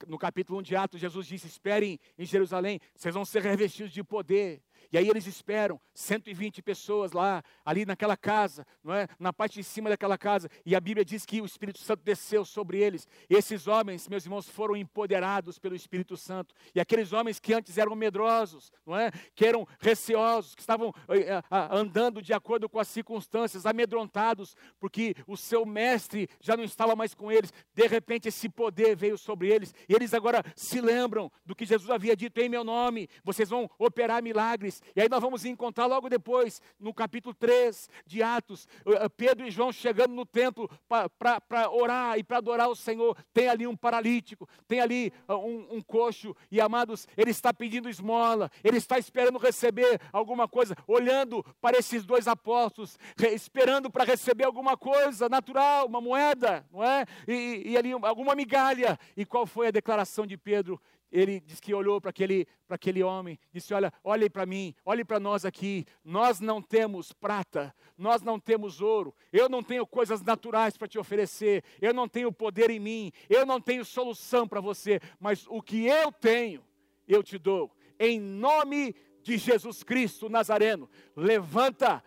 no 0.06 0.18
capítulo 0.18 0.58
1 0.58 0.62
de 0.62 0.76
Atos, 0.76 1.00
Jesus 1.00 1.26
disse: 1.26 1.46
Esperem 1.46 1.98
em 2.18 2.24
Jerusalém, 2.24 2.80
vocês 2.94 3.14
vão 3.14 3.24
ser 3.24 3.42
revestidos 3.42 3.92
de 3.92 4.02
poder. 4.02 4.62
E 4.92 4.98
aí 4.98 5.08
eles 5.08 5.26
esperam 5.26 5.80
120 5.94 6.62
pessoas 6.62 7.12
lá, 7.12 7.42
ali 7.64 7.84
naquela 7.84 8.16
casa, 8.16 8.66
não 8.82 8.94
é? 8.94 9.06
Na 9.18 9.32
parte 9.32 9.54
de 9.54 9.64
cima 9.64 9.88
daquela 9.90 10.16
casa. 10.16 10.48
E 10.64 10.74
a 10.74 10.80
Bíblia 10.80 11.04
diz 11.04 11.24
que 11.24 11.40
o 11.40 11.44
Espírito 11.44 11.78
Santo 11.78 12.02
desceu 12.02 12.44
sobre 12.44 12.78
eles. 12.78 13.06
E 13.28 13.34
esses 13.34 13.66
homens, 13.66 14.08
meus 14.08 14.24
irmãos, 14.24 14.48
foram 14.48 14.76
empoderados 14.76 15.58
pelo 15.58 15.74
Espírito 15.74 16.16
Santo. 16.16 16.54
E 16.74 16.80
aqueles 16.80 17.12
homens 17.12 17.38
que 17.38 17.52
antes 17.52 17.78
eram 17.78 17.94
medrosos, 17.94 18.72
não 18.86 18.96
é? 18.96 19.10
Que 19.34 19.46
eram 19.46 19.66
receosos, 19.78 20.54
que 20.54 20.60
estavam 20.60 20.92
eh, 21.08 21.42
andando 21.70 22.22
de 22.22 22.32
acordo 22.32 22.68
com 22.68 22.78
as 22.78 22.88
circunstâncias, 22.88 23.66
amedrontados, 23.66 24.56
porque 24.78 25.14
o 25.26 25.36
seu 25.36 25.64
mestre 25.64 26.28
já 26.40 26.56
não 26.56 26.64
estava 26.64 26.94
mais 26.94 27.14
com 27.14 27.30
eles. 27.30 27.52
De 27.74 27.86
repente 27.86 28.28
esse 28.28 28.48
poder 28.48 28.96
veio 28.96 29.18
sobre 29.18 29.48
eles. 29.48 29.74
E 29.88 29.94
eles 29.94 30.14
agora 30.14 30.42
se 30.54 30.80
lembram 30.80 31.30
do 31.44 31.54
que 31.54 31.64
Jesus 31.64 31.90
havia 31.90 32.16
dito 32.16 32.38
em 32.38 32.48
meu 32.48 32.64
nome. 32.64 33.08
Vocês 33.24 33.48
vão 33.48 33.68
operar 33.78 34.22
milagres. 34.22 34.69
E 34.94 35.00
aí 35.00 35.08
nós 35.08 35.20
vamos 35.20 35.44
encontrar 35.44 35.86
logo 35.86 36.08
depois, 36.08 36.60
no 36.78 36.94
capítulo 36.94 37.34
3 37.34 37.88
de 38.06 38.22
Atos, 38.22 38.68
eh, 38.86 39.04
eh, 39.04 39.08
Pedro 39.08 39.46
e 39.46 39.50
João 39.50 39.72
chegando 39.72 40.14
no 40.14 40.24
templo 40.24 40.70
para 41.18 41.70
orar 41.70 42.18
e 42.18 42.22
para 42.22 42.38
adorar 42.38 42.68
o 42.68 42.76
Senhor. 42.76 43.16
Tem 43.32 43.48
ali 43.48 43.66
um 43.66 43.76
paralítico, 43.76 44.48
tem 44.68 44.80
ali 44.80 45.12
uh, 45.28 45.34
um, 45.34 45.76
um 45.76 45.80
coxo, 45.80 46.36
e 46.50 46.60
amados, 46.60 47.08
ele 47.16 47.30
está 47.30 47.52
pedindo 47.52 47.88
esmola, 47.88 48.50
ele 48.62 48.76
está 48.76 48.98
esperando 48.98 49.38
receber 49.38 50.00
alguma 50.12 50.46
coisa, 50.46 50.76
olhando 50.86 51.44
para 51.60 51.78
esses 51.78 52.04
dois 52.04 52.28
apóstolos, 52.28 52.98
esperando 53.18 53.90
para 53.90 54.04
receber 54.04 54.44
alguma 54.44 54.76
coisa 54.76 55.28
natural, 55.28 55.86
uma 55.86 56.00
moeda, 56.00 56.66
não 56.70 56.84
é? 56.84 57.04
E, 57.26 57.62
e 57.70 57.76
ali 57.76 57.92
alguma 57.92 58.34
migalha. 58.34 58.98
E 59.16 59.24
qual 59.24 59.46
foi 59.46 59.68
a 59.68 59.70
declaração 59.70 60.26
de 60.26 60.36
Pedro? 60.36 60.80
Ele 61.10 61.40
diz 61.40 61.58
que 61.58 61.74
olhou 61.74 62.00
para 62.00 62.10
aquele, 62.10 62.46
aquele 62.68 63.02
homem, 63.02 63.38
disse: 63.52 63.74
Olha, 63.74 63.92
olhe 64.04 64.30
para 64.30 64.46
mim, 64.46 64.74
olhe 64.84 65.04
para 65.04 65.18
nós 65.18 65.44
aqui. 65.44 65.84
Nós 66.04 66.40
não 66.40 66.62
temos 66.62 67.12
prata, 67.12 67.74
nós 67.98 68.22
não 68.22 68.38
temos 68.38 68.80
ouro, 68.80 69.14
eu 69.32 69.48
não 69.48 69.62
tenho 69.62 69.86
coisas 69.86 70.22
naturais 70.22 70.76
para 70.76 70.86
te 70.86 70.98
oferecer, 70.98 71.64
eu 71.80 71.92
não 71.92 72.08
tenho 72.08 72.32
poder 72.32 72.70
em 72.70 72.78
mim, 72.78 73.12
eu 73.28 73.44
não 73.44 73.60
tenho 73.60 73.84
solução 73.84 74.46
para 74.46 74.60
você, 74.60 75.00
mas 75.18 75.46
o 75.48 75.60
que 75.60 75.86
eu 75.86 76.12
tenho, 76.12 76.62
eu 77.08 77.22
te 77.22 77.38
dou. 77.38 77.70
Em 77.98 78.20
nome 78.20 78.94
de 79.22 79.36
Jesus 79.36 79.82
Cristo 79.82 80.28
Nazareno, 80.28 80.88
levanta 81.16 82.02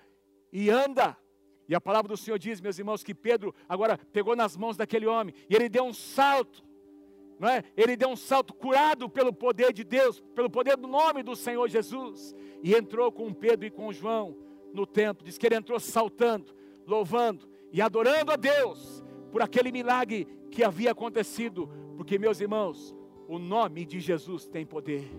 e 0.51 0.69
anda. 0.69 1.17
E 1.67 1.75
a 1.75 1.81
palavra 1.81 2.09
do 2.09 2.17
Senhor 2.17 2.37
diz, 2.37 2.59
meus 2.59 2.77
irmãos, 2.77 3.03
que 3.03 3.13
Pedro 3.13 3.53
agora 3.67 3.97
pegou 3.97 4.35
nas 4.35 4.57
mãos 4.57 4.75
daquele 4.75 5.05
homem 5.05 5.33
e 5.49 5.55
ele 5.55 5.69
deu 5.69 5.83
um 5.83 5.93
salto 5.93 6.63
não 7.39 7.49
é? 7.49 7.63
Ele 7.75 7.95
deu 7.95 8.09
um 8.09 8.15
salto 8.15 8.53
curado 8.53 9.09
pelo 9.09 9.33
poder 9.33 9.73
de 9.73 9.83
Deus, 9.83 10.19
pelo 10.35 10.49
poder 10.49 10.77
do 10.77 10.87
nome 10.87 11.23
do 11.23 11.35
Senhor 11.35 11.67
Jesus, 11.67 12.35
e 12.61 12.73
entrou 12.73 13.11
com 13.11 13.33
Pedro 13.33 13.65
e 13.65 13.71
com 13.71 13.91
João 13.91 14.37
no 14.73 14.85
templo. 14.85 15.25
Diz 15.25 15.37
que 15.37 15.45
ele 15.45 15.55
entrou 15.55 15.79
saltando, 15.79 16.53
louvando 16.85 17.47
e 17.71 17.81
adorando 17.81 18.31
a 18.31 18.35
Deus 18.35 19.03
por 19.31 19.41
aquele 19.41 19.71
milagre 19.71 20.27
que 20.51 20.63
havia 20.63 20.91
acontecido, 20.91 21.69
porque 21.97 22.19
meus 22.19 22.39
irmãos, 22.39 22.95
o 23.27 23.39
nome 23.39 23.85
de 23.85 23.99
Jesus 23.99 24.47
tem 24.47 24.65
poder. 24.65 25.09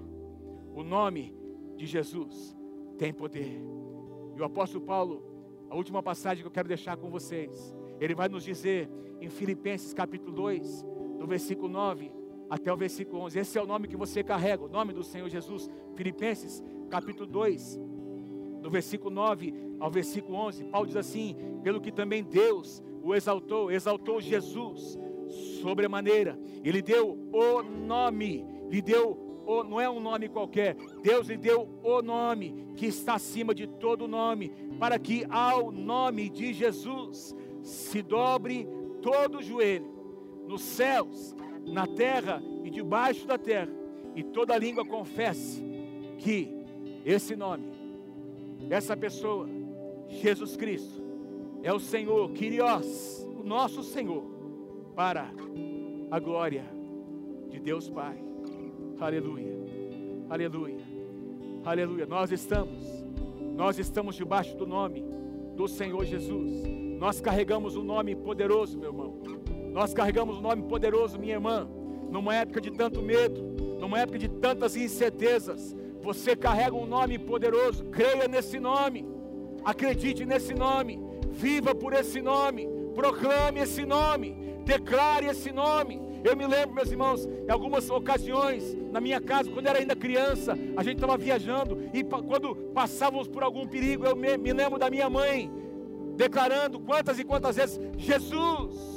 O 0.74 0.82
nome 0.82 1.34
de 1.76 1.86
Jesus 1.86 2.56
tem 2.98 3.12
poder. 3.12 3.60
E 4.36 4.40
o 4.40 4.44
apóstolo 4.44 4.84
Paulo, 4.84 5.22
a 5.68 5.76
última 5.76 6.02
passagem 6.02 6.42
que 6.42 6.46
eu 6.46 6.52
quero 6.52 6.68
deixar 6.68 6.96
com 6.96 7.10
vocês, 7.10 7.74
ele 8.00 8.14
vai 8.14 8.28
nos 8.28 8.44
dizer 8.44 8.88
em 9.20 9.28
Filipenses 9.28 9.92
capítulo 9.92 10.32
2, 10.32 10.84
do 11.24 11.26
versículo 11.26 11.68
9 11.68 12.12
até 12.50 12.70
o 12.70 12.76
versículo 12.76 13.22
11. 13.22 13.38
Esse 13.38 13.58
é 13.58 13.62
o 13.62 13.66
nome 13.66 13.88
que 13.88 13.96
você 13.96 14.22
carrega, 14.22 14.62
o 14.62 14.68
nome 14.68 14.92
do 14.92 15.02
Senhor 15.02 15.26
Jesus. 15.30 15.70
Filipenses, 15.96 16.62
capítulo 16.90 17.26
2, 17.26 17.80
do 18.60 18.70
versículo 18.70 19.10
9 19.10 19.54
ao 19.80 19.90
versículo 19.90 20.36
11. 20.36 20.64
Paulo 20.64 20.86
diz 20.86 20.96
assim: 20.96 21.34
Pelo 21.62 21.80
que 21.80 21.90
também 21.90 22.22
Deus 22.22 22.82
o 23.02 23.14
exaltou, 23.14 23.70
exaltou 23.70 24.20
Jesus 24.20 24.98
sobremaneira, 25.62 26.38
ele 26.62 26.82
deu 26.82 27.18
o 27.32 27.62
nome, 27.62 28.44
lhe 28.68 28.82
deu 28.82 29.18
o, 29.46 29.64
não 29.64 29.80
é 29.80 29.88
um 29.88 30.00
nome 30.00 30.28
qualquer, 30.28 30.76
Deus 31.02 31.28
lhe 31.28 31.38
deu 31.38 31.66
o 31.82 32.02
nome 32.02 32.66
que 32.76 32.84
está 32.86 33.14
acima 33.14 33.54
de 33.54 33.66
todo 33.66 34.06
nome, 34.06 34.52
para 34.78 34.98
que 34.98 35.24
ao 35.30 35.72
nome 35.72 36.28
de 36.28 36.52
Jesus 36.52 37.34
se 37.62 38.02
dobre 38.02 38.68
todo 39.00 39.38
o 39.38 39.42
joelho 39.42 39.93
nos 40.46 40.62
céus, 40.62 41.34
na 41.66 41.86
terra 41.86 42.42
e 42.62 42.70
debaixo 42.70 43.26
da 43.26 43.38
terra, 43.38 43.72
e 44.14 44.22
toda 44.22 44.56
língua 44.56 44.84
confesse 44.84 45.62
que 46.18 46.48
esse 47.04 47.34
nome, 47.34 47.66
essa 48.70 48.96
pessoa, 48.96 49.48
Jesus 50.08 50.56
Cristo, 50.56 51.02
é 51.62 51.72
o 51.72 51.80
Senhor, 51.80 52.30
Kyrios, 52.32 53.26
o 53.38 53.42
nosso 53.42 53.82
Senhor, 53.82 54.24
para 54.94 55.30
a 56.10 56.18
glória 56.18 56.64
de 57.50 57.58
Deus 57.58 57.88
Pai. 57.88 58.16
Aleluia, 59.00 59.52
aleluia, 60.30 60.84
aleluia. 61.64 62.06
Nós 62.06 62.30
estamos, 62.30 62.80
nós 63.56 63.78
estamos 63.78 64.16
debaixo 64.16 64.56
do 64.56 64.66
nome 64.66 65.04
do 65.56 65.66
Senhor 65.66 66.04
Jesus. 66.04 66.62
Nós 66.98 67.20
carregamos 67.20 67.76
um 67.76 67.82
nome 67.82 68.14
poderoso, 68.14 68.78
meu 68.78 68.90
irmão. 68.90 69.43
Nós 69.74 69.92
carregamos 69.92 70.38
o 70.38 70.40
nome 70.40 70.62
poderoso, 70.62 71.18
minha 71.18 71.34
irmã. 71.34 71.68
Numa 72.08 72.32
época 72.32 72.60
de 72.60 72.70
tanto 72.70 73.02
medo, 73.02 73.42
numa 73.80 73.98
época 73.98 74.16
de 74.16 74.28
tantas 74.28 74.76
incertezas, 74.76 75.74
você 76.00 76.36
carrega 76.36 76.76
um 76.76 76.86
nome 76.86 77.18
poderoso. 77.18 77.84
Creia 77.86 78.28
nesse 78.28 78.60
nome. 78.60 79.04
Acredite 79.64 80.24
nesse 80.24 80.54
nome. 80.54 81.02
Viva 81.28 81.74
por 81.74 81.92
esse 81.92 82.22
nome. 82.22 82.68
Proclame 82.94 83.58
esse 83.58 83.84
nome. 83.84 84.36
Declare 84.64 85.26
esse 85.26 85.50
nome. 85.50 86.00
Eu 86.22 86.36
me 86.36 86.46
lembro, 86.46 86.72
meus 86.72 86.92
irmãos, 86.92 87.26
em 87.26 87.50
algumas 87.50 87.90
ocasiões, 87.90 88.76
na 88.92 89.00
minha 89.00 89.20
casa, 89.20 89.50
quando 89.50 89.66
era 89.66 89.80
ainda 89.80 89.96
criança, 89.96 90.56
a 90.76 90.84
gente 90.84 90.94
estava 90.94 91.18
viajando 91.18 91.80
e 91.92 92.04
quando 92.04 92.54
passávamos 92.72 93.26
por 93.26 93.42
algum 93.42 93.66
perigo, 93.66 94.06
eu 94.06 94.14
me 94.14 94.52
lembro 94.52 94.78
da 94.78 94.88
minha 94.88 95.10
mãe 95.10 95.50
declarando 96.16 96.78
quantas 96.78 97.18
e 97.18 97.24
quantas 97.24 97.56
vezes: 97.56 97.80
Jesus. 97.98 98.93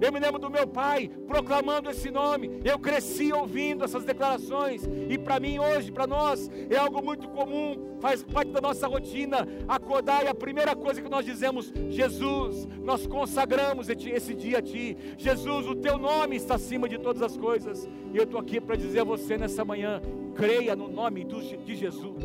Eu 0.00 0.10
me 0.10 0.18
lembro 0.18 0.38
do 0.38 0.50
meu 0.50 0.66
pai 0.66 1.10
proclamando 1.26 1.90
esse 1.90 2.10
nome. 2.10 2.60
Eu 2.64 2.78
cresci 2.78 3.32
ouvindo 3.32 3.84
essas 3.84 4.04
declarações. 4.04 4.88
E 5.08 5.18
para 5.18 5.38
mim, 5.38 5.58
hoje, 5.58 5.92
para 5.92 6.06
nós, 6.06 6.50
é 6.70 6.76
algo 6.76 7.02
muito 7.02 7.28
comum, 7.28 7.98
faz 8.00 8.22
parte 8.22 8.50
da 8.50 8.60
nossa 8.60 8.86
rotina. 8.86 9.46
Acordar 9.68 10.24
e 10.24 10.28
a 10.28 10.34
primeira 10.34 10.74
coisa 10.74 11.02
que 11.02 11.08
nós 11.08 11.26
dizemos: 11.26 11.72
Jesus, 11.90 12.66
nós 12.82 13.06
consagramos 13.06 13.88
esse 13.90 14.34
dia 14.34 14.58
a 14.58 14.62
Ti. 14.62 14.96
Jesus, 15.18 15.66
o 15.66 15.74
Teu 15.74 15.98
nome 15.98 16.36
está 16.36 16.54
acima 16.54 16.88
de 16.88 16.98
todas 16.98 17.20
as 17.20 17.36
coisas. 17.36 17.86
E 18.12 18.16
eu 18.16 18.24
estou 18.24 18.40
aqui 18.40 18.60
para 18.60 18.76
dizer 18.76 19.00
a 19.00 19.04
você 19.04 19.36
nessa 19.36 19.64
manhã: 19.64 20.00
creia 20.34 20.74
no 20.74 20.88
nome 20.88 21.24
de 21.24 21.76
Jesus. 21.76 22.24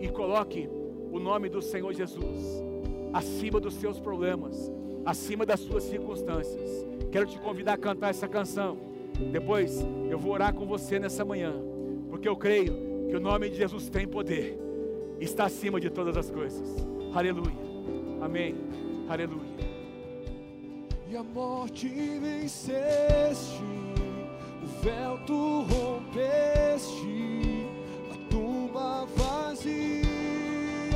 E 0.00 0.08
coloque 0.08 0.68
o 1.10 1.18
nome 1.18 1.48
do 1.48 1.60
Senhor 1.60 1.92
Jesus 1.92 2.62
acima 3.12 3.60
dos 3.60 3.74
seus 3.74 3.98
problemas 4.00 4.70
acima 5.04 5.44
das 5.44 5.60
suas 5.60 5.84
circunstâncias. 5.84 6.70
Quero 7.10 7.26
te 7.26 7.38
convidar 7.38 7.74
a 7.74 7.78
cantar 7.78 8.10
essa 8.10 8.26
canção. 8.26 8.76
Depois 9.30 9.84
eu 10.10 10.18
vou 10.18 10.32
orar 10.32 10.52
com 10.52 10.66
você 10.66 10.98
nessa 10.98 11.24
manhã, 11.24 11.54
porque 12.10 12.28
eu 12.28 12.36
creio 12.36 13.06
que 13.08 13.16
o 13.16 13.20
nome 13.20 13.48
de 13.48 13.56
Jesus 13.56 13.88
tem 13.88 14.08
poder, 14.08 14.58
está 15.20 15.44
acima 15.44 15.80
de 15.80 15.90
todas 15.90 16.16
as 16.16 16.30
coisas. 16.30 16.74
Aleluia. 17.14 17.54
Amém. 18.20 18.56
Aleluia. 19.08 19.54
E 21.08 21.16
a 21.16 21.22
morte 21.22 21.88
venceste, 21.88 23.62
o 24.62 24.82
véu 24.82 25.18
tu 25.26 25.62
rompeste, 25.62 27.06
a 28.10 28.30
tumba 28.30 29.06
vazia 29.14 30.02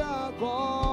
agora. 0.05 0.88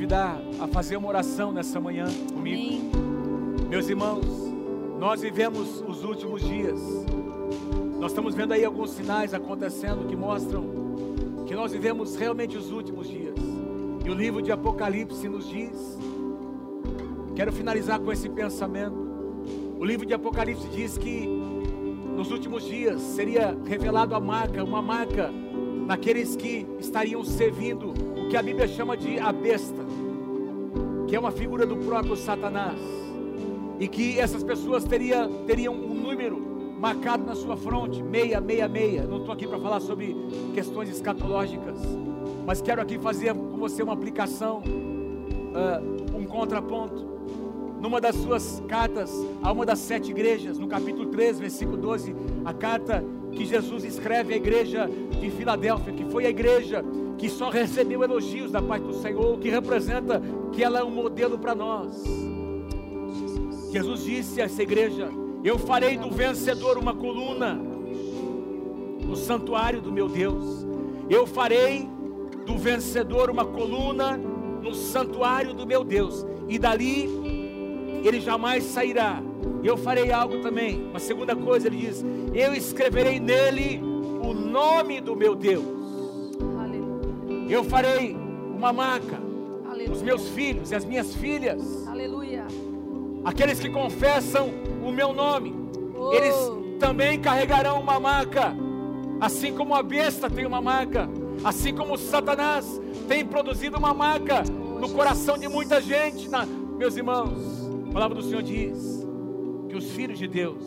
Convidar 0.00 0.40
a 0.58 0.66
fazer 0.66 0.96
uma 0.96 1.08
oração 1.08 1.52
nessa 1.52 1.78
manhã 1.78 2.06
comigo. 2.32 2.38
Amém. 2.38 2.90
Meus 3.68 3.86
irmãos, 3.86 4.24
nós 4.98 5.20
vivemos 5.20 5.84
os 5.86 6.02
últimos 6.04 6.40
dias. 6.40 6.80
Nós 7.98 8.10
estamos 8.10 8.34
vendo 8.34 8.54
aí 8.54 8.64
alguns 8.64 8.92
sinais 8.92 9.34
acontecendo 9.34 10.08
que 10.08 10.16
mostram 10.16 11.44
que 11.46 11.54
nós 11.54 11.72
vivemos 11.72 12.16
realmente 12.16 12.56
os 12.56 12.72
últimos 12.72 13.08
dias. 13.08 13.34
E 14.02 14.08
o 14.08 14.14
livro 14.14 14.40
de 14.40 14.50
Apocalipse 14.50 15.28
nos 15.28 15.46
diz. 15.46 15.98
Quero 17.36 17.52
finalizar 17.52 18.00
com 18.00 18.10
esse 18.10 18.30
pensamento. 18.30 18.96
O 19.78 19.84
livro 19.84 20.06
de 20.06 20.14
Apocalipse 20.14 20.66
diz 20.68 20.96
que 20.96 21.26
nos 22.16 22.30
últimos 22.30 22.64
dias 22.64 23.02
seria 23.02 23.54
revelado 23.66 24.14
a 24.14 24.20
marca, 24.20 24.64
uma 24.64 24.80
marca 24.80 25.30
naqueles 25.86 26.36
que 26.36 26.66
estariam 26.78 27.22
servindo 27.22 27.90
o 28.16 28.30
que 28.30 28.36
a 28.38 28.42
Bíblia 28.42 28.66
chama 28.66 28.96
de 28.96 29.18
a 29.18 29.30
besta 29.30 29.89
que 31.10 31.16
é 31.16 31.18
uma 31.18 31.32
figura 31.32 31.66
do 31.66 31.76
próprio 31.78 32.14
Satanás, 32.14 32.78
e 33.80 33.88
que 33.88 34.20
essas 34.20 34.44
pessoas 34.44 34.84
teria, 34.84 35.28
teriam 35.44 35.74
um 35.74 35.92
número 35.92 36.40
marcado 36.78 37.24
na 37.24 37.34
sua 37.34 37.56
fronte, 37.56 38.00
666. 38.00 39.08
Não 39.08 39.18
estou 39.18 39.34
aqui 39.34 39.44
para 39.44 39.58
falar 39.58 39.80
sobre 39.80 40.16
questões 40.54 40.88
escatológicas, 40.88 41.76
mas 42.46 42.62
quero 42.62 42.80
aqui 42.80 42.96
fazer 42.96 43.34
com 43.34 43.56
você 43.56 43.82
uma 43.82 43.92
aplicação, 43.92 44.62
uh, 44.62 46.16
um 46.16 46.26
contraponto. 46.26 47.10
numa 47.80 48.00
das 48.00 48.14
suas 48.14 48.62
cartas 48.68 49.10
a 49.42 49.50
uma 49.50 49.66
das 49.66 49.80
sete 49.80 50.12
igrejas, 50.12 50.58
no 50.58 50.68
capítulo 50.68 51.06
3, 51.06 51.40
versículo 51.40 51.76
12, 51.76 52.14
a 52.44 52.54
carta 52.54 53.04
que 53.32 53.44
Jesus 53.44 53.82
escreve 53.82 54.34
à 54.34 54.36
igreja 54.36 54.88
de 55.20 55.28
Filadélfia, 55.30 55.92
que 55.92 56.04
foi 56.04 56.26
a 56.26 56.30
igreja 56.30 56.84
que 57.20 57.28
só 57.28 57.50
recebeu 57.50 58.02
elogios 58.02 58.50
da 58.50 58.62
parte 58.62 58.86
do 58.86 58.94
Senhor, 58.94 59.38
que 59.38 59.50
representa 59.50 60.22
que 60.52 60.64
ela 60.64 60.78
é 60.78 60.82
um 60.82 60.90
modelo 60.90 61.38
para 61.38 61.54
nós. 61.54 62.02
Jesus 63.70 64.02
disse 64.02 64.40
a 64.40 64.46
essa 64.46 64.62
igreja: 64.62 65.10
Eu 65.44 65.58
farei 65.58 65.98
do 65.98 66.10
vencedor 66.10 66.78
uma 66.78 66.94
coluna 66.94 67.60
no 69.04 69.14
santuário 69.14 69.82
do 69.82 69.92
meu 69.92 70.08
Deus. 70.08 70.66
Eu 71.10 71.26
farei 71.26 71.86
do 72.46 72.56
vencedor 72.56 73.28
uma 73.28 73.44
coluna 73.44 74.16
no 74.16 74.74
santuário 74.74 75.52
do 75.52 75.66
meu 75.66 75.84
Deus, 75.84 76.26
e 76.48 76.58
dali 76.58 77.06
ele 78.02 78.18
jamais 78.18 78.64
sairá. 78.64 79.22
Eu 79.62 79.76
farei 79.76 80.10
algo 80.10 80.40
também. 80.40 80.88
Uma 80.88 80.98
segunda 80.98 81.36
coisa, 81.36 81.66
ele 81.66 81.76
diz: 81.76 82.02
Eu 82.32 82.54
escreverei 82.54 83.20
nele 83.20 83.78
o 84.22 84.32
nome 84.32 85.02
do 85.02 85.14
meu 85.14 85.34
Deus. 85.34 85.79
Eu 87.50 87.64
farei 87.64 88.16
uma 88.56 88.72
marca. 88.72 89.18
Aleluia. 89.68 89.90
Os 89.92 90.02
meus 90.02 90.28
filhos 90.30 90.70
e 90.70 90.74
as 90.74 90.84
minhas 90.84 91.14
filhas, 91.14 91.86
Aleluia. 91.88 92.46
aqueles 93.24 93.58
que 93.60 93.68
confessam 93.70 94.50
o 94.84 94.90
meu 94.92 95.12
nome, 95.12 95.54
Oh. 95.96 96.12
eles 96.12 96.34
também 96.78 97.20
carregarão 97.20 97.80
uma 97.80 98.00
marca, 98.00 98.54
assim 99.20 99.52
como 99.54 99.74
a 99.74 99.82
besta 99.82 100.30
tem 100.30 100.46
uma 100.46 100.60
marca, 100.60 101.08
assim 101.44 101.74
como 101.74 101.96
Satanás 101.98 102.80
tem 103.06 103.24
produzido 103.24 103.76
uma 103.78 103.92
marca 103.92 104.42
no 104.80 104.88
coração 104.90 105.36
de 105.36 105.46
muita 105.48 105.80
gente, 105.80 106.28
na- 106.28 106.46
meus 106.46 106.96
irmãos. 106.96 107.68
A 107.88 107.92
palavra 107.92 108.16
do 108.16 108.22
Senhor 108.22 108.42
diz 108.42 109.06
que 109.68 109.76
os 109.76 109.90
filhos 109.90 110.18
de 110.18 110.26
Deus 110.26 110.62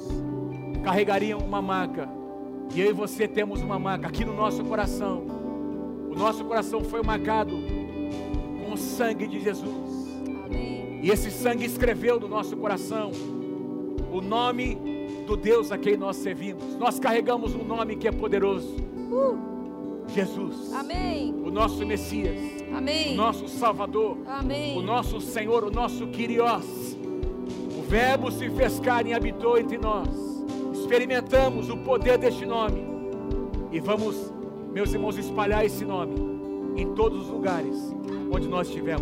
carregariam 0.84 1.40
uma 1.40 1.62
marca, 1.62 2.08
e 2.74 2.80
eu 2.82 2.90
e 2.90 2.94
você 2.94 3.28
temos 3.28 3.62
uma 3.62 3.80
marca 3.80 4.08
aqui 4.08 4.24
no 4.24 4.34
nosso 4.36 4.64
coração. 4.64 5.43
O 6.14 6.16
nosso 6.16 6.46
coração 6.46 6.84
foi 6.84 7.02
marcado 7.02 7.58
com 8.64 8.74
o 8.74 8.78
sangue 8.78 9.28
de 9.28 9.40
Jesus. 9.40 10.12
Amém. 10.46 11.00
E 11.02 11.10
esse 11.10 11.32
sangue 11.32 11.66
escreveu 11.66 12.20
no 12.20 12.28
nosso 12.28 12.56
coração 12.56 13.12
o 14.12 14.22
nome 14.22 14.78
do 15.26 15.36
Deus 15.36 15.72
a 15.72 15.78
quem 15.78 15.98
nós 15.98 16.18
servimos. 16.18 16.76
Nós 16.76 17.00
carregamos 17.00 17.56
um 17.56 17.64
nome 17.64 17.96
que 17.96 18.08
é 18.08 18.12
poderoso: 18.12 18.76
Jesus, 20.08 20.72
Amém. 20.74 21.34
o 21.44 21.50
nosso 21.50 21.84
Messias, 21.86 22.38
o 22.72 22.76
Amém. 22.78 23.16
nosso 23.16 23.48
Salvador, 23.48 24.18
Amém. 24.28 24.78
o 24.78 24.82
nosso 24.84 25.20
Senhor, 25.20 25.64
o 25.64 25.72
nosso 25.72 26.08
Kyrios. 26.08 26.96
O 27.76 27.82
Verbo 27.82 28.32
se 28.32 28.50
fez 28.52 28.80
carne 28.80 29.10
e 29.10 29.14
habitou 29.14 29.58
entre 29.58 29.80
nós. 29.80 30.08
Experimentamos 30.74 31.70
o 31.70 31.78
poder 31.78 32.20
deste 32.20 32.46
nome 32.46 32.84
e 33.72 33.80
vamos, 33.80 34.32
meus 34.74 34.92
irmãos, 34.92 35.18
espalhar 35.18 35.64
esse 35.64 35.86
nome 35.86 36.16
em 36.76 36.94
todos 36.96 37.26
os 37.26 37.30
lugares 37.30 37.78
onde 38.32 38.48
nós 38.48 38.68
estivermos. 38.68 39.02